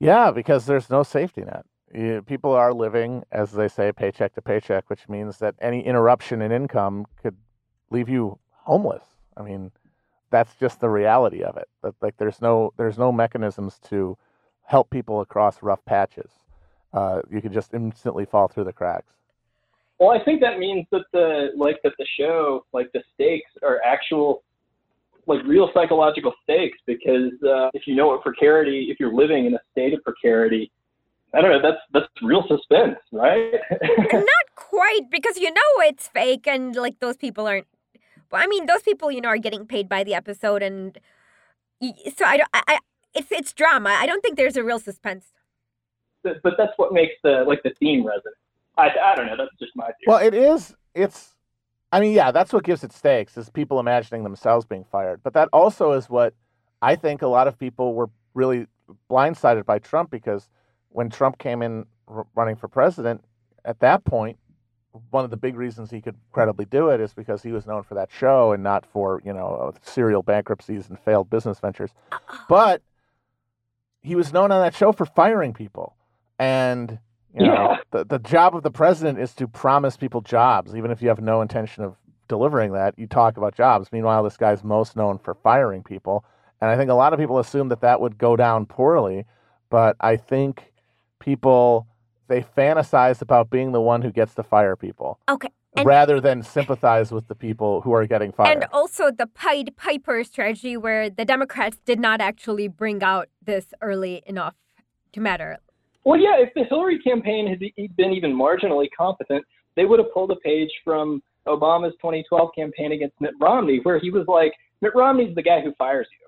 Yeah, 0.00 0.30
because 0.30 0.66
there's 0.66 0.90
no 0.90 1.02
safety 1.02 1.42
net. 1.42 1.64
You, 1.92 2.22
people 2.22 2.52
are 2.52 2.74
living, 2.74 3.24
as 3.32 3.52
they 3.52 3.68
say, 3.68 3.90
paycheck 3.90 4.34
to 4.34 4.42
paycheck, 4.42 4.90
which 4.90 5.08
means 5.08 5.38
that 5.38 5.54
any 5.60 5.84
interruption 5.84 6.42
in 6.42 6.52
income 6.52 7.06
could 7.20 7.36
leave 7.90 8.08
you 8.08 8.38
homeless. 8.68 9.04
I 9.36 9.42
mean, 9.42 9.72
that's 10.30 10.54
just 10.56 10.80
the 10.80 10.90
reality 10.90 11.42
of 11.42 11.56
it. 11.56 11.68
That 11.82 11.94
like 12.02 12.16
there's 12.18 12.42
no 12.42 12.72
there's 12.76 12.98
no 12.98 13.10
mechanisms 13.10 13.78
to 13.88 14.16
help 14.62 14.90
people 14.90 15.22
across 15.22 15.62
rough 15.62 15.82
patches. 15.86 16.30
Uh, 16.92 17.22
you 17.30 17.40
could 17.40 17.52
just 17.52 17.72
instantly 17.72 18.26
fall 18.26 18.46
through 18.46 18.64
the 18.64 18.72
cracks. 18.72 19.12
Well, 19.98 20.10
I 20.10 20.22
think 20.22 20.40
that 20.42 20.58
means 20.58 20.86
that 20.92 21.04
the 21.12 21.48
like 21.56 21.76
that 21.82 21.94
the 21.98 22.06
show, 22.18 22.66
like 22.72 22.90
the 22.92 23.02
stakes 23.14 23.50
are 23.62 23.80
actual, 23.84 24.42
like 25.26 25.42
real 25.44 25.70
psychological 25.72 26.34
stakes. 26.42 26.78
Because 26.86 27.32
uh, 27.42 27.70
if 27.72 27.86
you 27.86 27.94
know 27.94 28.08
what 28.08 28.22
precarity, 28.22 28.88
if 28.90 29.00
you're 29.00 29.14
living 29.14 29.46
in 29.46 29.54
a 29.54 29.60
state 29.72 29.94
of 29.94 30.04
precarity, 30.04 30.70
I 31.32 31.40
don't 31.40 31.50
know. 31.50 31.62
That's 31.62 31.82
that's 31.94 32.22
real 32.22 32.44
suspense, 32.46 32.98
right? 33.12 33.54
Not 34.12 34.46
quite, 34.54 35.10
because 35.10 35.38
you 35.38 35.50
know 35.52 35.72
it's 35.80 36.06
fake, 36.08 36.46
and 36.46 36.76
like 36.76 37.00
those 37.00 37.16
people 37.16 37.46
aren't. 37.46 37.66
I 38.32 38.46
mean, 38.46 38.66
those 38.66 38.82
people, 38.82 39.10
you 39.10 39.20
know, 39.20 39.28
are 39.28 39.38
getting 39.38 39.66
paid 39.66 39.88
by 39.88 40.04
the 40.04 40.14
episode, 40.14 40.62
and 40.62 40.98
so 42.16 42.24
I 42.24 42.36
don't. 42.36 42.48
I, 42.52 42.62
I 42.68 42.78
it's 43.14 43.32
it's 43.32 43.52
drama. 43.52 43.90
I 43.90 44.06
don't 44.06 44.22
think 44.22 44.36
there's 44.36 44.56
a 44.56 44.64
real 44.64 44.78
suspense. 44.78 45.32
But, 46.22 46.42
but 46.42 46.54
that's 46.58 46.72
what 46.76 46.92
makes 46.92 47.14
the 47.22 47.44
like 47.46 47.62
the 47.62 47.72
theme 47.78 48.06
resonant. 48.06 48.36
I, 48.76 48.90
I 49.02 49.14
don't 49.14 49.26
know. 49.26 49.36
That's 49.36 49.56
just 49.58 49.72
my 49.74 49.84
theory. 49.84 49.94
Well, 50.06 50.18
it 50.18 50.34
is. 50.34 50.74
It's. 50.94 51.34
I 51.90 52.00
mean, 52.00 52.12
yeah, 52.12 52.30
that's 52.32 52.52
what 52.52 52.64
gives 52.64 52.84
it 52.84 52.92
stakes 52.92 53.38
is 53.38 53.48
people 53.48 53.80
imagining 53.80 54.22
themselves 54.22 54.66
being 54.66 54.84
fired. 54.84 55.22
But 55.22 55.32
that 55.32 55.48
also 55.54 55.92
is 55.92 56.10
what 56.10 56.34
I 56.82 56.96
think 56.96 57.22
a 57.22 57.26
lot 57.26 57.48
of 57.48 57.58
people 57.58 57.94
were 57.94 58.10
really 58.34 58.66
blindsided 59.10 59.64
by 59.64 59.78
Trump 59.78 60.10
because 60.10 60.50
when 60.90 61.08
Trump 61.08 61.38
came 61.38 61.62
in 61.62 61.86
r- 62.06 62.26
running 62.34 62.56
for 62.56 62.68
president, 62.68 63.24
at 63.64 63.80
that 63.80 64.04
point, 64.04 64.38
one 65.10 65.24
of 65.24 65.30
the 65.30 65.36
big 65.36 65.56
reasons 65.56 65.90
he 65.90 66.00
could 66.00 66.16
credibly 66.32 66.64
do 66.64 66.88
it 66.88 67.00
is 67.00 67.12
because 67.14 67.42
he 67.42 67.52
was 67.52 67.66
known 67.66 67.82
for 67.82 67.94
that 67.94 68.10
show 68.10 68.52
and 68.52 68.62
not 68.62 68.84
for 68.86 69.20
you 69.24 69.32
know 69.32 69.72
serial 69.82 70.22
bankruptcies 70.22 70.88
and 70.88 70.98
failed 70.98 71.28
business 71.30 71.60
ventures. 71.60 71.90
But 72.48 72.82
he 74.00 74.14
was 74.14 74.32
known 74.32 74.50
on 74.52 74.60
that 74.60 74.74
show 74.74 74.92
for 74.92 75.04
firing 75.04 75.52
people, 75.52 75.96
and 76.38 76.98
you 77.34 77.46
know, 77.46 77.52
Yeah. 77.52 77.76
the, 77.90 78.04
the 78.04 78.18
job 78.18 78.56
of 78.56 78.62
the 78.62 78.70
president 78.70 79.18
is 79.18 79.34
to 79.34 79.46
promise 79.48 79.96
people 79.96 80.20
jobs, 80.22 80.74
even 80.74 80.90
if 80.90 81.02
you 81.02 81.08
have 81.08 81.20
no 81.20 81.42
intention 81.42 81.84
of 81.84 81.96
delivering 82.28 82.72
that. 82.72 82.98
You 82.98 83.06
talk 83.06 83.36
about 83.36 83.54
jobs. 83.54 83.88
Meanwhile, 83.92 84.22
this 84.22 84.36
guy's 84.36 84.62
most 84.64 84.96
known 84.96 85.18
for 85.18 85.34
firing 85.34 85.82
people. 85.82 86.24
And 86.60 86.70
I 86.70 86.76
think 86.76 86.90
a 86.90 86.94
lot 86.94 87.12
of 87.12 87.18
people 87.18 87.38
assume 87.38 87.68
that 87.68 87.80
that 87.82 88.00
would 88.00 88.18
go 88.18 88.36
down 88.36 88.66
poorly. 88.66 89.24
But 89.70 89.96
I 90.00 90.16
think 90.16 90.72
people, 91.18 91.86
they 92.28 92.42
fantasize 92.42 93.20
about 93.20 93.50
being 93.50 93.72
the 93.72 93.80
one 93.80 94.02
who 94.02 94.10
gets 94.12 94.34
to 94.34 94.42
fire 94.42 94.76
people 94.76 95.18
Okay. 95.28 95.48
And- 95.76 95.86
rather 95.86 96.20
than 96.20 96.42
sympathize 96.42 97.12
with 97.12 97.28
the 97.28 97.34
people 97.34 97.80
who 97.82 97.92
are 97.92 98.06
getting 98.06 98.32
fired. 98.32 98.52
And 98.54 98.64
also 98.72 99.10
the 99.10 99.26
Pied 99.26 99.76
Piper 99.76 100.24
strategy, 100.24 100.76
where 100.76 101.10
the 101.10 101.24
Democrats 101.24 101.78
did 101.84 102.00
not 102.00 102.20
actually 102.20 102.68
bring 102.68 103.02
out 103.02 103.28
this 103.42 103.74
early 103.80 104.22
enough 104.26 104.54
to 105.12 105.20
matter. 105.20 105.58
Well, 106.04 106.18
yeah, 106.18 106.36
if 106.38 106.54
the 106.54 106.64
Hillary 106.64 106.98
campaign 107.00 107.46
had 107.46 107.62
e- 107.62 107.88
been 107.96 108.12
even 108.12 108.34
marginally 108.34 108.88
competent, 108.96 109.44
they 109.76 109.84
would 109.84 109.98
have 109.98 110.12
pulled 110.12 110.30
a 110.30 110.36
page 110.36 110.70
from 110.84 111.22
Obama's 111.46 111.94
2012 111.96 112.50
campaign 112.56 112.92
against 112.92 113.20
Mitt 113.20 113.34
Romney, 113.40 113.80
where 113.82 113.98
he 113.98 114.10
was 114.10 114.26
like, 114.26 114.52
Mitt 114.80 114.94
Romney's 114.94 115.34
the 115.34 115.42
guy 115.42 115.60
who 115.60 115.72
fires 115.74 116.08
you. 116.20 116.26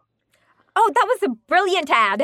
Oh, 0.77 0.91
that 0.95 1.07
was 1.09 1.23
a 1.23 1.35
brilliant 1.49 1.91
ad. 1.91 2.23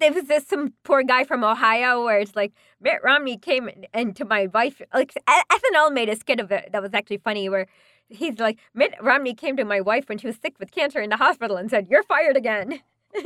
There 0.00 0.12
was 0.12 0.24
this 0.24 0.46
some 0.46 0.72
poor 0.84 1.02
guy 1.02 1.24
from 1.24 1.42
Ohio 1.44 2.04
where 2.04 2.18
it's 2.18 2.36
like 2.36 2.52
Mitt 2.80 3.00
Romney 3.02 3.36
came 3.38 3.68
in- 3.68 3.86
into 3.94 4.24
my 4.24 4.46
wife. 4.48 4.80
Like 4.94 5.14
SNL 5.28 5.92
made 5.92 6.08
a 6.08 6.16
skit 6.16 6.40
of 6.40 6.50
it 6.52 6.70
that 6.72 6.82
was 6.82 6.94
actually 6.94 7.18
funny 7.18 7.48
where 7.48 7.66
he's 8.08 8.38
like 8.38 8.58
Mitt 8.74 8.94
Romney 9.00 9.34
came 9.34 9.56
to 9.56 9.64
my 9.64 9.80
wife 9.80 10.08
when 10.08 10.18
she 10.18 10.26
was 10.26 10.36
sick 10.36 10.54
with 10.58 10.70
cancer 10.70 11.00
in 11.00 11.10
the 11.10 11.16
hospital 11.16 11.56
and 11.56 11.70
said, 11.70 11.88
"You're 11.88 12.02
fired 12.04 12.36
again." 12.36 12.80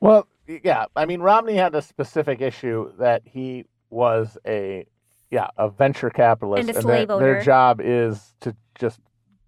Well, 0.00 0.26
yeah. 0.46 0.84
I 0.96 1.06
mean, 1.06 1.20
Romney 1.20 1.54
had 1.54 1.74
a 1.74 1.80
specific 1.80 2.42
issue 2.42 2.92
that 2.98 3.22
he 3.24 3.64
was 3.88 4.36
a, 4.46 4.86
yeah, 5.30 5.48
a 5.56 5.70
venture 5.70 6.10
capitalist, 6.10 6.68
And 6.68 6.76
a 6.76 6.82
their- 6.86 7.06
their, 7.06 7.40
job 7.42 7.80
is 7.82 8.34
to 8.40 8.54
just, 8.78 9.00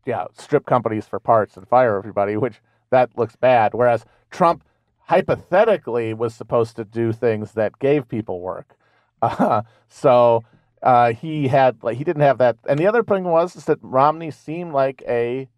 yeah, 0.06 0.24
strip 0.32 0.64
companies 0.64 1.06
for 1.06 1.18
parts 1.20 1.58
and 1.58 1.68
fire 1.68 1.98
everybody, 1.98 2.38
which 2.38 2.62
that 2.90 3.10
looks 3.18 3.36
bad. 3.36 3.74
Whereas 3.74 4.06
Trump 4.30 4.64
hypothetically 5.06 6.14
was 6.14 6.34
supposed 6.34 6.76
to 6.76 6.84
do 6.84 7.12
things 7.12 7.52
that 7.52 7.78
gave 7.78 8.08
people 8.08 8.40
work. 8.40 8.76
Uh, 9.22 9.62
so 9.88 10.44
uh, 10.82 11.10
he 11.14 11.48
had 11.48 11.82
like 11.82 11.96
he 11.96 12.04
didn't 12.04 12.20
have 12.20 12.36
that. 12.36 12.54
And 12.68 12.78
the 12.78 12.86
other 12.86 13.02
thing 13.02 13.24
was 13.24 13.56
is 13.56 13.64
that 13.64 13.78
Romney 13.80 14.30
seemed 14.30 14.74
like 14.74 15.02
a 15.08 15.48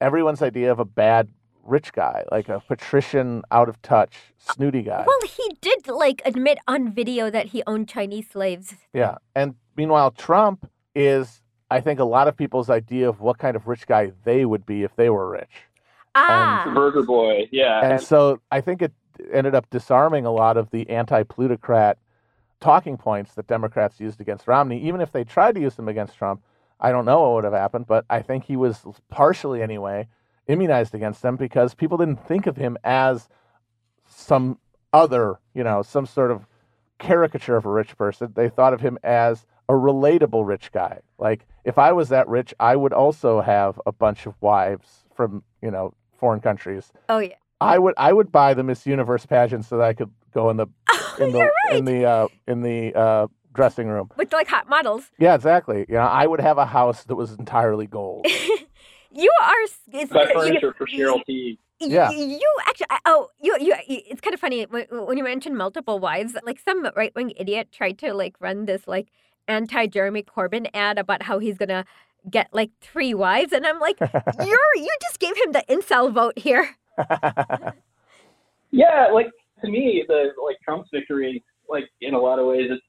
everyone's 0.00 0.40
idea 0.40 0.70
of 0.70 0.78
a 0.78 0.84
bad 0.84 1.28
rich 1.64 1.92
guy, 1.92 2.24
like 2.30 2.48
a 2.48 2.60
patrician, 2.60 3.42
out 3.50 3.68
of 3.68 3.82
touch, 3.82 4.14
snooty 4.38 4.82
guy. 4.82 5.04
Well, 5.06 5.28
he 5.28 5.56
did 5.60 5.88
like 5.88 6.22
admit 6.24 6.58
on 6.68 6.92
video 6.92 7.28
that 7.28 7.46
he 7.46 7.62
owned 7.66 7.88
Chinese 7.88 8.26
slaves. 8.30 8.74
Yeah. 8.92 9.16
And 9.34 9.56
meanwhile, 9.76 10.12
Trump 10.12 10.70
is, 10.94 11.42
I 11.70 11.80
think, 11.80 11.98
a 11.98 12.04
lot 12.04 12.28
of 12.28 12.36
people's 12.36 12.70
idea 12.70 13.08
of 13.08 13.20
what 13.20 13.38
kind 13.38 13.56
of 13.56 13.66
rich 13.66 13.86
guy 13.86 14.12
they 14.24 14.44
would 14.44 14.64
be 14.64 14.84
if 14.84 14.94
they 14.96 15.10
were 15.10 15.28
rich. 15.28 15.50
Ah, 16.14 16.70
Burger 16.74 17.02
Boy, 17.02 17.48
yeah. 17.50 17.80
And 17.80 18.02
so 18.02 18.40
I 18.50 18.60
think 18.60 18.82
it 18.82 18.92
ended 19.32 19.54
up 19.54 19.68
disarming 19.70 20.26
a 20.26 20.32
lot 20.32 20.56
of 20.56 20.70
the 20.70 20.88
anti 20.90 21.22
plutocrat 21.22 21.98
talking 22.60 22.96
points 22.96 23.34
that 23.34 23.46
Democrats 23.46 23.98
used 24.00 24.20
against 24.20 24.46
Romney. 24.46 24.80
Even 24.82 25.00
if 25.00 25.12
they 25.12 25.24
tried 25.24 25.54
to 25.54 25.60
use 25.60 25.74
them 25.74 25.88
against 25.88 26.16
Trump, 26.16 26.42
I 26.80 26.90
don't 26.90 27.04
know 27.04 27.20
what 27.22 27.34
would 27.34 27.44
have 27.44 27.52
happened, 27.52 27.86
but 27.86 28.04
I 28.10 28.22
think 28.22 28.44
he 28.44 28.56
was 28.56 28.84
partially, 29.10 29.62
anyway, 29.62 30.08
immunized 30.46 30.94
against 30.94 31.22
them 31.22 31.36
because 31.36 31.74
people 31.74 31.98
didn't 31.98 32.26
think 32.26 32.46
of 32.46 32.56
him 32.56 32.76
as 32.84 33.28
some 34.06 34.58
other, 34.92 35.38
you 35.54 35.64
know, 35.64 35.82
some 35.82 36.06
sort 36.06 36.30
of 36.30 36.46
caricature 36.98 37.56
of 37.56 37.66
a 37.66 37.70
rich 37.70 37.96
person. 37.96 38.32
They 38.34 38.48
thought 38.48 38.74
of 38.74 38.80
him 38.80 38.98
as 39.02 39.46
a 39.68 39.72
relatable 39.72 40.46
rich 40.46 40.70
guy. 40.72 41.00
Like, 41.18 41.46
if 41.64 41.78
I 41.78 41.92
was 41.92 42.08
that 42.10 42.28
rich, 42.28 42.52
I 42.60 42.76
would 42.76 42.92
also 42.92 43.40
have 43.40 43.80
a 43.86 43.92
bunch 43.92 44.26
of 44.26 44.34
wives 44.40 45.04
from, 45.14 45.44
you 45.60 45.70
know, 45.70 45.94
foreign 46.22 46.40
countries. 46.40 46.92
oh 47.08 47.18
yeah. 47.18 47.34
I 47.60 47.78
would 47.78 47.94
I 47.96 48.12
would 48.12 48.30
buy 48.32 48.54
the 48.54 48.62
Miss 48.62 48.86
Universe 48.86 49.24
pageant 49.26 49.64
so 49.64 49.76
that 49.78 49.84
I 49.84 49.92
could 49.92 50.10
go 50.32 50.50
in 50.50 50.56
the 50.56 50.66
in 51.20 51.32
the 51.32 51.38
You're 51.38 51.76
in 51.78 51.84
the 51.84 52.04
uh, 52.04 52.28
in 52.48 52.62
the 52.62 52.94
uh, 52.94 53.26
dressing 53.54 53.88
room. 53.88 54.08
With 54.16 54.32
like 54.32 54.48
hot 54.48 54.68
models. 54.68 55.04
Yeah, 55.18 55.34
exactly. 55.34 55.80
You 55.88 55.94
know, 55.96 56.00
I 56.22 56.26
would 56.26 56.40
have 56.40 56.58
a 56.58 56.66
house 56.66 57.04
that 57.04 57.16
was 57.16 57.32
entirely 57.34 57.86
gold. 57.86 58.26
You 59.14 59.30
are. 59.42 59.62
s- 59.64 59.78
It's, 59.92 60.10
Buy 60.10 60.22
you- 60.22 60.32
furniture 60.32 60.72
for 60.72 60.86
Cheryl 60.86 61.22
T. 61.26 61.58
Y- 61.82 61.86
Yeah. 61.88 62.10
You 62.10 62.50
actually, 62.66 62.86
I- 62.88 63.00
oh, 63.04 63.28
you, 63.42 63.54
you, 63.60 63.74
it's 63.86 64.22
kind 64.22 64.32
of 64.32 64.40
funny 64.40 64.64
when, 64.64 64.86
when 64.90 65.18
you 65.18 65.24
mentioned 65.24 65.58
multiple 65.58 65.98
wives. 65.98 66.34
Like 66.44 66.58
some 66.58 66.88
right 66.96 67.14
wing 67.14 67.34
idiot 67.36 67.68
tried 67.72 67.98
to 67.98 68.14
like 68.14 68.36
run 68.40 68.64
this 68.64 68.88
like 68.88 69.08
anti 69.48 69.86
Jeremy 69.86 70.22
Corbyn 70.22 70.66
ad 70.72 70.96
about 70.98 71.20
how 71.24 71.38
he's 71.40 71.58
gonna 71.58 71.84
get 72.30 72.48
like 72.52 72.70
three 72.80 73.14
wives, 73.14 73.52
and 73.52 73.66
I'm 73.66 73.78
like, 73.80 73.98
you're 74.00 74.74
you 74.76 74.90
just 75.02 75.18
gave 75.18 75.36
him 75.36 75.52
the 75.52 75.64
incel 75.68 76.12
vote 76.12 76.38
here. 76.38 76.76
Yeah, 78.70 79.08
like 79.12 79.30
to 79.62 79.70
me, 79.70 80.04
the 80.08 80.30
like 80.44 80.56
Trump's 80.64 80.88
victory, 80.92 81.44
like 81.68 81.84
in 82.00 82.14
a 82.14 82.18
lot 82.18 82.38
of 82.38 82.46
ways, 82.46 82.70
it's, 82.70 82.82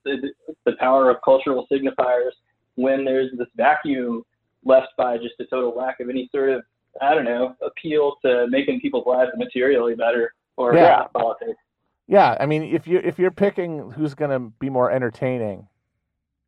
it's 0.47 0.59
the 0.65 0.73
power 0.79 1.09
of 1.09 1.17
cultural 1.23 1.67
signifiers. 1.71 2.31
When 2.75 3.05
there's 3.05 3.31
this 3.37 3.47
vacuum 3.55 4.23
left 4.63 4.89
by 4.97 5.17
just 5.17 5.33
a 5.39 5.45
total 5.45 5.75
lack 5.75 5.99
of 5.99 6.09
any 6.09 6.29
sort 6.31 6.49
of, 6.49 6.63
I 7.01 7.13
don't 7.13 7.25
know, 7.25 7.55
appeal 7.61 8.15
to 8.23 8.47
making 8.49 8.79
people's 8.79 9.05
lives 9.05 9.31
materially 9.37 9.93
better 9.95 10.33
or 10.57 10.73
Yeah. 10.73 10.83
yeah. 10.83 11.03
politics. 11.13 11.59
yeah, 12.07 12.37
I 12.39 12.45
mean, 12.45 12.63
if 12.63 12.87
you 12.87 12.99
if 13.03 13.19
you're 13.19 13.31
picking 13.31 13.91
who's 13.91 14.15
going 14.15 14.31
to 14.31 14.39
be 14.59 14.69
more 14.69 14.89
entertaining 14.89 15.67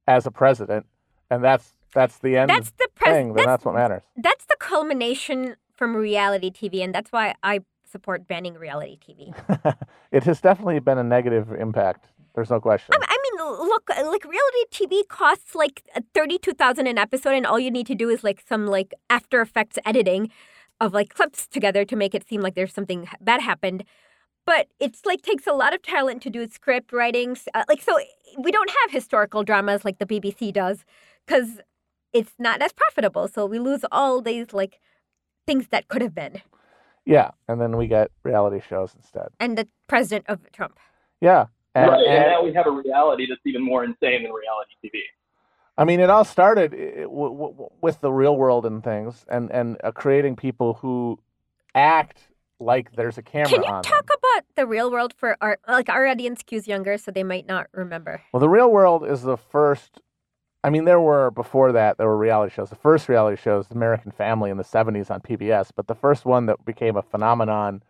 as 0.07 0.25
a 0.25 0.31
president, 0.31 0.85
and 1.29 1.43
that's 1.43 1.74
that's 1.95 2.19
the 2.19 2.37
end 2.37 2.49
That's 2.51 2.69
the 2.71 2.87
pres- 2.93 3.13
thing, 3.13 3.33
that's, 3.33 3.45
that's 3.47 3.65
what 3.65 3.73
matters. 3.73 4.03
that's 4.17 4.45
the 4.45 4.55
culmination 4.59 5.55
from 5.75 5.95
reality 5.95 6.51
TV, 6.51 6.83
and 6.83 6.93
that's 6.93 7.11
why 7.11 7.33
I 7.41 7.61
support 7.91 8.27
banning 8.27 8.53
reality 8.55 8.97
TV. 9.05 9.33
it 10.11 10.23
has 10.25 10.39
definitely 10.41 10.79
been 10.79 10.97
a 10.99 11.03
negative 11.03 11.51
impact. 11.53 12.09
There's 12.35 12.49
no 12.49 12.59
question. 12.59 12.93
I 12.93 13.05
I 13.09 13.17
mean, 13.23 13.35
look, 13.69 13.89
uh, 13.89 14.05
like 14.05 14.25
reality 14.25 14.63
TV 14.71 15.07
costs 15.07 15.55
like 15.55 15.81
uh, 15.95 16.01
thirty-two 16.13 16.53
thousand 16.53 16.87
an 16.87 16.97
episode, 16.97 17.33
and 17.33 17.45
all 17.45 17.59
you 17.59 17.71
need 17.71 17.87
to 17.87 17.95
do 17.95 18.09
is 18.09 18.23
like 18.23 18.43
some 18.47 18.67
like 18.67 18.93
After 19.09 19.41
Effects 19.41 19.77
editing 19.85 20.29
of 20.81 20.93
like 20.93 21.09
clips 21.13 21.47
together 21.47 21.85
to 21.85 21.95
make 21.95 22.13
it 22.13 22.27
seem 22.27 22.41
like 22.41 22.55
there's 22.55 22.73
something 22.73 23.07
bad 23.21 23.41
happened. 23.41 23.83
but 24.45 24.67
it's 24.79 25.05
like 25.05 25.21
takes 25.21 25.47
a 25.47 25.53
lot 25.53 25.73
of 25.73 25.81
talent 25.81 26.21
to 26.23 26.29
do 26.29 26.47
script 26.49 26.91
writings. 26.93 27.47
Uh, 27.53 27.63
like 27.69 27.81
so, 27.81 27.97
we 28.37 28.51
don't 28.51 28.71
have 28.81 28.91
historical 28.91 29.43
dramas 29.43 29.83
like 29.85 29.97
the 29.99 30.05
BBC 30.05 30.51
does 30.53 30.83
because 31.25 31.49
it's 32.15 32.31
not 32.39 32.61
as 32.61 32.71
profitable. 32.73 33.27
So 33.27 33.45
we 33.45 33.59
lose 33.59 33.83
all 33.91 34.21
these 34.21 34.53
like 34.53 34.79
things 35.45 35.67
that 35.69 35.87
could 35.89 36.01
have 36.01 36.15
been. 36.15 36.41
Yeah, 37.05 37.31
and 37.47 37.61
then 37.61 37.77
we 37.77 37.85
get 37.87 38.09
reality 38.23 38.61
shows 38.67 38.95
instead. 38.95 39.27
And 39.39 39.57
the 39.57 39.67
president 39.87 40.25
of 40.27 40.39
Trump. 40.51 40.79
Yeah, 41.21 41.45
and, 41.75 41.91
right, 41.91 41.99
and, 42.01 42.13
and- 42.23 42.31
now 42.31 42.43
we 42.43 42.53
have 42.53 42.65
a 42.67 42.71
reality 42.71 43.27
that's 43.29 43.41
even 43.45 43.63
more 43.63 43.83
insane 43.83 44.23
than 44.23 44.31
reality 44.31 44.71
TV. 44.83 45.01
I 45.77 45.83
mean, 45.83 45.99
it 45.99 46.09
all 46.09 46.23
started 46.23 46.73
i- 46.73 47.01
w- 47.03 47.29
w- 47.37 47.69
with 47.81 47.99
the 47.99 48.11
real 48.11 48.37
world 48.37 48.65
and 48.65 48.81
things, 48.83 49.25
and 49.27 49.51
and 49.51 49.77
uh, 49.83 49.91
creating 49.91 50.35
people 50.37 50.75
who 50.75 51.19
act 51.75 52.19
like 52.59 52.95
there's 52.95 53.17
a 53.17 53.21
camera 53.21 53.49
Can 53.49 53.63
you 53.63 53.69
on 53.69 53.83
talk 53.83 54.07
them. 54.07 54.17
about 54.17 54.45
the 54.55 54.65
real 54.65 54.89
world 54.89 55.13
for 55.17 55.35
our 55.41 55.57
like 55.67 55.89
our 55.89 56.07
audience 56.07 56.41
skews 56.43 56.65
younger, 56.65 56.97
so 56.97 57.11
they 57.11 57.23
might 57.23 57.45
not 57.45 57.67
remember. 57.73 58.21
Well, 58.31 58.39
the 58.39 58.49
real 58.49 58.71
world 58.71 59.05
is 59.05 59.21
the 59.23 59.37
first. 59.37 59.99
I 60.65 60.71
mean, 60.71 60.85
there 60.85 60.99
were 60.99 61.29
before 61.29 61.71
that 61.73 61.99
there 61.99 62.07
were 62.07 62.17
reality 62.17 62.51
shows. 62.51 62.71
The 62.71 62.75
first 62.75 63.07
reality 63.07 63.39
show 63.39 63.59
is 63.59 63.67
American 63.69 64.09
Family 64.09 64.49
in 64.49 64.57
the 64.57 64.63
'70s 64.63 65.11
on 65.11 65.21
PBS, 65.21 65.69
but 65.75 65.85
the 65.85 65.93
first 65.93 66.25
one 66.25 66.47
that 66.47 66.65
became 66.65 66.95
a 66.97 67.03
phenomenon 67.03 67.83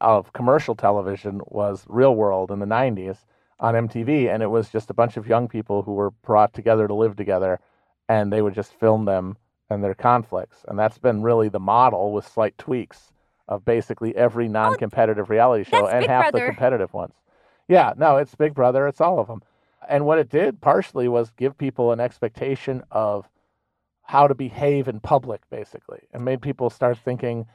of 0.00 0.32
commercial 0.32 0.74
television 0.74 1.42
was 1.44 1.84
Real 1.90 2.16
World 2.16 2.50
in 2.50 2.58
the 2.58 2.64
'90s 2.64 3.18
on 3.60 3.74
MTV, 3.74 4.32
and 4.32 4.42
it 4.42 4.46
was 4.46 4.70
just 4.70 4.88
a 4.88 4.94
bunch 4.94 5.18
of 5.18 5.26
young 5.26 5.46
people 5.46 5.82
who 5.82 5.92
were 5.92 6.10
brought 6.10 6.54
together 6.54 6.88
to 6.88 6.94
live 6.94 7.16
together, 7.16 7.60
and 8.08 8.32
they 8.32 8.40
would 8.40 8.54
just 8.54 8.72
film 8.72 9.04
them 9.04 9.36
and 9.68 9.84
their 9.84 9.94
conflicts, 9.94 10.64
and 10.68 10.78
that's 10.78 10.96
been 10.96 11.20
really 11.20 11.50
the 11.50 11.60
model 11.60 12.14
with 12.14 12.26
slight 12.26 12.56
tweaks 12.56 13.12
of 13.46 13.62
basically 13.66 14.16
every 14.16 14.46
oh, 14.46 14.52
non-competitive 14.52 15.28
reality 15.28 15.64
show 15.64 15.82
that's 15.82 15.92
and 15.92 16.00
Big 16.00 16.08
half 16.08 16.30
Brother. 16.30 16.46
the 16.46 16.52
competitive 16.52 16.94
ones. 16.94 17.12
Yeah, 17.68 17.92
no, 17.94 18.16
it's 18.16 18.34
Big 18.34 18.54
Brother, 18.54 18.88
it's 18.88 19.02
all 19.02 19.18
of 19.18 19.26
them. 19.26 19.42
And 19.88 20.06
what 20.06 20.18
it 20.18 20.28
did 20.28 20.60
partially 20.60 21.08
was 21.08 21.30
give 21.30 21.56
people 21.58 21.92
an 21.92 22.00
expectation 22.00 22.82
of 22.90 23.28
how 24.02 24.26
to 24.26 24.34
behave 24.34 24.88
in 24.88 25.00
public, 25.00 25.42
basically, 25.50 26.00
and 26.12 26.24
made 26.24 26.42
people 26.42 26.70
start 26.70 26.98
thinking 26.98 27.46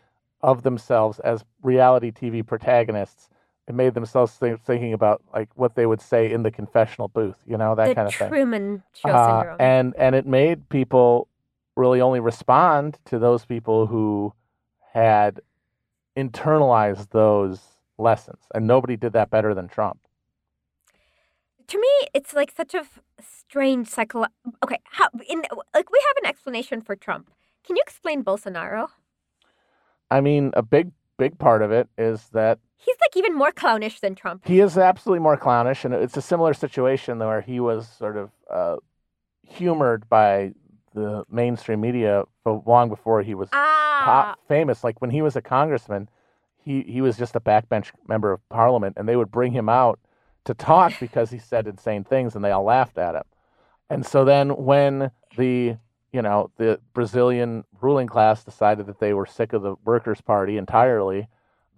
of 0.42 0.64
themselves 0.64 1.20
as 1.20 1.44
reality 1.62 2.12
TV 2.12 2.46
protagonists. 2.46 3.30
It 3.68 3.76
made 3.76 3.94
themselves 3.96 4.34
think, 4.34 4.62
thinking 4.64 4.94
about 4.94 5.22
like 5.34 5.50
what 5.56 5.76
they 5.76 5.86
would 5.86 6.00
say 6.02 6.32
in 6.32 6.44
the 6.44 6.52
confessional 6.52 7.10
booth, 7.10 7.36
you 7.46 7.58
know, 7.58 7.76
that 7.76 7.88
the 7.90 7.96
kind 7.96 8.08
of 8.08 8.16
thing. 8.16 8.30
Truman 8.30 8.84
Show 8.94 9.10
Uh, 9.10 9.40
syndrome. 9.42 9.58
and 9.60 9.96
and 9.98 10.16
it 10.16 10.26
made 10.26 10.70
people 10.70 11.28
really 11.76 12.00
only 12.02 12.20
respond 12.20 12.98
to 13.06 13.20
those 13.20 13.46
people 13.46 13.88
who 13.88 14.34
had 14.94 15.42
internalized 16.16 17.10
those 17.10 17.62
lessons, 17.98 18.40
and 18.56 18.66
nobody 18.66 18.96
did 18.96 19.14
that 19.14 19.30
better 19.30 19.54
than 19.54 19.68
Trump. 19.68 20.00
To 21.68 21.78
me, 21.80 22.08
it's 22.14 22.34
like 22.34 22.52
such 22.56 22.74
a 22.74 22.84
strange 23.22 23.88
psycho. 23.88 24.26
Okay, 24.64 24.80
how 24.86 25.08
in 25.30 25.44
like 25.74 25.92
we 25.92 26.00
have 26.08 26.24
an 26.24 26.30
explanation 26.30 26.82
for 26.82 26.96
Trump. 26.96 27.30
Can 27.66 27.76
you 27.76 27.82
explain 27.86 28.24
Bolsonaro? 28.24 28.88
I 30.10 30.22
mean, 30.22 30.52
a 30.56 30.62
big 30.62 30.92
big 31.18 31.38
part 31.38 31.62
of 31.62 31.72
it 31.72 31.90
is 31.98 32.30
that 32.34 32.60
He's 32.80 32.96
like 33.02 33.18
even 33.18 33.36
more 33.36 33.52
clownish 33.52 34.00
than 34.02 34.14
Trump. 34.16 34.46
he 34.48 34.60
is 34.60 34.78
absolutely 34.78 35.20
more 35.20 35.36
clownish, 35.36 35.84
and 35.84 35.94
it's 35.94 36.16
a 36.16 36.22
similar 36.22 36.54
situation 36.54 37.18
where 37.20 37.42
he 37.42 37.60
was 37.60 37.88
sort 37.88 38.16
of 38.18 38.30
uh, 38.52 38.76
humored 39.46 40.08
by 40.10 40.52
the 40.94 41.24
mainstream 41.30 41.82
media 41.82 42.24
for 42.44 42.64
long 42.66 42.88
before 42.90 43.22
he 43.24 43.36
was 43.36 43.50
Ah, 43.52 44.02
pop 44.06 44.40
famous. 44.48 44.84
Like 44.84 45.02
when 45.02 45.10
he 45.12 45.22
was 45.22 45.36
a 45.36 45.42
congressman, 45.42 46.08
he 46.64 46.84
he 46.84 47.02
was 47.02 47.18
just 47.18 47.36
a 47.36 47.40
backbench 47.40 47.92
member 48.08 48.32
of 48.32 48.48
parliament, 48.50 48.96
and 48.98 49.08
they 49.10 49.16
would 49.16 49.32
bring 49.32 49.52
him 49.52 49.68
out 49.70 50.00
to 50.48 50.54
talk 50.54 50.94
because 51.00 51.30
he 51.30 51.38
said 51.38 51.68
insane 51.68 52.04
things, 52.04 52.36
and 52.36 52.44
they 52.44 52.52
all 52.52 52.64
laughed 52.64 52.98
at 52.98 53.16
him. 53.16 53.24
And 53.90 54.06
so 54.06 54.26
then 54.26 54.50
when 54.56 55.12
the 55.38 55.78
you 56.12 56.22
know 56.22 56.52
the 56.58 56.80
Brazilian 56.94 57.64
ruling 57.82 58.08
class 58.08 58.44
decided 58.44 58.86
that 58.88 59.00
they 59.00 59.14
were 59.14 59.26
sick 59.26 59.54
of 59.54 59.62
the 59.62 59.76
Workers' 59.86 60.22
Party 60.22 60.58
entirely, 60.58 61.28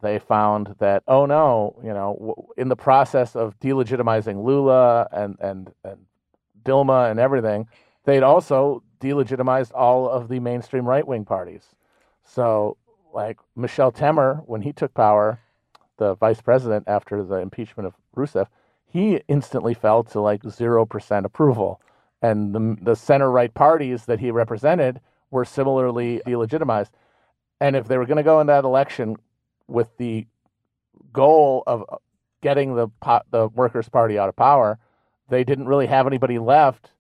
they 0.02 0.20
found 0.20 0.76
that 0.80 1.04
oh 1.08 1.26
no, 1.26 1.76
you 1.84 1.94
know, 1.94 2.48
in 2.58 2.70
the 2.70 2.76
process 2.76 3.36
of 3.36 3.60
delegitimizing 3.60 4.44
Lula 4.44 5.08
and 5.12 5.36
and 5.40 5.74
and 5.84 6.06
Dilma 6.64 7.10
and 7.10 7.20
everything, 7.20 7.68
they'd 8.06 8.24
also 8.24 8.84
delegitimized 9.02 9.72
all 9.74 10.08
of 10.10 10.28
the 10.30 10.40
mainstream 10.40 10.86
right 10.86 11.08
wing 11.08 11.26
parties. 11.26 11.76
So, 12.24 12.78
like 13.14 13.40
Michel 13.56 13.92
Temer, 13.92 14.44
when 14.46 14.62
he 14.62 14.74
took 14.74 14.94
power, 14.94 15.40
the 15.98 16.16
vice 16.16 16.42
president 16.42 16.86
after 16.88 17.24
the 17.24 17.36
impeachment 17.38 17.88
of 17.88 17.94
Rousseff, 18.16 18.48
he 18.92 19.22
instantly 19.28 19.74
fell 19.74 20.04
to 20.04 20.20
like 20.20 20.42
0% 20.44 21.26
approval. 21.26 21.80
And 22.22 22.54
the, 22.54 22.78
the 22.82 22.96
center 22.96 23.32
right 23.32 23.54
parties 23.54 24.06
that 24.06 24.20
he 24.20 24.32
represented 24.32 25.00
were 25.32 25.46
similarly 25.46 26.22
delegitimized. 26.26 26.90
And 27.62 27.76
if 27.76 27.88
they 27.88 27.98
were 27.98 28.06
going 28.06 28.18
to 28.18 28.24
go 28.24 28.42
in 28.42 28.48
that 28.48 28.64
election 28.64 29.18
with 29.68 29.96
the 29.98 30.26
goal 31.14 31.64
of 31.68 31.86
uh, 31.90 31.98
getting 32.42 32.76
the, 32.76 32.88
the 33.30 33.48
Workers' 33.50 33.90
Party 33.90 34.18
out 34.18 34.30
of 34.30 34.36
power, 34.36 34.80
they 35.30 35.44
didn't 35.44 35.68
really 35.68 35.88
have 35.88 36.08
anybody 36.08 36.40
left 36.40 36.92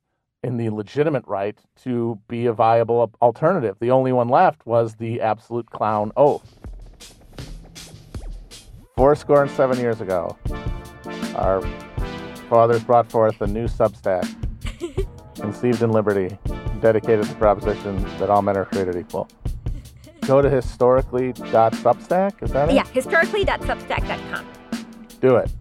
in 0.43 0.58
the 0.58 0.69
legitimate 0.69 1.25
right 1.28 1.58
to 1.84 2.19
be 2.28 2.45
a 2.45 2.54
viable 2.54 3.12
alternative. 3.21 3.78
The 3.80 3.91
only 3.91 4.13
one 4.13 4.30
left 4.30 4.65
was 4.65 4.95
the 4.95 5.21
absolute 5.21 5.69
clown 5.69 6.12
oath. 6.15 6.60
Four 8.95 9.15
score 9.15 9.43
and 9.43 9.52
seven 9.52 9.80
years 9.80 10.02
ago, 10.02 10.38
our 11.41 11.62
fathers 12.49 12.84
brought 12.84 13.10
forth 13.10 13.41
a 13.41 13.47
new 13.47 13.67
Substack, 13.67 14.28
conceived 15.36 15.82
in 15.82 15.91
liberty, 15.91 16.38
dedicated 16.82 17.25
to 17.25 17.32
the 17.32 17.38
proposition 17.38 18.02
that 18.17 18.30
all 18.30 18.41
men 18.41 18.58
are 18.58 18.65
created 18.65 18.95
equal. 18.95 19.28
Go 20.21 20.41
to 20.41 20.49
historicly.substack, 20.49 22.43
is 22.43 22.52
that 22.52 22.69
it? 22.69 22.75
yeah, 22.75 22.86
historicly.substack.com. 22.88 24.45
Do 25.21 25.36
it. 25.36 25.52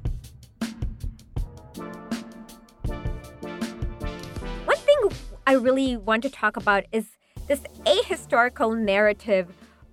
One 4.64 4.76
thing 4.76 5.10
I 5.46 5.54
really 5.54 5.96
want 5.96 6.22
to 6.24 6.30
talk 6.30 6.56
about 6.56 6.84
is 6.92 7.06
this 7.46 7.60
ahistorical 7.86 8.78
narrative 8.78 9.48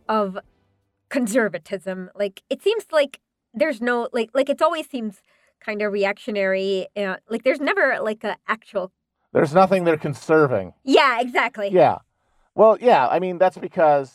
of 0.10 0.38
conservatism. 1.10 2.10
Like 2.15 2.43
it 2.50 2.62
seems 2.62 2.86
like 2.91 3.19
there's 3.54 3.82
no 3.82 4.10
like 4.12 4.30
like 4.34 4.50
it 4.50 4.62
always 4.62 4.89
seems 4.89 5.21
kind 5.65 5.82
of 5.82 5.91
reactionary. 5.91 6.88
Uh, 6.95 7.15
like 7.30 7.43
there's 7.43 7.60
never 7.60 7.99
like 8.01 8.23
a 8.23 8.38
actual. 8.47 8.91
There's 9.34 9.54
nothing 9.54 9.84
they're 9.84 9.97
conserving. 9.97 10.73
Yeah, 10.84 11.19
exactly. 11.19 11.69
Yeah. 11.71 11.97
Well, 12.54 12.78
yeah. 12.80 13.08
I 13.08 13.19
mean, 13.19 13.38
that's 13.38 13.58
because 13.58 14.13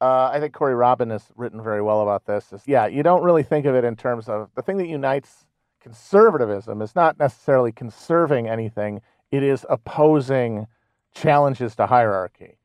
uh, 0.00 0.30
I 0.32 0.38
think 0.38 0.52
Corey 0.54 0.74
Robin 0.74 1.10
has 1.10 1.24
written 1.36 1.62
very 1.62 1.82
well 1.82 2.02
about 2.02 2.26
this. 2.26 2.52
Is 2.52 2.62
yeah, 2.66 2.86
you 2.86 3.02
don't 3.02 3.22
really 3.22 3.42
think 3.42 3.66
of 3.66 3.74
it 3.74 3.84
in 3.84 3.96
terms 3.96 4.28
of 4.28 4.50
the 4.54 4.62
thing 4.62 4.76
that 4.78 4.86
unites 4.86 5.46
conservatism 5.80 6.82
is 6.82 6.94
not 6.94 7.18
necessarily 7.18 7.72
conserving 7.72 8.48
anything. 8.48 9.00
It 9.30 9.42
is 9.42 9.66
opposing 9.68 10.66
challenges 11.14 11.74
to 11.76 11.86
hierarchy. 11.86 12.58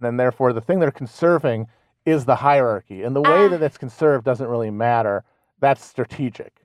And 0.00 0.18
therefore, 0.18 0.52
the 0.52 0.60
thing 0.60 0.80
they're 0.80 0.90
conserving 0.90 1.66
is 2.06 2.24
the 2.24 2.36
hierarchy. 2.36 3.02
And 3.02 3.14
the 3.14 3.20
way 3.20 3.44
Ah. 3.44 3.48
that 3.48 3.62
it's 3.62 3.76
conserved 3.78 4.24
doesn't 4.24 4.46
really 4.48 4.70
matter. 4.70 5.24
That's 5.60 5.84
strategic. 5.84 6.59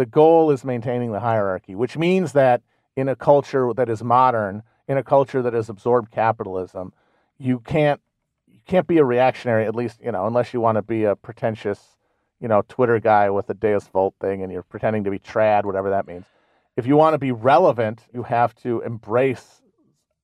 The 0.00 0.06
goal 0.06 0.50
is 0.50 0.64
maintaining 0.64 1.12
the 1.12 1.20
hierarchy, 1.20 1.74
which 1.74 1.98
means 1.98 2.32
that 2.32 2.62
in 2.96 3.06
a 3.06 3.14
culture 3.14 3.74
that 3.74 3.90
is 3.90 4.02
modern, 4.02 4.62
in 4.88 4.96
a 4.96 5.02
culture 5.02 5.42
that 5.42 5.52
has 5.52 5.68
absorbed 5.68 6.10
capitalism, 6.10 6.94
you 7.36 7.58
can't 7.58 8.00
you 8.48 8.60
can't 8.66 8.86
be 8.86 8.96
a 8.96 9.04
reactionary, 9.04 9.66
at 9.66 9.74
least, 9.74 10.00
you 10.02 10.10
know, 10.10 10.26
unless 10.26 10.54
you 10.54 10.60
want 10.62 10.76
to 10.76 10.82
be 10.82 11.04
a 11.04 11.16
pretentious, 11.16 11.98
you 12.40 12.48
know, 12.48 12.62
Twitter 12.66 12.98
guy 12.98 13.28
with 13.28 13.50
a 13.50 13.54
Deus 13.54 13.88
Vult 13.88 14.14
thing 14.22 14.42
and 14.42 14.50
you're 14.50 14.62
pretending 14.62 15.04
to 15.04 15.10
be 15.10 15.18
trad, 15.18 15.66
whatever 15.66 15.90
that 15.90 16.06
means. 16.06 16.24
If 16.78 16.86
you 16.86 16.96
want 16.96 17.12
to 17.12 17.18
be 17.18 17.32
relevant, 17.32 18.00
you 18.10 18.22
have 18.22 18.54
to 18.62 18.80
embrace 18.80 19.60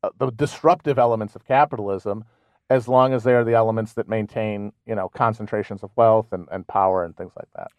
uh, 0.03 0.09
the 0.17 0.31
disruptive 0.31 0.99
elements 0.99 1.37
of 1.37 1.45
capitalism 1.45 2.25
as 2.71 2.89
long 2.89 3.13
as 3.13 3.25
they 3.25 3.35
are 3.35 3.45
the 3.45 3.53
elements 3.53 3.93
that 3.93 4.09
maintain, 4.09 4.73
you 4.87 4.95
know, 4.95 5.11
concentrations 5.11 5.83
of 5.83 5.91
wealth 5.97 6.33
and, 6.33 6.49
and 6.51 6.67
power 6.67 7.05
and 7.05 7.15
things 7.15 7.35
like 7.37 7.49
that. 7.55 7.71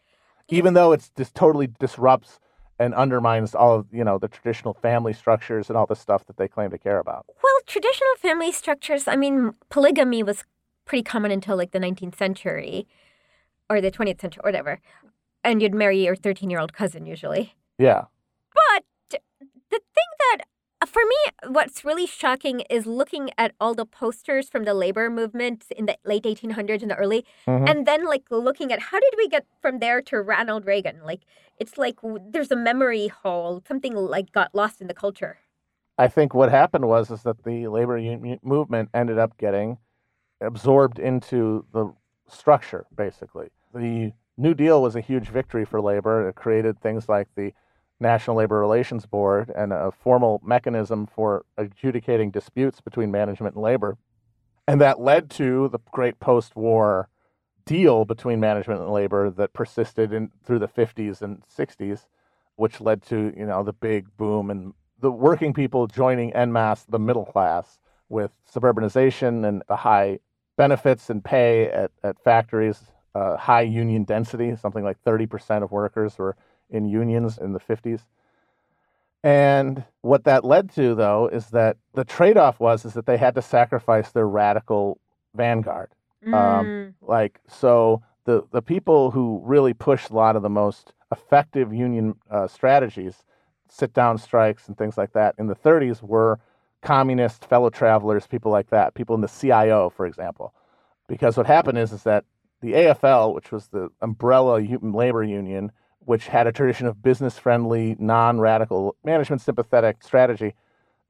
Even 0.50 0.74
though 0.74 0.92
it's 0.92 1.10
just 1.18 1.36
totally 1.36 1.68
disrupts 1.68 2.40
and 2.80 2.94
undermines 2.94 3.56
all 3.56 3.76
of, 3.76 3.88
you 3.92 4.04
know, 4.04 4.18
the 4.18 4.28
traditional 4.28 4.74
family 4.74 5.14
structures 5.14 5.70
and 5.70 5.78
all 5.78 5.86
the 5.86 5.96
stuff 5.96 6.26
that 6.28 6.38
they 6.38 6.48
claim 6.48 6.70
to 6.70 6.78
care 6.78 7.00
about. 7.00 7.26
Well, 7.44 7.60
traditional 7.66 8.16
family 8.20 8.52
structures. 8.52 9.08
I 9.08 9.16
mean, 9.16 9.54
polygamy 9.70 10.24
was 10.24 10.44
pretty 10.86 11.04
common 11.04 11.32
until 11.32 11.58
like 11.58 11.72
the 11.72 11.80
19th 11.80 12.16
century, 12.18 12.88
or 13.70 13.82
the 13.82 13.92
20th 13.92 14.22
century, 14.22 14.42
or 14.44 14.48
whatever. 14.48 14.80
And 15.44 15.62
you'd 15.62 15.74
marry 15.74 16.06
your 16.06 16.16
13 16.16 16.50
year 16.50 16.60
old 16.60 16.74
cousin 16.74 17.06
usually. 17.06 17.56
Yeah. 17.78 18.06
But 18.54 18.84
the 19.10 19.20
thing 19.70 20.10
that, 20.20 20.44
for 20.88 21.04
me, 21.06 21.52
what's 21.54 21.84
really 21.86 22.08
shocking 22.08 22.62
is 22.70 22.86
looking 22.86 23.30
at 23.38 23.54
all 23.60 23.74
the 23.76 23.86
posters 23.86 24.50
from 24.50 24.64
the 24.64 24.74
labor 24.74 25.10
movement 25.10 25.66
in 25.76 25.86
the 25.86 25.98
late 26.06 26.26
1800s 26.26 26.82
and 26.82 26.92
the 26.92 26.96
early, 26.96 27.26
Mhm. 27.46 27.70
and 27.70 27.86
then 27.86 28.06
like 28.06 28.26
looking 28.32 28.72
at 28.72 28.80
how 28.80 29.00
did 29.00 29.14
we 29.18 29.28
get 29.28 29.46
from 29.62 29.80
there 29.80 30.02
to 30.04 30.22
Ronald 30.22 30.66
Reagan? 30.66 31.02
Like 31.04 31.22
it's 31.58 31.78
like 31.78 31.98
there's 32.32 32.52
a 32.52 32.56
memory 32.56 33.08
hole, 33.08 33.62
something 33.68 33.94
like 33.96 34.32
got 34.32 34.56
lost 34.56 34.82
in 34.82 34.88
the 34.88 34.94
culture. 34.94 35.40
I 35.98 36.08
think 36.08 36.34
what 36.34 36.50
happened 36.52 36.88
was 36.88 37.10
is 37.12 37.24
that 37.24 37.44
the 37.44 37.68
labor 37.68 37.98
union 37.98 38.40
movement 38.44 38.90
ended 38.94 39.18
up 39.18 39.38
getting 39.38 39.78
absorbed 40.42 41.00
into 41.00 41.66
the 41.74 41.94
structure. 42.28 42.86
Basically, 42.96 43.50
the 43.74 44.14
New 44.38 44.54
Deal 44.54 44.82
was 44.82 44.96
a 44.96 45.02
huge 45.02 45.30
victory 45.30 45.66
for 45.66 45.82
labor. 45.82 46.30
It 46.30 46.36
created 46.36 46.80
things 46.80 47.10
like 47.10 47.28
the 47.36 47.54
National 48.00 48.38
Labor 48.38 48.60
Relations 48.60 49.06
Board 49.06 49.52
and 49.56 49.74
a 49.74 49.92
formal 49.92 50.42
mechanism 50.44 51.08
for 51.08 51.46
adjudicating 51.58 52.32
disputes 52.32 52.82
between 52.82 53.12
management 53.12 53.56
and 53.56 53.64
labor, 53.64 53.98
and 54.68 54.80
that 54.82 55.00
led 55.00 55.30
to 55.32 55.70
the 55.70 55.80
great 55.92 56.20
post-war 56.20 57.10
deal 57.66 58.06
between 58.06 58.40
management 58.40 58.82
and 58.82 58.92
labor 58.92 59.30
that 59.30 59.54
persisted 59.54 60.14
in 60.14 60.32
through 60.44 60.60
the 60.60 60.68
50s 60.68 61.22
and 61.22 61.44
60s, 61.46 62.06
which 62.56 62.80
led 62.80 63.02
to 63.04 63.34
you 63.36 63.46
know 63.46 63.64
the 63.64 63.74
big 63.74 64.06
boom 64.18 64.50
and 64.50 64.74
the 65.00 65.12
working 65.12 65.54
people 65.54 65.88
joining 65.88 66.34
en 66.34 66.52
masse 66.52 66.84
the 66.86 67.00
middle 67.00 67.26
class 67.26 67.80
with 68.10 68.32
suburbanization 68.52 69.48
and 69.48 69.64
the 69.68 69.76
high 69.76 70.20
benefits 70.56 71.10
and 71.10 71.24
pay 71.24 71.70
at, 71.70 71.92
at 72.04 72.22
factories, 72.24 72.92
uh, 73.16 73.38
high 73.38 73.62
union 73.62 74.04
density, 74.04 74.56
something 74.56 74.84
like 74.84 74.98
30% 75.04 75.64
of 75.64 75.72
workers 75.72 76.18
were 76.18 76.36
in 76.70 76.88
unions 76.88 77.38
in 77.38 77.54
the 77.54 77.60
50s. 77.60 78.02
And 79.24 79.84
what 80.02 80.24
that 80.26 80.46
led 80.46 80.72
to, 80.76 80.96
though, 80.96 81.28
is 81.28 81.48
that 81.48 81.78
the 81.94 82.06
trade 82.06 82.38
off 82.38 82.60
was 82.60 82.86
is 82.86 82.94
that 82.94 83.06
they 83.06 83.18
had 83.18 83.36
to 83.36 83.42
sacrifice 83.42 84.12
their 84.12 84.28
radical 84.28 85.00
vanguard. 85.36 85.90
Um, 86.28 86.34
Mm. 86.34 86.94
Like, 87.02 87.40
so 87.48 88.02
the, 88.26 88.44
the 88.52 88.62
people 88.62 89.12
who 89.12 89.42
really 89.44 89.74
pushed 89.74 90.10
a 90.10 90.14
lot 90.14 90.36
of 90.36 90.44
the 90.44 90.50
most 90.50 90.94
effective 91.12 91.74
union 91.74 92.16
uh, 92.30 92.48
strategies, 92.48 93.24
sit 93.70 93.94
down 93.94 94.18
strikes 94.18 94.68
and 94.68 94.78
things 94.78 94.98
like 94.98 95.14
that, 95.14 95.36
in 95.38 95.48
the 95.48 95.56
30s 95.56 96.02
were 96.02 96.40
communist 96.82 97.46
fellow 97.46 97.70
travelers, 97.70 98.28
people 98.28 98.52
like 98.52 98.70
that, 98.70 98.94
people 98.94 99.16
in 99.16 99.22
the 99.22 99.28
CIO, 99.28 99.90
for 99.90 100.06
example. 100.06 100.54
Because 101.08 101.38
what 101.38 101.48
happened 101.48 101.78
is, 101.78 101.92
is 101.92 102.04
that 102.04 102.26
the 102.62 102.74
AFL, 102.74 103.34
which 103.34 103.52
was 103.52 103.68
the 103.68 103.90
umbrella 104.02 104.62
labor 104.82 105.24
union, 105.24 105.72
which 106.08 106.28
had 106.28 106.48
a 106.48 106.54
tradition 106.54 106.88
of 106.88 107.04
business 107.04 107.38
friendly, 107.38 107.98
non 108.00 108.40
radical, 108.40 108.96
management 109.04 109.42
sympathetic 109.42 110.02
strategy, 110.02 110.56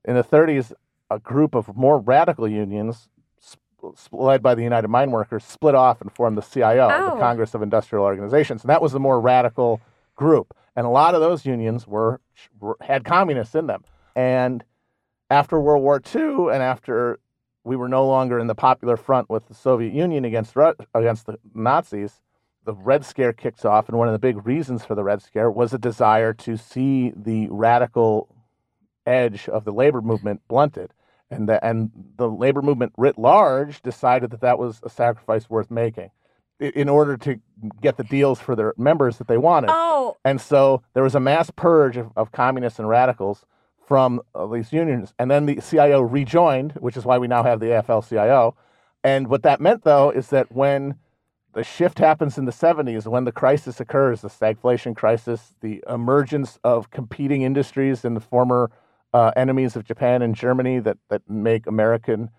in 0.04 0.16
the 0.16 0.24
30s, 0.24 0.74
a 1.12 1.20
group 1.20 1.54
of 1.54 1.78
more 1.78 2.00
radical 2.00 2.48
unions 2.48 3.08
led 4.12 4.42
by 4.42 4.56
the 4.56 4.64
United 4.64 4.88
Mine 4.88 5.12
Workers 5.12 5.44
split 5.44 5.76
off 5.76 6.02
and 6.02 6.12
formed 6.12 6.36
the 6.36 6.42
CIO, 6.42 6.90
Oh. 6.92 7.12
the 7.14 7.22
Congress 7.22 7.54
of 7.54 7.62
Industrial 7.62 8.04
Organizations. 8.04 8.64
And 8.64 8.72
that 8.72 8.82
was 8.82 8.92
the 8.92 9.00
more 9.00 9.22
radical 9.22 9.80
group. 10.16 10.56
And 10.76 10.88
a 10.88 10.90
lot 10.90 11.14
of 11.14 11.22
those 11.22 11.46
unions 11.46 11.86
were, 11.86 12.20
were 12.60 12.76
had 12.82 13.06
communists 13.06 13.54
in 13.54 13.68
them. 13.68 13.84
And 14.16 14.64
after 15.30 15.60
World 15.60 15.84
War 15.84 16.02
II 16.16 16.52
and 16.52 16.64
after 16.64 17.20
we 17.64 17.76
were 17.76 17.88
no 17.88 18.08
longer 18.08 18.40
in 18.40 18.48
the 18.48 18.56
popular 18.56 18.98
front 18.98 19.30
with 19.30 19.48
the 19.48 19.54
Soviet 19.54 19.94
Union 19.94 20.26
against 20.26 20.56
against 20.96 21.28
the 21.28 21.38
Nazis, 21.54 22.20
the 22.68 22.76
Red 22.76 23.06
Scare 23.06 23.32
kicks 23.32 23.64
off, 23.64 23.88
and 23.88 23.98
one 23.98 24.10
of 24.10 24.12
the 24.12 24.20
big 24.20 24.46
reasons 24.46 24.84
for 24.84 24.94
the 24.94 25.04
Red 25.04 25.22
Scare 25.22 25.50
was 25.50 25.74
a 25.74 25.78
desire 25.78 26.34
to 26.34 26.58
see 26.58 27.14
the 27.16 27.48
radical 27.50 28.28
edge 29.06 29.48
of 29.48 29.64
the 29.64 29.72
labor 29.72 30.02
movement 30.02 30.42
blunted, 30.50 30.94
and 31.32 31.48
the, 31.48 31.66
and 31.66 31.90
the 32.18 32.28
labor 32.28 32.62
movement 32.62 32.92
writ 32.98 33.18
large 33.18 33.82
decided 33.82 34.32
that 34.32 34.42
that 34.42 34.60
was 34.60 34.82
a 34.84 34.90
sacrifice 34.90 35.50
worth 35.50 35.72
making, 35.72 36.12
in 36.60 36.90
order 36.90 37.16
to 37.16 37.40
get 37.82 37.96
the 37.96 38.04
deals 38.04 38.38
for 38.38 38.54
their 38.54 38.74
members 38.78 39.18
that 39.18 39.30
they 39.30 39.38
wanted. 39.38 39.70
Oh, 39.72 40.18
And 40.26 40.42
so 40.42 40.84
there 40.94 41.04
was 41.04 41.16
a 41.16 41.22
mass 41.22 41.50
purge 41.50 41.96
of, 41.96 42.12
of 42.18 42.34
communists 42.34 42.80
and 42.80 42.90
radicals 42.90 43.46
from 43.88 44.20
uh, 44.36 44.46
these 44.46 44.74
unions. 44.74 45.14
And 45.18 45.32
then 45.32 45.46
the 45.46 45.62
CIO 45.62 46.02
rejoined, 46.02 46.74
which 46.74 46.98
is 46.98 47.06
why 47.06 47.18
we 47.18 47.30
now 47.30 47.44
have 47.44 47.62
the 47.62 47.68
AFL 47.68 48.10
CIO. 48.10 48.58
And 49.06 49.30
what 49.30 49.44
that 49.44 49.62
meant, 49.62 49.86
though, 49.86 50.10
is 50.10 50.28
that 50.32 50.52
when 50.52 50.96
the 51.54 51.64
shift 51.64 52.00
happens 52.00 52.38
in 52.38 52.46
the 52.46 52.52
70s, 52.52 53.08
when 53.08 53.24
the 53.24 53.32
crisis 53.32 53.80
occurs, 53.80 54.22
the 54.22 54.28
stagflation 54.30 54.96
crisis, 54.96 55.56
the 55.62 55.84
emergence 55.90 56.60
of 56.64 56.92
competing 56.92 57.42
industries 57.42 58.06
in 58.06 58.14
the 58.14 58.20
former 58.20 58.70
uh, 59.14 59.32
enemies 59.36 59.76
of 59.76 59.84
Japan 59.84 60.22
and 60.22 60.36
Germany 60.36 60.80
that, 60.80 60.98
that 61.10 61.28
make 61.30 61.66
American 61.66 62.30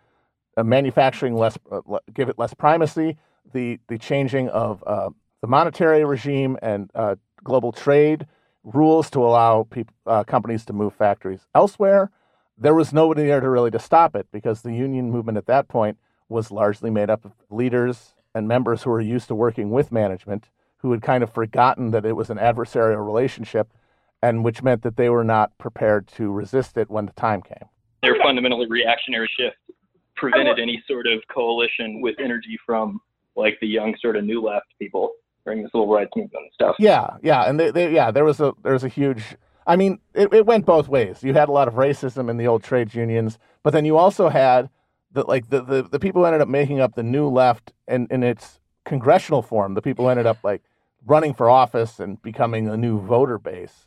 uh, 0.57 0.63
manufacturing 0.63 1.35
less, 1.35 1.59
uh, 1.71 1.81
give 2.13 2.29
it 2.29 2.39
less 2.39 2.55
primacy, 2.55 3.17
the, 3.53 3.81
the 3.89 3.99
changing 3.99 4.49
of 4.51 4.85
uh, 4.87 5.11
the 5.41 5.47
monetary 5.47 6.05
regime 6.05 6.59
and 6.63 6.91
uh, 6.95 7.17
global 7.43 7.73
trade 7.73 8.27
rules 8.65 9.09
to 9.11 9.21
allow 9.21 9.65
peop- 9.71 9.91
uh, 10.07 10.25
companies 10.25 10.65
to 10.67 10.73
move 10.73 10.95
factories 10.95 11.47
elsewhere. 11.55 12.11
There 12.59 12.75
was 12.75 12.93
nobody 12.93 13.25
there 13.27 13.41
to 13.41 13.49
really 13.49 13.71
to 13.71 13.79
stop 13.79 14.15
it 14.15 14.27
because 14.33 14.63
the 14.63 14.73
union 14.73 15.11
movement 15.11 15.39
at 15.39 15.47
that 15.47 15.69
point 15.69 15.99
was 16.29 16.51
largely 16.51 16.91
made 16.91 17.09
up 17.09 17.25
of 17.25 17.33
leaders 17.51 18.15
and 18.39 18.49
members 18.49 18.85
who 18.85 18.91
were 18.91 19.01
used 19.01 19.29
to 19.29 19.35
working 19.35 19.71
with 19.71 19.93
management, 19.93 20.49
who 20.79 20.93
had 20.93 21.03
kind 21.03 21.23
of 21.23 21.31
forgotten 21.31 21.91
that 21.91 22.07
it 22.07 22.15
was 22.15 22.31
an 22.31 22.39
adversarial 22.39 23.05
relationship, 23.05 23.69
and 24.23 24.45
which 24.45 24.63
meant 24.63 24.83
that 24.83 24.97
they 24.97 25.11
were 25.11 25.25
not 25.25 25.57
prepared 25.59 26.07
to 26.07 26.31
resist 26.31 26.79
it 26.79 26.89
when 26.89 27.05
the 27.05 27.13
time 27.13 27.43
came. 27.43 27.69
Their 28.03 28.17
fundamentally 28.23 28.67
reactionary 28.69 29.29
shift 29.37 29.57
prevented 30.17 30.59
any 30.59 30.83
sort 30.89 31.07
of 31.07 31.21
coalition 31.29 32.01
with 32.01 32.15
energy 32.19 32.59
from 32.65 33.01
like 33.37 33.59
the 33.61 33.67
young 33.67 33.95
sort 34.01 34.17
of 34.17 34.25
new 34.25 34.41
left 34.41 34.67
people 34.79 35.13
during 35.45 35.63
the 35.63 35.69
civil 35.69 35.89
rights 35.89 36.11
movement 36.17 36.45
and 36.45 36.53
stuff. 36.55 36.77
Yeah, 36.79 37.17
yeah, 37.23 37.49
and 37.49 37.59
they, 37.59 37.71
they, 37.71 37.93
yeah, 37.93 38.11
there 38.11 38.25
was 38.25 38.41
a 38.41 38.55
there 38.63 38.73
was 38.73 38.85
a 38.85 38.89
huge. 38.89 39.23
I 39.67 39.77
mean, 39.77 39.99
it, 40.15 40.33
it 40.33 40.47
went 40.47 40.65
both 40.65 40.89
ways. 40.89 41.23
You 41.23 41.35
had 41.35 41.49
a 41.49 41.53
lot 41.53 41.69
of 41.69 41.75
racism 41.75 42.31
in 42.31 42.37
the 42.37 42.47
old 42.47 42.63
trades 42.63 42.95
unions, 42.95 43.39
but 43.63 43.73
then 43.73 43.85
you 43.85 43.97
also 43.97 44.29
had 44.29 44.71
the 45.13 45.25
like 45.25 45.51
the 45.51 45.63
the, 45.63 45.83
the 45.83 45.99
people 45.99 46.23
who 46.23 46.27
ended 46.27 46.41
up 46.41 46.49
making 46.49 46.81
up 46.81 46.95
the 46.95 47.03
new 47.03 47.29
left 47.29 47.73
in, 47.87 48.07
in 48.11 48.23
its 48.23 48.61
congressional 48.85 49.43
form. 49.43 49.75
The 49.75 49.83
people 49.83 50.05
who 50.05 50.11
ended 50.11 50.27
up 50.27 50.39
like 50.43 50.63
running 51.07 51.35
for 51.35 51.49
office 51.49 52.01
and 52.01 52.21
becoming 52.23 52.69
a 52.69 52.77
new 52.77 53.01
voter 53.01 53.39
base. 53.39 53.87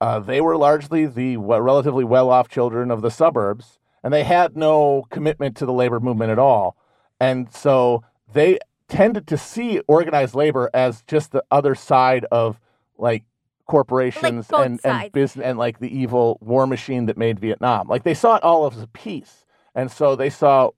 Uh, 0.00 0.18
they 0.18 0.40
were 0.40 0.56
largely 0.56 1.06
the 1.06 1.36
relatively 1.36 2.04
well-off 2.04 2.48
children 2.48 2.90
of 2.90 3.02
the 3.02 3.10
suburbs, 3.10 3.78
and 4.02 4.14
they 4.14 4.24
had 4.24 4.56
no 4.56 5.06
commitment 5.10 5.56
to 5.56 5.66
the 5.66 5.72
labor 5.72 6.00
movement 6.00 6.30
at 6.30 6.38
all. 6.38 6.74
And 7.20 7.52
so 7.52 8.02
they 8.32 8.58
tended 8.88 9.26
to 9.28 9.36
see 9.36 9.80
organized 9.86 10.34
labor 10.34 10.70
as 10.72 11.02
just 11.02 11.32
the 11.32 11.44
other 11.50 11.74
side 11.74 12.24
of 12.32 12.58
like 12.96 13.24
corporations 13.66 14.48
both 14.48 14.66
and, 14.66 14.80
sides. 14.80 15.04
and 15.04 15.12
business 15.12 15.44
and 15.44 15.58
like 15.58 15.78
the 15.78 15.96
evil 15.96 16.38
war 16.40 16.66
machine 16.66 17.06
that 17.06 17.16
made 17.16 17.38
Vietnam. 17.38 17.86
Like 17.88 18.02
they 18.02 18.14
saw 18.14 18.36
it 18.36 18.42
all 18.42 18.66
as 18.66 18.82
a 18.82 18.86
piece. 18.88 19.44
And 19.74 19.90
so 19.90 20.16
they 20.16 20.30
saw 20.30 20.70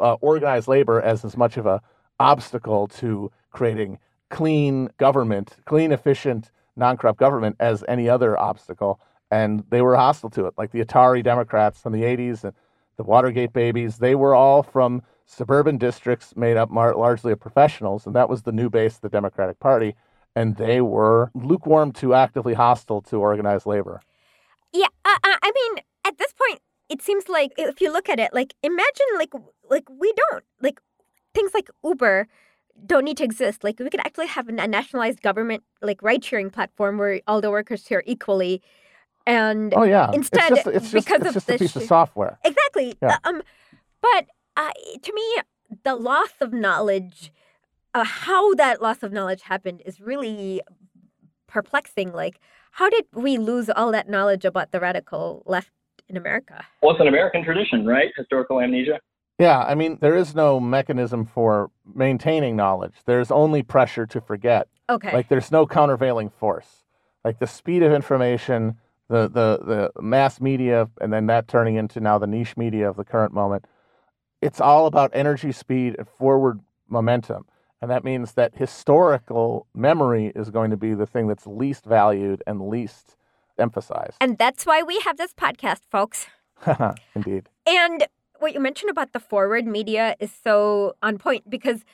uh, 0.00 0.14
organized 0.14 0.68
labor 0.68 1.00
as 1.00 1.24
as 1.24 1.36
much 1.36 1.56
of 1.56 1.66
a 1.66 1.82
obstacle 2.18 2.86
to 2.88 3.30
creating 3.50 3.98
clean 4.30 4.88
government, 4.96 5.56
clean, 5.66 5.92
efficient, 5.92 6.50
non-corrupt 6.76 7.18
government 7.18 7.56
as 7.60 7.84
any 7.88 8.08
other 8.08 8.38
obstacle. 8.38 8.98
And 9.30 9.64
they 9.70 9.82
were 9.82 9.96
hostile 9.96 10.30
to 10.30 10.46
it. 10.46 10.54
Like 10.56 10.72
the 10.72 10.84
Atari 10.84 11.22
Democrats 11.22 11.80
from 11.80 11.92
the 11.92 12.02
80s 12.02 12.44
and 12.44 12.54
the 12.96 13.02
Watergate 13.02 13.52
babies, 13.52 13.98
they 13.98 14.14
were 14.14 14.34
all 14.34 14.62
from 14.62 15.02
suburban 15.26 15.78
districts 15.78 16.34
made 16.36 16.56
up 16.56 16.70
largely 16.70 17.32
of 17.32 17.40
professionals. 17.40 18.06
And 18.06 18.14
that 18.14 18.28
was 18.28 18.42
the 18.42 18.52
new 18.52 18.68
base 18.68 18.96
of 18.96 19.00
the 19.02 19.08
Democratic 19.08 19.58
Party. 19.58 19.94
And 20.34 20.56
they 20.56 20.80
were 20.80 21.30
lukewarm 21.34 21.92
to 21.92 22.14
actively 22.14 22.54
hostile 22.54 23.02
to 23.02 23.16
organized 23.16 23.66
labor. 23.66 24.00
Yeah, 24.72 24.86
I 25.04 25.18
I 25.24 25.52
mean, 25.54 25.84
at 26.04 26.16
this 26.16 26.32
point, 26.32 26.60
it 26.92 27.00
seems 27.02 27.28
like 27.28 27.52
if 27.56 27.80
you 27.80 27.90
look 27.90 28.08
at 28.08 28.20
it, 28.20 28.30
like 28.34 28.54
imagine 28.62 29.06
like 29.16 29.32
like 29.70 29.86
we 29.88 30.12
don't 30.12 30.44
like 30.60 30.78
things 31.34 31.52
like 31.54 31.68
Uber 31.82 32.28
don't 32.86 33.04
need 33.04 33.16
to 33.16 33.24
exist. 33.24 33.64
Like 33.64 33.78
we 33.78 33.90
could 33.90 34.00
actually 34.00 34.26
have 34.26 34.48
a 34.48 34.52
nationalized 34.52 35.22
government 35.22 35.62
like 35.80 36.02
ride 36.02 36.24
sharing 36.24 36.50
platform 36.50 36.98
where 36.98 37.20
all 37.26 37.40
the 37.40 37.50
workers 37.50 37.82
share 37.88 38.02
equally, 38.06 38.60
and 39.26 39.72
Oh, 39.74 39.84
yeah. 39.84 40.10
Instead, 40.12 40.52
it's 40.52 40.64
just, 40.64 40.76
it's 40.76 40.90
just, 40.90 41.06
because 41.06 41.20
it's 41.20 41.28
of 41.28 41.34
just 41.34 41.48
a 41.48 41.52
the 41.52 41.58
piece 41.58 41.76
of 41.76 41.82
software. 41.84 42.38
exactly. 42.44 42.96
Yeah. 43.02 43.16
Um, 43.24 43.42
but 44.00 44.26
uh, 44.56 44.70
to 45.02 45.12
me, 45.14 45.26
the 45.84 45.94
loss 45.94 46.32
of 46.40 46.52
knowledge, 46.52 47.32
uh, 47.94 48.04
how 48.04 48.54
that 48.54 48.82
loss 48.82 49.02
of 49.02 49.12
knowledge 49.12 49.42
happened, 49.42 49.82
is 49.86 50.00
really 50.00 50.60
perplexing. 51.46 52.12
Like, 52.12 52.38
how 52.72 52.90
did 52.90 53.04
we 53.14 53.38
lose 53.38 53.70
all 53.70 53.92
that 53.92 54.08
knowledge 54.08 54.44
about 54.44 54.72
the 54.72 54.80
radical 54.80 55.42
left 55.46 55.70
in 56.12 56.18
America? 56.18 56.64
Well, 56.82 56.92
it's 56.92 57.00
an 57.00 57.08
American 57.08 57.42
tradition, 57.42 57.84
right? 57.84 58.12
Historical 58.16 58.60
amnesia. 58.60 59.00
Yeah, 59.38 59.60
I 59.60 59.74
mean, 59.74 59.98
there 60.00 60.14
is 60.14 60.34
no 60.34 60.60
mechanism 60.60 61.24
for 61.24 61.70
maintaining 61.94 62.54
knowledge. 62.54 62.92
There's 63.06 63.30
only 63.30 63.62
pressure 63.62 64.06
to 64.06 64.20
forget. 64.20 64.68
Okay. 64.88 65.12
Like, 65.12 65.28
there's 65.28 65.50
no 65.50 65.66
countervailing 65.66 66.30
force. 66.30 66.84
Like, 67.24 67.38
the 67.38 67.46
speed 67.46 67.82
of 67.82 67.92
information, 67.92 68.76
the, 69.08 69.22
the, 69.22 69.90
the 69.96 70.02
mass 70.02 70.40
media, 70.40 70.88
and 71.00 71.12
then 71.12 71.26
that 71.26 71.48
turning 71.48 71.76
into 71.76 71.98
now 71.98 72.18
the 72.18 72.26
niche 72.26 72.56
media 72.56 72.88
of 72.88 72.96
the 72.96 73.04
current 73.04 73.32
moment. 73.32 73.64
It's 74.42 74.60
all 74.60 74.86
about 74.86 75.10
energy, 75.14 75.50
speed, 75.50 75.96
and 75.98 76.06
forward 76.06 76.60
momentum. 76.88 77.46
And 77.80 77.90
that 77.90 78.04
means 78.04 78.34
that 78.34 78.54
historical 78.54 79.66
memory 79.74 80.30
is 80.36 80.50
going 80.50 80.70
to 80.70 80.76
be 80.76 80.94
the 80.94 81.06
thing 81.06 81.26
that's 81.26 81.46
least 81.46 81.84
valued 81.84 82.42
and 82.46 82.68
least 82.68 83.16
emphasized. 83.58 84.16
And 84.20 84.38
that's 84.38 84.64
why 84.66 84.82
we 84.82 84.98
have 85.00 85.16
this 85.16 85.32
podcast, 85.32 85.80
folks. 85.90 86.26
Indeed. 87.14 87.48
And 87.66 88.06
what 88.38 88.54
you 88.54 88.60
mentioned 88.60 88.90
about 88.90 89.12
the 89.12 89.20
forward 89.20 89.66
media 89.66 90.16
is 90.20 90.32
so 90.42 90.94
on 91.02 91.18
point 91.18 91.48
because 91.48 91.84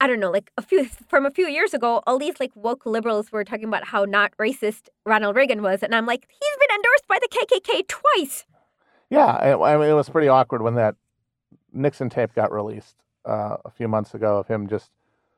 I 0.00 0.06
don't 0.06 0.20
know, 0.20 0.30
like 0.30 0.52
a 0.56 0.62
few 0.62 0.88
from 1.08 1.26
a 1.26 1.30
few 1.30 1.48
years 1.48 1.74
ago, 1.74 2.02
all 2.06 2.18
these 2.18 2.38
like 2.38 2.52
woke 2.54 2.86
liberals 2.86 3.32
were 3.32 3.44
talking 3.44 3.64
about 3.64 3.84
how 3.84 4.04
not 4.04 4.32
racist 4.38 4.88
Ronald 5.04 5.34
Reagan 5.34 5.60
was, 5.60 5.82
and 5.82 5.92
I'm 5.94 6.06
like, 6.06 6.26
he's 6.28 6.56
been 6.60 6.76
endorsed 6.76 7.08
by 7.08 7.18
the 7.20 7.28
KKK 7.28 7.88
twice. 7.88 8.46
Yeah, 9.10 9.26
I 9.26 9.76
mean, 9.76 9.88
it 9.88 9.94
was 9.94 10.08
pretty 10.08 10.28
awkward 10.28 10.62
when 10.62 10.74
that 10.74 10.94
Nixon 11.72 12.10
tape 12.10 12.34
got 12.34 12.52
released 12.52 12.96
uh, 13.24 13.56
a 13.64 13.70
few 13.70 13.88
months 13.88 14.14
ago 14.14 14.38
of 14.38 14.46
him 14.46 14.68
just. 14.68 14.90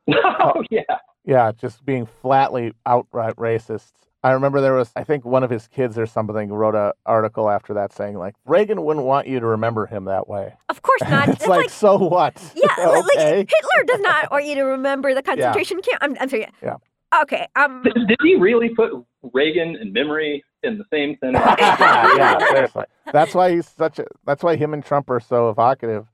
oh 0.12 0.62
yeah. 0.70 0.82
Yeah, 1.24 1.52
just 1.52 1.84
being 1.84 2.06
flatly 2.06 2.72
outright 2.84 3.36
racist. 3.36 3.92
I 4.22 4.32
remember 4.32 4.60
there 4.60 4.74
was, 4.74 4.92
I 4.96 5.04
think 5.04 5.24
one 5.24 5.42
of 5.42 5.50
his 5.50 5.66
kids 5.66 5.96
or 5.96 6.04
something 6.04 6.52
wrote 6.52 6.74
an 6.74 6.92
article 7.06 7.48
after 7.48 7.72
that 7.74 7.92
saying 7.92 8.18
like 8.18 8.34
Reagan 8.44 8.84
wouldn't 8.84 9.06
want 9.06 9.26
you 9.26 9.40
to 9.40 9.46
remember 9.46 9.86
him 9.86 10.04
that 10.04 10.28
way. 10.28 10.54
Of 10.68 10.82
course 10.82 11.00
not. 11.08 11.28
it's, 11.30 11.46
like, 11.46 11.62
like, 11.62 11.70
so 11.70 11.96
what? 11.96 12.36
Yeah, 12.54 12.68
okay. 12.78 13.38
like 13.38 13.50
Hitler 13.50 13.84
does 13.86 14.00
not 14.00 14.30
want 14.30 14.44
you 14.44 14.56
to 14.56 14.62
remember 14.62 15.14
the 15.14 15.22
concentration 15.30 15.78
yeah. 15.78 15.98
camp. 15.98 16.02
I'm, 16.02 16.16
I'm 16.20 16.28
sorry. 16.28 16.46
Yeah. 16.62 16.76
Okay. 17.22 17.48
Um. 17.56 17.82
Did, 17.82 17.94
did, 18.06 18.18
he 18.22 18.36
really 18.36 18.68
put 18.68 18.92
Reagan 19.32 19.76
and 19.80 19.92
memory 19.92 20.44
in 20.62 20.78
the 20.78 20.84
same 20.92 21.16
sentence? 21.20 21.44
yeah, 21.58 22.16
yeah, 22.16 22.38
seriously. 22.38 22.84
That's 23.12 23.34
why 23.34 23.52
he's 23.54 23.68
such 23.68 23.98
a. 23.98 24.06
That's 24.26 24.42
why 24.42 24.56
him 24.56 24.74
and 24.74 24.84
Trump 24.84 25.10
are 25.10 25.18
so 25.18 25.48
evocative 25.48 26.06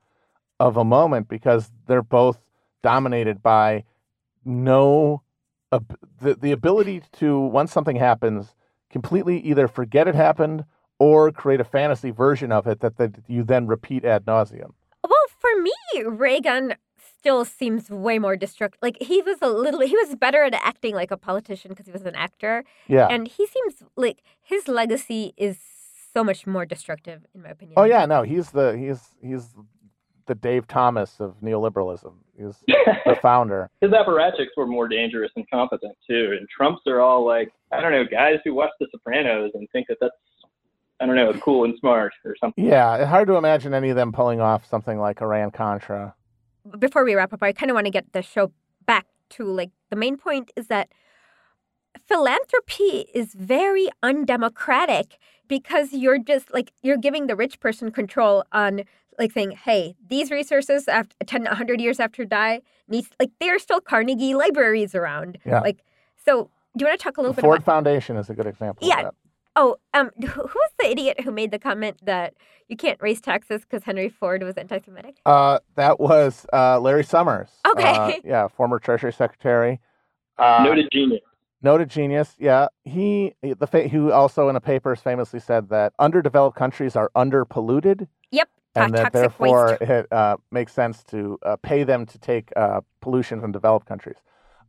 of 0.58 0.76
a 0.76 0.84
moment 0.84 1.28
because 1.28 1.70
they're 1.86 2.02
both 2.02 2.38
dominated 2.82 3.42
by 3.42 3.84
no 4.44 5.22
the, 5.70 6.34
the 6.34 6.52
ability 6.52 7.02
to 7.12 7.40
once 7.40 7.72
something 7.72 7.96
happens 7.96 8.54
completely 8.90 9.38
either 9.40 9.68
forget 9.68 10.08
it 10.08 10.14
happened 10.14 10.64
or 10.98 11.30
create 11.30 11.60
a 11.60 11.64
fantasy 11.64 12.10
version 12.10 12.52
of 12.52 12.66
it 12.66 12.80
that, 12.80 12.96
that 12.96 13.16
you 13.26 13.42
then 13.42 13.66
repeat 13.66 14.04
ad 14.04 14.24
nauseum. 14.24 14.72
Well, 15.02 15.26
for 15.38 15.60
me, 15.60 16.04
Reagan 16.04 16.74
still 17.18 17.44
seems 17.44 17.90
way 17.90 18.18
more 18.18 18.36
destructive. 18.36 18.78
Like 18.82 18.96
he 19.00 19.20
was 19.22 19.38
a 19.42 19.48
little, 19.48 19.80
he 19.80 19.94
was 19.96 20.14
better 20.16 20.44
at 20.44 20.54
acting 20.54 20.94
like 20.94 21.10
a 21.10 21.16
politician 21.16 21.70
because 21.70 21.86
he 21.86 21.92
was 21.92 22.06
an 22.06 22.14
actor. 22.14 22.64
Yeah, 22.88 23.08
and 23.08 23.28
he 23.28 23.46
seems 23.46 23.82
like 23.96 24.22
his 24.42 24.68
legacy 24.68 25.34
is 25.36 25.58
so 26.14 26.24
much 26.24 26.46
more 26.46 26.64
destructive, 26.64 27.26
in 27.34 27.42
my 27.42 27.50
opinion. 27.50 27.74
Oh 27.76 27.84
yeah, 27.84 28.06
no, 28.06 28.22
he's 28.22 28.50
the 28.50 28.76
he's 28.76 29.00
he's 29.20 29.54
the 30.26 30.34
Dave 30.34 30.66
Thomas 30.66 31.20
of 31.20 31.34
neoliberalism. 31.42 32.12
He's 32.36 32.56
the 33.06 33.18
founder. 33.20 33.70
His 33.80 33.90
apparatchiks 33.90 34.56
were 34.56 34.66
more 34.66 34.88
dangerous 34.88 35.30
and 35.36 35.48
competent 35.50 35.96
too, 36.08 36.36
and 36.38 36.48
Trump's 36.48 36.82
are 36.86 37.00
all 37.00 37.24
like 37.24 37.52
I 37.72 37.80
don't 37.80 37.92
know 37.92 38.04
guys 38.04 38.38
who 38.44 38.54
watch 38.54 38.70
The 38.80 38.88
Sopranos 38.90 39.52
and 39.54 39.68
think 39.72 39.88
that 39.88 39.98
that's 40.00 40.14
I 41.00 41.06
don't 41.06 41.16
know 41.16 41.32
cool 41.34 41.64
and 41.64 41.78
smart 41.78 42.12
or 42.24 42.36
something. 42.40 42.64
Yeah, 42.64 42.96
it's 42.96 43.08
hard 43.08 43.28
to 43.28 43.36
imagine 43.36 43.74
any 43.74 43.90
of 43.90 43.96
them 43.96 44.12
pulling 44.12 44.40
off 44.40 44.66
something 44.68 44.98
like 44.98 45.20
Iran 45.20 45.50
Contra. 45.50 46.14
Before 46.78 47.04
we 47.04 47.14
wrap 47.14 47.32
up, 47.32 47.42
I 47.42 47.52
kind 47.52 47.70
of 47.70 47.74
want 47.74 47.86
to 47.86 47.90
get 47.92 48.12
the 48.12 48.22
show 48.22 48.52
back 48.86 49.06
to 49.30 49.44
like 49.44 49.70
the 49.90 49.96
main 49.96 50.16
point 50.16 50.50
is 50.56 50.68
that 50.68 50.88
philanthropy 52.06 53.06
is 53.14 53.34
very 53.34 53.88
undemocratic 54.02 55.18
because 55.48 55.92
you're 55.92 56.18
just 56.18 56.52
like 56.52 56.72
you're 56.82 56.96
giving 56.96 57.26
the 57.26 57.36
rich 57.36 57.60
person 57.60 57.90
control 57.90 58.44
on 58.52 58.82
like 59.18 59.32
saying, 59.32 59.52
hey, 59.52 59.96
these 60.08 60.30
resources 60.30 60.88
after 60.88 61.14
10, 61.24 61.44
100 61.44 61.80
years 61.80 62.00
after 62.00 62.24
die, 62.24 62.60
needs 62.88 63.08
like 63.18 63.30
there 63.40 63.54
are 63.54 63.58
still 63.58 63.80
Carnegie 63.80 64.34
libraries 64.34 64.94
around. 64.94 65.38
Yeah. 65.44 65.60
Like, 65.60 65.82
so 66.24 66.50
do 66.76 66.84
you 66.84 66.88
want 66.88 66.98
to 66.98 67.04
talk 67.04 67.16
a 67.16 67.20
little 67.20 67.34
bit 67.34 67.44
about 67.44 67.54
it? 67.54 67.58
the 67.58 67.62
bit 67.62 67.66
Ford 67.66 67.82
about 67.82 67.84
Foundation 67.84 68.16
is 68.16 68.30
a 68.30 68.34
good 68.34 68.46
example 68.46 68.86
yeah. 68.86 69.10
Oh, 69.56 69.76
um, 69.94 70.10
who 70.20 70.42
was 70.42 70.70
the 70.78 70.90
idiot 70.90 71.20
who 71.20 71.32
made 71.32 71.50
the 71.50 71.58
comment 71.58 71.96
that 72.04 72.34
you 72.68 72.76
can't 72.76 73.00
raise 73.00 73.20
taxes 73.20 73.62
because 73.62 73.84
Henry 73.84 74.08
Ford 74.08 74.42
was 74.42 74.56
anti-Semitic? 74.56 75.16
Uh, 75.24 75.58
that 75.76 75.98
was 75.98 76.46
uh, 76.52 76.78
Larry 76.78 77.04
Summers. 77.04 77.50
Okay. 77.66 77.88
Uh, 77.88 78.12
yeah, 78.24 78.48
former 78.48 78.78
Treasury 78.78 79.12
Secretary. 79.12 79.80
Uh, 80.38 80.62
Noted 80.64 80.88
genius. 80.92 81.22
Noted 81.62 81.88
genius. 81.88 82.36
Yeah, 82.38 82.68
he 82.84 83.34
the 83.42 83.66
fa- 83.66 83.88
who 83.88 84.12
also 84.12 84.48
in 84.50 84.56
a 84.56 84.60
paper 84.60 84.94
famously 84.94 85.40
said 85.40 85.70
that 85.70 85.94
underdeveloped 85.98 86.56
countries 86.56 86.94
are 86.94 87.10
underpolluted. 87.16 88.08
And 88.76 88.94
that 88.94 89.12
therefore 89.12 89.78
waste. 89.80 89.90
it 89.90 90.12
uh, 90.12 90.36
makes 90.50 90.72
sense 90.72 91.02
to 91.04 91.38
uh, 91.44 91.56
pay 91.56 91.84
them 91.84 92.06
to 92.06 92.18
take 92.18 92.52
uh, 92.56 92.80
pollution 93.00 93.40
from 93.40 93.52
developed 93.52 93.86
countries. 93.86 94.16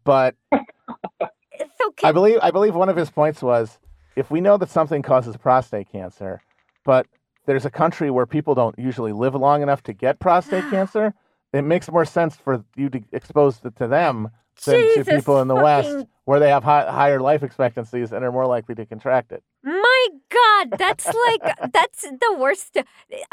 But 0.03 0.36
so 0.53 1.93
I 2.03 2.12
believe 2.12 2.39
I 2.41 2.51
believe 2.51 2.76
one 2.76 2.89
of 2.89 2.95
his 2.95 3.10
points 3.10 3.41
was 3.41 3.80
if 4.16 4.32
we 4.32 4.41
know 4.41 4.58
that 4.58 4.70
something 4.70 5.01
causes 5.01 5.38
prostate 5.38 5.91
cancer, 5.91 6.41
but 6.84 7.08
there's 7.45 7.66
a 7.66 7.70
country 7.70 8.10
where 8.10 8.26
people 8.26 8.55
don't 8.55 8.78
usually 8.78 9.14
live 9.14 9.36
long 9.36 9.62
enough 9.62 9.84
to 9.84 9.93
get 9.93 10.20
prostate 10.20 10.64
cancer, 10.70 11.14
it 11.53 11.64
makes 11.64 11.89
more 11.89 12.05
sense 12.05 12.36
for 12.36 12.64
you 12.76 12.89
to 12.89 13.01
expose 13.12 13.60
it 13.64 13.76
to 13.78 13.88
them 13.88 14.30
than 14.66 14.82
Jesus 14.82 15.05
to 15.08 15.16
people 15.16 15.41
in 15.41 15.47
the 15.47 15.55
fucking- 15.55 15.95
West 15.95 16.08
where 16.26 16.39
they 16.39 16.49
have 16.49 16.64
high, 16.64 16.89
higher 16.91 17.20
life 17.22 17.41
expectancies 17.43 18.12
and 18.12 18.24
are 18.26 18.32
more 18.32 18.45
likely 18.45 18.76
to 18.76 18.86
contract 18.86 19.32
it. 19.32 19.43
My 19.64 20.08
God, 20.30 20.78
that's 20.78 21.05
like 21.05 21.72
that's 21.74 22.01
the 22.01 22.36
worst. 22.38 22.78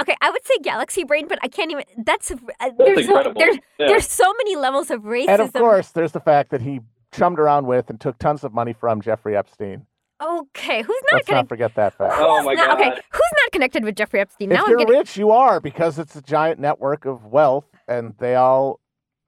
Okay, 0.01 0.17
I 0.21 0.31
would 0.31 0.45
say 0.47 0.55
galaxy 0.63 1.05
brain, 1.05 1.27
but 1.29 1.39
I 1.43 1.49
can't 1.49 1.71
even. 1.73 1.85
That's, 2.05 2.31
uh, 2.31 2.37
there's 2.79 3.07
so, 3.07 3.17
incredible. 3.17 3.41
there's 3.41 3.57
Yeah. 3.79 3.87
there's 3.89 4.09
so 4.09 4.33
many 4.35 4.57
levels 4.57 4.91
of 4.91 5.03
racism. 5.03 5.29
And 5.29 5.43
of 5.43 5.53
course, 5.53 5.91
there's 5.91 6.13
the 6.13 6.21
fact 6.21 6.51
that 6.51 6.61
he 6.63 6.81
chummed 7.13 7.39
around 7.39 7.67
with 7.67 7.91
and 7.91 8.01
took 8.01 8.19
tons 8.19 8.45
of 8.45 8.53
money 8.55 8.73
from 8.73 9.01
Jeffrey 9.01 9.37
Epstein. 9.37 9.87
Okay, 10.23 10.83
who's 10.83 11.03
not 11.11 11.13
Let's 11.13 11.13
not 11.13 11.27
connected? 11.27 11.49
forget 11.49 11.75
that 11.75 11.95
fact. 11.95 12.15
Oh 12.17 12.37
who's 12.39 12.47
my 12.47 12.55
not, 12.55 12.79
God. 12.79 12.81
Okay, 12.81 13.01
who's 13.11 13.33
not 13.45 13.53
connected 13.53 13.85
with 13.85 13.97
Jeffrey 13.97 14.21
Epstein? 14.21 14.51
if 14.53 14.57
now 14.57 14.65
I'm 14.65 14.71
you're 14.71 14.79
getting. 14.79 14.95
rich, 14.95 15.17
you 15.17 15.33
are 15.33 15.61
because 15.61 15.99
it's 15.99 16.15
a 16.17 16.23
giant 16.23 16.61
network 16.61 17.05
of 17.05 17.27
wealth, 17.27 17.67
and 17.89 18.15
they 18.19 18.37
all 18.37 18.81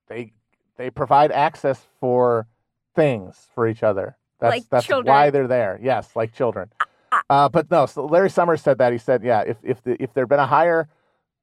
they 0.09 0.33
they 0.77 0.91
provide 0.91 1.33
access 1.33 1.87
for 2.01 2.47
things 2.95 3.49
for 3.55 3.67
each 3.69 3.83
other. 3.83 4.17
That's 4.41 4.55
Like 4.57 4.65
that's 4.71 4.87
children. 4.87 5.13
why 5.15 5.31
they're 5.31 5.47
there. 5.49 5.79
Yes, 5.83 6.15
like 6.15 6.33
children. 6.35 6.71
Uh, 7.31 7.49
but 7.49 7.71
no, 7.71 7.87
so 7.87 8.05
Larry 8.05 8.29
Summers 8.31 8.61
said 8.61 8.79
that. 8.79 8.93
He 8.93 8.99
said, 8.99 9.23
yeah, 9.25 9.41
if 9.43 9.57
if 9.63 9.83
the, 9.83 10.01
if 10.03 10.13
there'd 10.13 10.29
been 10.29 10.41
a 10.41 10.47
higher 10.47 10.89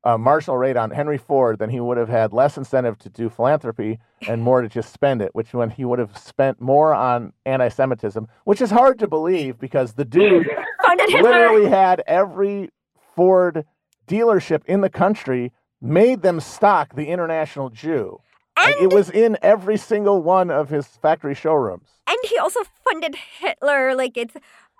uh, 0.03 0.17
marginal 0.17 0.57
rate 0.57 0.77
on 0.77 0.91
Henry 0.91 1.17
Ford, 1.17 1.57
then 1.57 1.69
he 1.69 1.79
would 1.79 1.97
have 1.97 2.09
had 2.09 2.33
less 2.33 2.57
incentive 2.57 2.97
to 2.99 3.09
do 3.09 3.29
philanthropy 3.29 3.99
and 4.27 4.43
more 4.43 4.61
to 4.61 4.67
just 4.69 4.93
spend 4.93 5.21
it. 5.21 5.33
Which 5.33 5.53
when 5.53 5.69
he 5.71 5.85
would 5.85 5.97
have 5.99 6.15
spent 6.17 6.61
more 6.61 6.93
on 6.93 7.33
anti-Semitism, 7.45 8.27
which 8.43 8.61
is 8.61 8.69
hard 8.69 8.99
to 8.99 9.07
believe 9.07 9.57
because 9.57 9.93
the 9.93 10.05
dude 10.05 10.47
literally 11.21 11.69
had 11.69 12.03
every 12.05 12.69
Ford 13.15 13.65
dealership 14.07 14.63
in 14.65 14.81
the 14.81 14.89
country 14.89 15.51
made 15.81 16.21
them 16.21 16.39
stock 16.39 16.95
the 16.95 17.07
International 17.07 17.69
Jew. 17.69 18.19
Like, 18.57 18.75
it 18.81 18.93
was 18.93 19.09
in 19.09 19.37
every 19.41 19.77
single 19.77 20.21
one 20.21 20.49
of 20.51 20.69
his 20.69 20.87
factory 20.87 21.35
showrooms. 21.35 21.89
and 22.07 22.17
he 22.23 22.37
also 22.37 22.61
funded 22.89 23.15
Hitler. 23.39 23.95
Like 23.95 24.17
it's. 24.17 24.35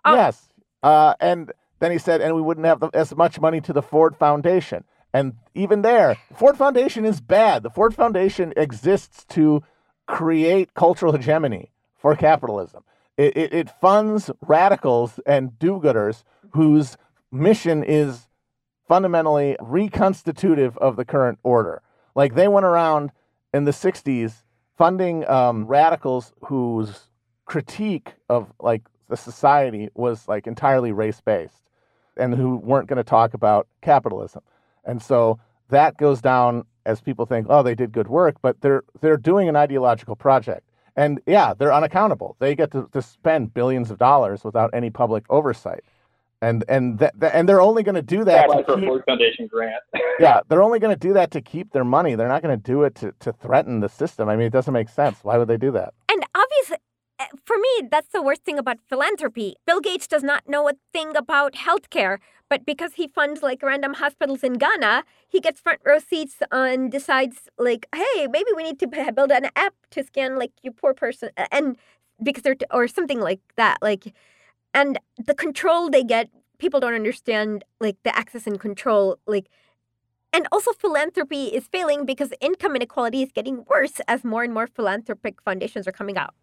Oh. 0.06 0.16
Yes. 0.16 0.50
Uh, 0.82 1.16
and 1.20 1.52
then 1.80 1.92
he 1.92 1.98
said, 1.98 2.22
and 2.22 2.36
we 2.36 2.42
wouldn't 2.42 2.66
have 2.66 2.80
the, 2.80 2.90
as 2.94 3.16
much 3.16 3.40
money 3.40 3.62
to 3.62 3.74
the 3.74 3.82
Ford 3.82 4.16
Foundation. 4.16 4.84
And 5.14 5.34
even 5.54 5.82
there, 5.82 6.18
Ford 6.36 6.58
Foundation 6.58 7.06
is 7.06 7.22
bad. 7.22 7.64
The 7.64 7.70
Ford 7.70 7.94
Foundation 7.94 8.54
exists 8.58 9.26
to 9.30 9.64
create 10.08 10.74
cultural 10.74 11.14
hegemony 11.14 11.72
for 11.98 12.16
capitalism. 12.16 12.84
It, 13.16 13.38
it, 13.38 13.54
it 13.54 13.70
funds 13.80 14.32
radicals 14.42 15.20
and 15.26 15.58
do 15.60 15.80
gooders 15.80 16.24
whose 16.54 16.98
mission 17.32 17.84
is 17.84 18.28
fundamentally 18.88 19.56
reconstitutive 19.62 20.78
of 20.80 20.96
the 20.96 21.06
current 21.06 21.40
order. 21.44 21.82
Like 22.16 22.36
they 22.36 22.48
went 22.48 22.66
around 22.66 23.12
in 23.54 23.66
the 23.66 23.72
60s 23.72 24.44
funding 24.78 25.28
um, 25.30 25.66
radicals 25.66 26.34
whose 26.46 27.10
critique 27.46 28.14
of 28.30 28.52
like 28.60 28.84
the 29.10 29.18
society 29.18 29.90
was 29.94 30.28
like 30.28 30.48
entirely 30.48 30.92
race 30.92 31.22
based 31.22 31.62
and 32.18 32.34
who 32.34 32.58
weren't 32.58 32.88
going 32.88 32.98
to 32.98 33.04
talk 33.04 33.34
about 33.34 33.68
capitalism. 33.82 34.42
And 34.86 35.02
so 35.02 35.40
that 35.70 35.98
goes 35.98 36.22
down 36.22 36.66
as 36.86 37.02
people 37.02 37.26
think, 37.26 37.48
oh, 37.50 37.64
they 37.64 37.76
did 37.76 37.92
good 37.92 38.08
work, 38.08 38.36
but 38.42 38.60
they're 38.62 38.84
they're 39.02 39.18
doing 39.18 39.48
an 39.48 39.56
ideological 39.56 40.16
project. 40.16 40.68
And 40.96 41.22
yeah, 41.26 41.54
they're 41.54 41.74
unaccountable. 41.74 42.36
They 42.40 42.56
get 42.56 42.72
to, 42.72 42.88
to 42.94 43.02
spend 43.02 43.54
billions 43.54 43.90
of 43.90 43.98
dollars 43.98 44.44
without 44.44 44.70
any 44.74 44.90
public 44.90 45.26
oversight. 45.30 45.84
And 46.44 46.66
and 46.68 47.00
th- 47.00 47.12
th- 47.20 47.32
and 47.34 47.48
they're 47.48 47.62
only 47.62 47.84
going 47.84 47.96
to 47.96 48.02
do 48.02 48.26
that 48.26 48.46
Apply 48.46 48.58
to 48.58 48.66
for 48.66 48.74
a 48.74 48.76
keep, 48.76 48.86
Ford 48.86 49.04
Foundation 49.06 49.48
grant. 49.48 49.82
yeah, 50.20 50.42
they're 50.50 50.62
only 50.62 50.80
going 50.80 50.94
to 50.94 51.00
do 51.00 51.14
that 51.14 51.32
to 51.32 51.42
keep 51.42 51.72
their 51.72 51.86
money. 51.86 52.16
They're 52.16 52.28
not 52.28 52.42
going 52.42 52.58
to 52.58 52.62
do 52.62 52.84
it 52.84 52.96
to, 52.96 53.14
to 53.22 53.32
threaten 53.32 53.80
the 53.80 53.88
system. 53.88 54.28
I 54.28 54.36
mean, 54.36 54.48
it 54.48 54.54
doesn't 54.54 54.74
make 54.74 54.90
sense. 54.90 55.20
Why 55.24 55.38
would 55.38 55.48
they 55.48 55.56
do 55.56 55.72
that? 55.72 55.94
And 56.12 56.22
obviously, 56.36 56.78
eh, 57.20 57.28
for 57.46 57.56
me, 57.58 57.88
that's 57.90 58.10
the 58.10 58.22
worst 58.22 58.44
thing 58.44 58.60
about 58.60 58.80
philanthropy. 58.90 59.56
Bill 59.66 59.80
Gates 59.80 60.06
does 60.06 60.22
not 60.22 60.50
know 60.50 60.68
a 60.68 60.74
thing 60.92 61.16
about 61.16 61.54
healthcare, 61.54 62.18
but 62.50 62.66
because 62.66 62.96
he 62.96 63.08
funds 63.08 63.42
like 63.42 63.64
random 63.64 63.94
hospitals 63.94 64.44
in 64.44 64.56
Ghana, 64.56 65.06
he 65.30 65.40
gets 65.40 65.62
front 65.62 65.80
row 65.86 66.00
seats 66.00 66.36
and 66.52 66.92
decides 66.92 67.48
like, 67.58 67.88
hey, 67.96 68.28
maybe 68.28 68.50
we 68.54 68.64
need 68.64 68.80
to 68.80 68.88
build 69.16 69.32
an 69.32 69.48
app 69.56 69.76
to 69.92 70.04
scan 70.04 70.38
like 70.38 70.52
you 70.62 70.72
poor 70.72 70.94
person, 70.94 71.30
and 71.54 71.78
because 72.22 72.44
they're 72.44 72.58
or 72.70 72.90
something 72.90 73.22
like 73.22 73.40
that, 73.56 73.78
like, 73.82 74.14
and 74.74 75.00
the 75.18 75.36
control 75.36 75.90
they 75.90 76.04
get, 76.04 76.30
people 76.58 76.80
don't 76.80 76.94
understand 76.94 77.64
like 77.80 77.98
the 78.04 78.16
access 78.18 78.48
and 78.48 78.60
control, 78.60 79.18
like. 79.28 79.50
And 80.36 80.48
also, 80.52 80.72
philanthropy 80.74 81.46
is 81.46 81.68
failing 81.68 82.08
because 82.08 82.34
income 82.42 82.76
inequality 82.76 83.22
is 83.22 83.32
getting 83.32 83.66
worse 83.70 84.02
as 84.08 84.24
more 84.24 84.44
and 84.44 84.52
more 84.52 84.66
philanthropic 84.66 85.40
foundations 85.44 85.88
are 85.88 85.92
coming 85.92 86.18
out. 86.18 86.34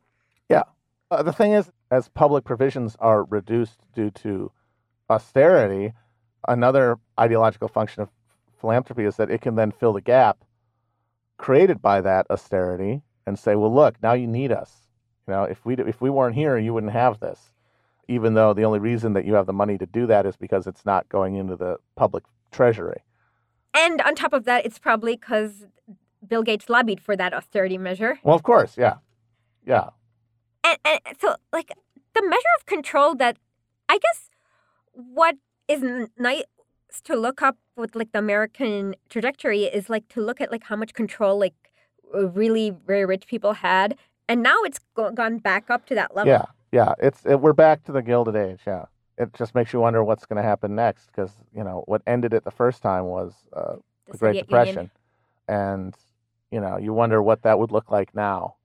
Uh, 1.11 1.23
the 1.23 1.33
thing 1.33 1.53
is, 1.53 1.71
as 1.91 2.09
public 2.09 2.45
provisions 2.45 2.97
are 3.01 3.25
reduced 3.25 3.81
due 3.95 4.11
to 4.11 4.53
austerity, 5.09 5.93
another 6.47 6.99
ideological 7.19 7.67
function 7.67 8.03
of 8.03 8.09
philanthropy 8.61 9.05
is 9.05 9.17
that 9.17 9.31
it 9.31 9.41
can 9.41 9.57
then 9.57 9.73
fill 9.73 9.93
the 9.93 10.01
gap 10.01 10.45
created 11.37 11.83
by 11.83 12.01
that 12.01 12.27
austerity 12.31 13.03
and 13.27 13.39
say, 13.39 13.57
well, 13.57 13.75
look, 13.75 14.01
now 14.03 14.13
you 14.13 14.27
need 14.27 14.53
us. 14.53 14.87
You 15.27 15.35
know, 15.35 15.45
if 15.45 15.65
we 15.65 15.75
if 15.75 16.01
we 16.01 16.11
weren't 16.11 16.35
here, 16.35 16.57
you 16.59 16.73
wouldn't 16.73 16.93
have 16.93 17.19
this. 17.19 17.50
Even 18.11 18.35
though 18.35 18.53
the 18.53 18.65
only 18.65 18.81
reason 18.81 19.13
that 19.13 19.25
you 19.25 19.35
have 19.35 19.47
the 19.47 19.53
money 19.63 19.79
to 19.79 19.87
do 19.87 20.07
that 20.07 20.27
is 20.27 20.37
because 20.37 20.67
it's 20.67 20.85
not 20.85 21.09
going 21.09 21.37
into 21.37 21.55
the 21.55 21.77
public 21.95 22.25
treasury. 22.51 23.01
And 23.73 24.01
on 24.03 24.15
top 24.17 24.33
of 24.33 24.45
that, 24.47 24.67
it's 24.67 24.81
probably 24.81 25.15
because 25.15 25.53
Bill 26.27 26.43
Gates 26.43 26.69
lobbied 26.69 27.01
for 27.01 27.15
that 27.17 27.33
austerity 27.33 27.79
measure. 27.79 28.19
Well, 28.25 28.35
of 28.35 28.43
course, 28.43 28.77
yeah, 28.77 28.97
yeah, 29.65 29.91
And, 30.65 30.79
and 30.85 31.01
so, 31.21 31.37
like, 31.53 31.71
the 32.15 32.23
measure 32.23 32.55
of 32.59 32.67
control 32.67 33.15
that 33.17 33.37
I 33.89 33.99
guess 33.99 34.29
what 34.93 35.37
is 35.69 36.09
nice 36.19 36.43
to 37.05 37.15
look 37.15 37.41
up 37.43 37.57
with 37.77 37.95
like 37.95 38.11
the 38.11 38.19
American 38.19 38.97
trajectory 39.09 39.63
is 39.65 39.89
like 39.89 40.09
to 40.09 40.21
look 40.21 40.41
at 40.41 40.51
like 40.51 40.65
how 40.65 40.77
much 40.77 40.93
control 40.93 41.39
like 41.39 41.55
really 42.13 42.71
very 42.71 43.07
rich 43.07 43.29
people 43.29 43.53
had, 43.53 43.97
and 44.29 44.43
now 44.43 44.57
it's 44.65 44.81
go- 44.95 45.13
gone 45.13 45.39
back 45.39 45.71
up 45.71 45.87
to 45.87 45.95
that 45.95 46.17
level. 46.17 46.33
yeah, 46.33 46.47
yeah. 46.73 46.95
It's 46.99 47.25
it, 47.27 47.41
we're 47.41 47.53
back 47.53 47.85
to 47.85 47.93
the 47.93 48.03
Gilded 48.03 48.37
Age. 48.37 48.61
Yeah, 48.67 48.85
it 49.19 49.33
just 49.35 49.55
makes 49.55 49.73
you 49.73 49.81
wonder 49.81 50.03
what's 50.05 50.27
going 50.27 50.37
to 50.43 50.49
happen 50.49 50.75
next 50.75 51.07
because 51.07 51.33
you 51.55 51.65
know 51.65 51.85
what 51.87 52.03
ended 52.07 52.33
it 52.33 52.45
the 52.45 52.51
first 52.51 52.83
time 52.83 53.05
was 53.07 53.35
uh, 53.53 53.75
the 54.07 54.13
the 54.13 54.19
Great 54.19 54.31
Soviet 54.31 54.47
Depression, 54.47 54.75
Union. 54.77 54.91
and 55.49 55.95
you 56.51 56.61
know 56.61 56.77
you 56.77 56.93
wonder 56.93 57.23
what 57.23 57.43
that 57.43 57.59
would 57.59 57.71
look 57.73 57.91
like 57.91 58.15
now. 58.15 58.57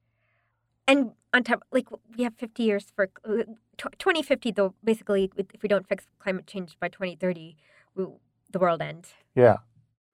And 0.88 1.12
on 1.34 1.44
top, 1.44 1.64
like 1.72 1.88
we 2.16 2.24
have 2.24 2.36
50 2.36 2.62
years 2.64 2.92
for 2.96 3.10
uh, 3.26 3.44
2050. 3.78 4.52
Though 4.52 4.74
basically, 4.84 5.32
if 5.36 5.48
if 5.54 5.64
we 5.64 5.70
don't 5.70 5.88
fix 5.88 6.06
climate 6.20 6.46
change 6.48 6.78
by 6.80 6.90
2030, 6.90 7.58
we, 7.96 8.06
the 8.52 8.60
world 8.60 8.82
ends. 8.82 9.14
Yeah. 9.36 9.58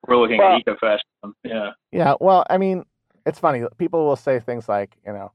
We're 0.07 0.17
looking 0.17 0.37
Well- 0.39 0.55
at 0.55 0.65
ecofascism. 0.65 1.33
Yeah. 1.43 1.71
Yeah, 1.91 2.15
well, 2.19 2.45
I 2.49 2.57
mean, 2.57 2.85
it's 3.25 3.37
funny. 3.37 3.63
People 3.77 4.05
will 4.07 4.15
say 4.15 4.39
things 4.39 4.67
like, 4.69 4.95
you 5.05 5.11
know, 5.13 5.31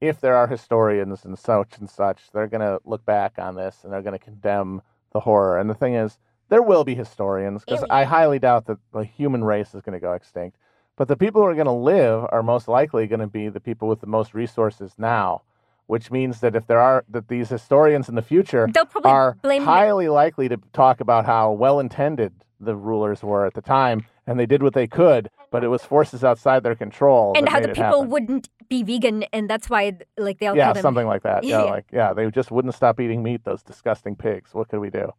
if 0.00 0.20
there 0.20 0.36
are 0.36 0.46
historians 0.46 1.24
and 1.24 1.38
such 1.38 1.78
and 1.78 1.88
such, 1.90 2.30
they're 2.32 2.46
going 2.46 2.60
to 2.60 2.80
look 2.84 3.04
back 3.04 3.34
on 3.38 3.56
this 3.56 3.78
and 3.82 3.92
they're 3.92 4.02
going 4.02 4.18
to 4.18 4.24
condemn 4.24 4.82
the 5.12 5.20
horror. 5.20 5.58
And 5.58 5.68
the 5.68 5.74
thing 5.74 5.94
is, 5.94 6.18
there 6.48 6.62
will 6.62 6.84
be 6.84 6.94
historians 6.94 7.64
because 7.64 7.84
I 7.90 8.04
highly 8.04 8.38
doubt 8.38 8.66
that 8.66 8.78
the 8.92 9.04
human 9.04 9.44
race 9.44 9.74
is 9.74 9.82
going 9.82 9.94
to 9.94 10.00
go 10.00 10.12
extinct. 10.12 10.56
But 10.96 11.08
the 11.08 11.16
people 11.16 11.42
who 11.42 11.48
are 11.48 11.54
going 11.54 11.66
to 11.66 11.72
live 11.72 12.26
are 12.32 12.42
most 12.42 12.68
likely 12.68 13.06
going 13.06 13.20
to 13.20 13.26
be 13.26 13.48
the 13.48 13.60
people 13.60 13.86
with 13.86 14.00
the 14.00 14.06
most 14.06 14.34
resources 14.34 14.94
now, 14.98 15.42
which 15.86 16.10
means 16.10 16.40
that 16.40 16.56
if 16.56 16.66
there 16.66 16.80
are 16.80 17.04
that 17.08 17.28
these 17.28 17.48
historians 17.48 18.08
in 18.08 18.14
the 18.14 18.22
future 18.22 18.68
They'll 18.72 18.86
probably 18.86 19.10
are 19.10 19.36
blame 19.42 19.64
highly 19.64 20.08
likely 20.08 20.48
to 20.48 20.58
talk 20.72 21.00
about 21.00 21.26
how 21.26 21.52
well 21.52 21.78
intended 21.80 22.32
the 22.58 22.74
rulers 22.74 23.22
were 23.22 23.46
at 23.46 23.54
the 23.54 23.62
time 23.62 24.06
and 24.28 24.38
they 24.38 24.46
did 24.46 24.62
what 24.62 24.74
they 24.74 24.86
could, 24.86 25.30
but 25.50 25.64
it 25.64 25.68
was 25.68 25.82
forces 25.82 26.22
outside 26.22 26.62
their 26.62 26.74
control. 26.74 27.32
and 27.36 27.48
how 27.48 27.60
the 27.60 27.68
people 27.68 27.82
happen. 27.84 28.10
wouldn't 28.10 28.48
be 28.68 28.82
vegan, 28.82 29.22
and 29.32 29.48
that's 29.48 29.70
why 29.70 29.96
like 30.18 30.38
they 30.38 30.46
all 30.46 30.56
Yeah, 30.56 30.74
them. 30.74 30.82
something 30.82 31.06
like 31.06 31.22
that. 31.22 31.44
Yeah, 31.44 31.64
Yeah. 31.64 31.70
like 31.70 31.86
yeah, 31.90 32.12
they 32.12 32.30
just 32.30 32.50
wouldn't 32.50 32.74
stop 32.74 33.00
eating 33.00 33.22
meat, 33.22 33.44
those 33.44 33.62
disgusting 33.62 34.14
pigs. 34.16 34.54
What 34.54 34.68
could 34.68 34.80
we 34.80 34.90
do? 34.90 35.10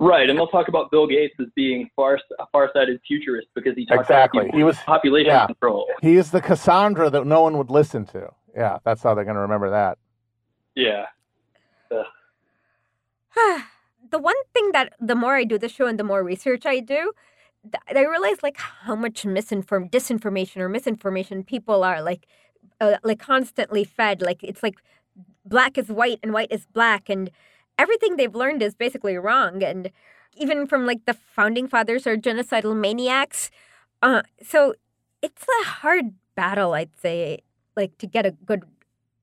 Right, 0.00 0.28
and 0.28 0.36
they'll 0.36 0.48
talk 0.48 0.66
about 0.66 0.90
Bill 0.90 1.06
Gates 1.06 1.34
as 1.38 1.46
being 1.54 1.88
far 1.94 2.18
a 2.40 2.46
far-sighted 2.50 3.00
futurist 3.06 3.46
because 3.54 3.76
he 3.76 3.86
talks 3.86 4.00
Exactly. 4.00 4.46
about 4.46 4.56
He 4.56 4.64
was- 4.64 4.76
population 4.78 5.30
yeah. 5.30 5.46
control. 5.46 5.86
He 6.02 6.16
is 6.16 6.32
the 6.32 6.40
Cassandra 6.42 7.10
that 7.10 7.24
no 7.26 7.42
one 7.42 7.56
would 7.58 7.70
listen 7.70 8.04
to. 8.06 8.30
Yeah, 8.56 8.78
that's 8.84 9.04
how 9.04 9.14
they're 9.14 9.24
going 9.24 9.36
to 9.36 9.40
remember 9.42 9.70
that. 9.70 9.98
Yeah. 10.74 11.06
the 14.10 14.18
one 14.18 14.34
thing 14.52 14.70
that 14.72 14.92
the 15.00 15.14
more 15.14 15.34
I 15.36 15.44
do 15.44 15.58
the 15.58 15.68
show 15.68 15.86
and 15.86 15.98
the 15.98 16.04
more 16.04 16.22
research 16.22 16.66
I 16.66 16.80
do, 16.80 16.94
th- 16.94 17.06
I 17.94 18.04
realize 18.04 18.42
like 18.42 18.58
how 18.58 18.94
much 18.94 19.22
misinform 19.22 19.90
disinformation 19.90 20.58
or 20.58 20.68
misinformation 20.68 21.44
people 21.44 21.82
are 21.82 22.02
like 22.02 22.26
uh, 22.80 22.96
like 23.02 23.18
constantly 23.18 23.84
fed. 23.84 24.22
Like 24.22 24.42
it's 24.42 24.62
like 24.62 24.76
black 25.44 25.78
is 25.78 25.88
white 25.88 26.18
and 26.22 26.32
white 26.32 26.52
is 26.52 26.66
black, 26.66 27.08
and 27.08 27.30
everything 27.78 28.16
they've 28.16 28.34
learned 28.34 28.62
is 28.62 28.74
basically 28.74 29.16
wrong. 29.16 29.62
And 29.62 29.90
even 30.36 30.66
from 30.66 30.86
like 30.86 31.04
the 31.06 31.14
founding 31.14 31.68
fathers 31.68 32.06
are 32.06 32.16
genocidal 32.16 32.76
maniacs. 32.76 33.50
Uh, 34.02 34.22
so 34.42 34.74
it's 35.22 35.46
a 35.62 35.68
hard 35.68 36.14
battle, 36.34 36.74
I'd 36.74 36.96
say, 37.00 37.38
like 37.76 37.96
to 37.98 38.06
get 38.06 38.26
a 38.26 38.32
good 38.32 38.64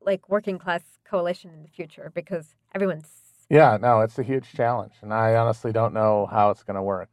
like 0.01 0.27
working 0.29 0.57
class 0.57 0.81
coalition 1.05 1.51
in 1.51 1.61
the 1.61 1.69
future 1.69 2.11
because 2.15 2.55
everyone's 2.73 3.09
Yeah, 3.49 3.77
no, 3.79 3.99
it's 4.01 4.17
a 4.17 4.23
huge 4.23 4.51
challenge, 4.53 4.93
and 5.01 5.13
I 5.13 5.35
honestly 5.35 5.71
don't 5.71 5.93
know 5.93 6.27
how 6.31 6.49
it's 6.49 6.63
going 6.63 6.77
to 6.77 6.81
work. 6.81 7.09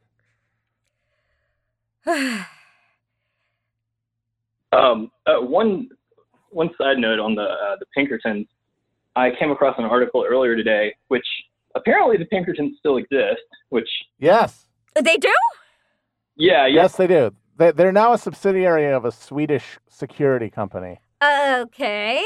Um, 4.73 5.11
uh, 5.27 5.41
one 5.41 5.89
one 6.51 6.71
side 6.79 6.99
note 6.99 7.19
on 7.19 7.35
the 7.35 7.43
uh, 7.43 7.77
the 7.81 7.87
Pinkertons, 7.95 8.47
I 9.17 9.31
came 9.39 9.51
across 9.51 9.75
an 9.79 9.85
article 9.85 10.25
earlier 10.29 10.57
today, 10.57 10.95
which 11.09 11.25
apparently 11.75 12.17
the 12.17 12.27
Pinkertons 12.27 12.77
still 12.79 12.97
exist. 12.99 13.41
Which 13.71 13.89
Yes, 14.19 14.67
they 14.95 15.17
do. 15.17 15.33
yeah, 16.37 16.67
yeah, 16.67 16.83
yes, 16.83 16.97
they 16.97 17.07
do. 17.07 17.31
They, 17.57 17.73
they're 17.73 17.93
now 17.93 18.13
a 18.13 18.19
subsidiary 18.19 18.93
of 18.93 19.05
a 19.05 19.13
Swedish 19.13 19.79
security 19.89 20.51
company. 20.51 21.01
Okay. 21.23 22.23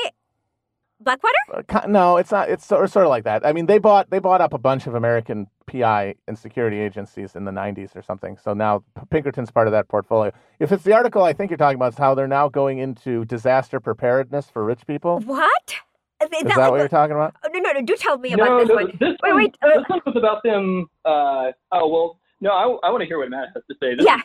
Blackwater? 1.03 1.35
Uh, 1.53 1.87
No, 1.87 2.17
it's 2.17 2.31
not. 2.31 2.49
It's 2.49 2.65
sort 2.65 2.91
sort 2.91 3.07
of 3.07 3.11
like 3.11 3.25
that. 3.25 3.45
I 3.47 3.53
mean, 3.53 3.67
they 3.67 3.79
bought 3.79 4.11
they 4.11 4.19
bought 4.19 4.41
up 4.41 4.53
a 4.53 4.59
bunch 4.59 4.87
of 4.87 4.95
American 4.95 5.47
PI 5.67 6.15
and 6.29 6.39
security 6.39 6.79
agencies 6.79 7.35
in 7.37 7.45
the 7.45 7.53
'90s 7.53 7.95
or 7.97 8.03
something. 8.03 8.37
So 8.37 8.55
now 8.55 8.85
Pinkerton's 9.11 9.51
part 9.51 9.67
of 9.67 9.73
that 9.73 9.89
portfolio. 9.89 10.33
If 10.59 10.73
it's 10.73 10.85
the 10.85 10.93
article 10.93 11.23
I 11.23 11.33
think 11.33 11.51
you're 11.51 11.59
talking 11.59 11.77
about, 11.77 11.89
it's 11.89 11.99
how 11.99 12.15
they're 12.15 12.29
now 12.29 12.49
going 12.49 12.79
into 12.79 13.25
disaster 13.25 13.81
preparedness 13.81 14.51
for 14.51 14.65
rich 14.65 14.87
people. 14.87 15.21
What? 15.21 15.75
Is 16.23 16.29
Is 16.47 16.57
that 16.57 16.71
what 16.71 16.79
you're 16.79 16.89
talking 16.89 17.17
about? 17.17 17.35
Oh, 17.45 17.49
no, 17.53 17.59
no, 17.59 17.73
no. 17.73 17.83
Do 17.83 17.97
tell 17.97 18.17
me 18.19 18.31
no, 18.31 18.45
about 18.45 18.59
this 18.61 18.69
no, 18.69 18.75
one. 18.77 18.87
this 19.01 19.17
Wait, 19.23 19.33
one, 19.33 19.37
wait, 19.37 19.57
uh, 19.63 19.69
this 19.79 19.89
one 19.89 20.01
was 20.07 20.17
about 20.17 20.43
them. 20.45 20.87
Uh, 21.05 21.51
oh 21.73 21.89
well, 21.89 22.19
no, 22.41 22.51
I, 22.51 22.87
I 22.87 22.91
want 22.91 23.01
to 23.01 23.07
hear 23.07 23.19
what 23.19 23.31
Matt 23.31 23.49
has 23.55 23.63
to 23.71 23.77
say. 23.83 23.97
This 23.97 24.07
Yeah. 24.07 24.21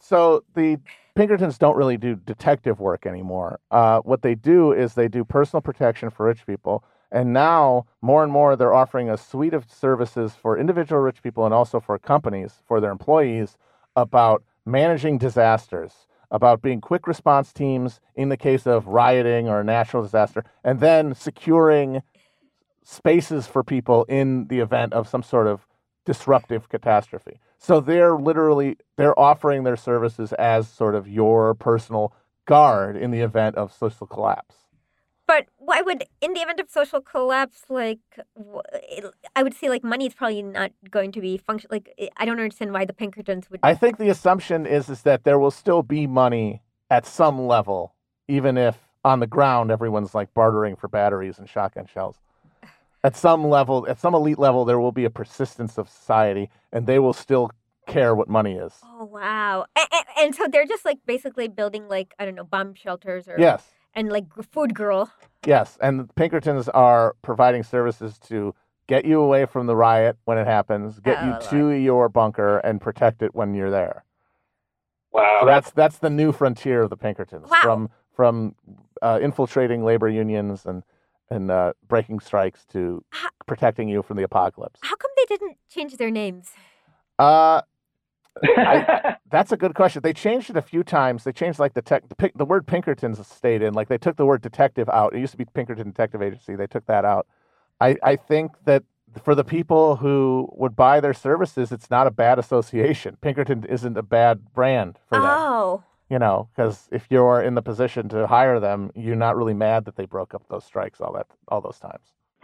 So 0.00 0.44
the 0.54 0.78
Pinkertons 1.14 1.58
don't 1.58 1.76
really 1.76 1.96
do 1.96 2.14
detective 2.14 2.80
work 2.80 3.06
anymore. 3.06 3.60
Uh, 3.70 4.00
what 4.00 4.22
they 4.22 4.34
do 4.34 4.72
is 4.72 4.94
they 4.94 5.08
do 5.08 5.24
personal 5.24 5.60
protection 5.60 6.10
for 6.10 6.26
rich 6.26 6.46
people. 6.46 6.84
And 7.12 7.32
now, 7.32 7.86
more 8.00 8.22
and 8.22 8.32
more, 8.32 8.54
they're 8.54 8.72
offering 8.72 9.10
a 9.10 9.16
suite 9.16 9.54
of 9.54 9.70
services 9.70 10.34
for 10.40 10.56
individual 10.56 11.02
rich 11.02 11.22
people 11.22 11.44
and 11.44 11.52
also 11.52 11.80
for 11.80 11.98
companies, 11.98 12.62
for 12.66 12.80
their 12.80 12.92
employees, 12.92 13.58
about 13.96 14.44
managing 14.64 15.18
disasters, 15.18 16.06
about 16.30 16.62
being 16.62 16.80
quick 16.80 17.08
response 17.08 17.52
teams 17.52 18.00
in 18.14 18.28
the 18.28 18.36
case 18.36 18.66
of 18.66 18.86
rioting 18.86 19.48
or 19.48 19.60
a 19.60 19.64
natural 19.64 20.02
disaster, 20.04 20.44
and 20.62 20.78
then 20.78 21.14
securing 21.14 22.02
spaces 22.84 23.46
for 23.46 23.64
people 23.64 24.04
in 24.04 24.46
the 24.46 24.60
event 24.60 24.92
of 24.92 25.08
some 25.08 25.22
sort 25.22 25.48
of 25.48 25.66
disruptive 26.04 26.68
catastrophe. 26.68 27.40
So 27.60 27.78
they're 27.80 28.16
literally 28.16 28.78
they're 28.96 29.18
offering 29.18 29.64
their 29.64 29.76
services 29.76 30.32
as 30.32 30.66
sort 30.66 30.94
of 30.94 31.06
your 31.06 31.54
personal 31.54 32.14
guard 32.46 32.96
in 32.96 33.10
the 33.10 33.20
event 33.20 33.56
of 33.56 33.72
social 33.72 34.06
collapse. 34.06 34.56
But 35.26 35.46
why 35.58 35.80
would, 35.82 36.04
in 36.20 36.32
the 36.32 36.40
event 36.40 36.58
of 36.58 36.68
social 36.70 37.00
collapse, 37.00 37.62
like, 37.68 38.00
I 39.36 39.44
would 39.44 39.54
say, 39.54 39.68
like, 39.68 39.84
money 39.84 40.06
is 40.06 40.14
probably 40.14 40.42
not 40.42 40.72
going 40.90 41.12
to 41.12 41.20
be 41.20 41.36
function. 41.38 41.68
Like, 41.70 41.94
I- 42.00 42.08
I 42.16 42.24
don't 42.24 42.40
understand 42.40 42.72
why 42.72 42.84
the 42.84 42.92
Pinkertons 42.92 43.48
would. 43.48 43.60
I 43.62 43.74
think 43.74 43.98
the 43.98 44.08
assumption 44.08 44.66
is 44.66 44.88
is 44.88 45.02
that 45.02 45.22
there 45.22 45.38
will 45.38 45.52
still 45.52 45.84
be 45.84 46.08
money 46.08 46.62
at 46.90 47.06
some 47.06 47.46
level, 47.46 47.94
even 48.26 48.56
if 48.58 48.76
on 49.04 49.20
the 49.20 49.26
ground 49.28 49.70
everyone's 49.70 50.14
like 50.16 50.34
bartering 50.34 50.74
for 50.74 50.88
batteries 50.88 51.38
and 51.38 51.48
shotgun 51.48 51.86
shells. 51.86 52.16
At 53.02 53.16
some 53.16 53.44
level, 53.48 53.86
at 53.88 53.98
some 53.98 54.14
elite 54.14 54.38
level, 54.38 54.64
there 54.64 54.78
will 54.78 54.92
be 54.92 55.04
a 55.04 55.10
persistence 55.10 55.78
of 55.78 55.88
society, 55.88 56.50
and 56.72 56.86
they 56.86 56.98
will 56.98 57.14
still 57.14 57.50
care 57.86 58.14
what 58.14 58.28
money 58.28 58.56
is. 58.56 58.74
Oh 58.84 59.04
wow! 59.04 59.64
And, 59.74 59.86
and, 59.92 60.04
and 60.18 60.34
so 60.34 60.46
they're 60.50 60.66
just 60.66 60.84
like 60.84 60.98
basically 61.06 61.48
building 61.48 61.88
like 61.88 62.14
I 62.18 62.24
don't 62.26 62.34
know 62.34 62.44
bomb 62.44 62.74
shelters 62.74 63.26
or 63.26 63.36
Yes. 63.38 63.64
and 63.94 64.10
like 64.10 64.26
food 64.50 64.74
girl. 64.74 65.10
Yes, 65.46 65.78
and 65.80 66.00
the 66.00 66.04
Pinkertons 66.14 66.68
are 66.68 67.16
providing 67.22 67.62
services 67.62 68.18
to 68.28 68.54
get 68.86 69.06
you 69.06 69.20
away 69.20 69.46
from 69.46 69.66
the 69.66 69.76
riot 69.76 70.16
when 70.24 70.36
it 70.36 70.46
happens, 70.46 71.00
get 71.00 71.16
Oh, 71.20 71.24
you 71.24 71.30
Lord. 71.30 71.42
to 71.42 71.68
your 71.70 72.08
bunker, 72.10 72.58
and 72.58 72.80
protect 72.80 73.22
it 73.22 73.34
when 73.34 73.54
you're 73.54 73.70
there. 73.70 74.04
Wow, 75.12 75.38
So 75.40 75.46
that's 75.46 75.70
that's 75.70 75.98
the 75.98 76.10
new 76.10 76.32
frontier 76.32 76.82
of 76.82 76.90
the 76.90 76.96
Pinkertons 76.96 77.48
Wow. 77.50 77.60
from 77.62 77.90
from 78.14 78.54
uh, 79.00 79.18
infiltrating 79.22 79.82
labor 79.84 80.08
unions 80.08 80.66
and 80.66 80.82
and 81.30 81.50
uh, 81.50 81.72
breaking 81.88 82.20
strikes 82.20 82.64
to 82.66 83.04
How- 83.10 83.28
protecting 83.46 83.88
you 83.88 84.02
from 84.02 84.16
the 84.16 84.22
apocalypse. 84.24 84.80
How 84.82 84.96
come 84.96 85.10
they 85.16 85.24
didn't 85.36 85.56
change 85.68 85.96
their 85.96 86.10
names? 86.10 86.50
Uh, 87.18 87.62
I- 88.42 89.16
that's 89.30 89.52
a 89.52 89.56
good 89.56 89.74
question. 89.74 90.02
They 90.02 90.12
changed 90.12 90.50
it 90.50 90.56
a 90.56 90.62
few 90.62 90.82
times. 90.82 91.24
They 91.24 91.32
changed 91.32 91.58
like 91.58 91.74
the 91.74 91.82
tech, 91.82 92.02
the, 92.08 92.30
the 92.34 92.44
word 92.44 92.66
Pinkertons 92.66 93.24
stayed 93.26 93.62
in. 93.62 93.74
Like 93.74 93.88
they 93.88 93.98
took 93.98 94.16
the 94.16 94.26
word 94.26 94.42
detective 94.42 94.88
out. 94.88 95.14
It 95.14 95.20
used 95.20 95.32
to 95.32 95.38
be 95.38 95.44
Pinkerton 95.44 95.88
Detective 95.88 96.22
Agency. 96.22 96.56
They 96.56 96.66
took 96.66 96.86
that 96.86 97.04
out. 97.04 97.26
I, 97.80 97.96
I 98.02 98.16
think 98.16 98.52
that 98.64 98.82
for 99.24 99.34
the 99.34 99.44
people 99.44 99.96
who 99.96 100.48
would 100.52 100.76
buy 100.76 101.00
their 101.00 101.14
services, 101.14 101.72
it's 101.72 101.90
not 101.90 102.06
a 102.06 102.10
bad 102.10 102.38
association. 102.38 103.16
Pinkerton 103.20 103.64
isn't 103.64 103.96
a 103.96 104.02
bad 104.02 104.52
brand 104.52 104.98
for 105.08 105.18
them. 105.18 105.26
Oh, 105.26 105.82
You 106.10 106.18
know, 106.18 106.48
because 106.54 106.88
if 106.90 107.06
you're 107.08 107.40
in 107.42 107.54
the 107.54 107.62
position 107.62 108.08
to 108.08 108.26
hire 108.26 108.58
them, 108.58 108.90
you're 108.96 109.14
not 109.14 109.36
really 109.36 109.54
mad 109.54 109.84
that 109.84 109.94
they 109.94 110.06
broke 110.06 110.34
up 110.34 110.42
those 110.50 110.64
strikes 110.64 111.00
all 111.00 111.12
that 111.12 111.28
all 111.48 111.60
those 111.60 111.78
times. 111.78 112.02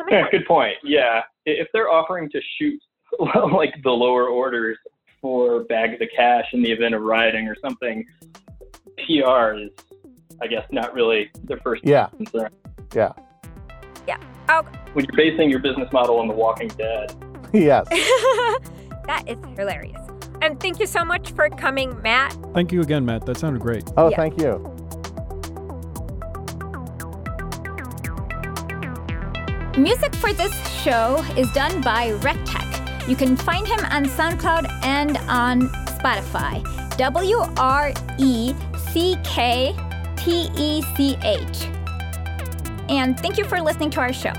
Yeah, 0.09 0.25
good 0.31 0.47
point. 0.47 0.75
Yeah, 0.85 1.23
if 1.47 1.67
they're 1.73 1.91
offering 1.91 2.31
to 2.31 2.41
shoot 2.59 2.81
like 3.53 3.75
the 3.83 3.91
lower 3.91 4.29
orders 4.29 4.79
for 5.21 5.65
bag 5.65 5.99
the 5.99 6.07
cash 6.07 6.45
in 6.53 6.63
the 6.63 6.71
event 6.71 6.95
of 6.95 7.03
rioting 7.03 7.49
or 7.49 7.57
something, 7.61 8.05
PR 9.05 9.55
is, 9.55 9.71
I 10.41 10.47
guess, 10.47 10.65
not 10.71 10.95
really 10.95 11.31
their 11.43 11.59
first 11.59 11.83
Yeah, 11.85 12.07
concern. 12.17 12.51
yeah, 12.95 13.13
Oh, 14.49 14.63
When 14.93 15.05
you're 15.07 15.17
basing 15.17 15.51
your 15.51 15.59
business 15.59 15.93
model 15.93 16.21
on 16.21 16.29
The 16.29 16.35
Walking 16.35 16.69
Dead, 16.69 17.13
yes. 17.53 17.89
that 19.07 19.25
is 19.27 19.39
hilarious. 19.59 20.01
And 20.43 20.61
thank 20.61 20.79
you 20.81 20.87
so 20.87 21.05
much 21.05 21.33
for 21.33 21.49
coming, 21.51 22.01
Matt. 22.03 22.37
Thank 22.55 22.73
you 22.73 22.81
again, 22.83 23.05
Matt. 23.05 23.27
That 23.27 23.39
sounded 23.39 23.61
great. 23.63 23.85
Oh, 23.97 24.11
Yeah. 24.11 24.17
thank 24.17 24.41
you. 24.41 24.73
Music 29.77 30.15
for 30.17 30.33
this 30.33 30.55
show 30.83 31.23
is 31.37 31.51
done 31.53 31.83
by 31.83 32.13
Wrecktech. 32.21 33.09
You 33.09 33.15
can 33.17 33.37
find 33.37 33.67
him 33.67 33.81
on 33.91 34.07
SoundCloud 34.07 34.71
and 34.85 35.19
on 35.29 35.69
Spotify. 35.99 36.63
W 36.97 37.37
R 37.59 37.93
E 38.19 38.55
C 38.91 39.17
K 39.23 39.77
T 40.17 40.49
E 40.57 40.83
C 40.97 41.17
H. 41.23 41.69
And 42.89 43.19
thank 43.21 43.37
you 43.37 43.45
for 43.45 43.61
listening 43.61 43.91
to 43.91 44.01
our 44.01 44.13
show. 44.15 44.33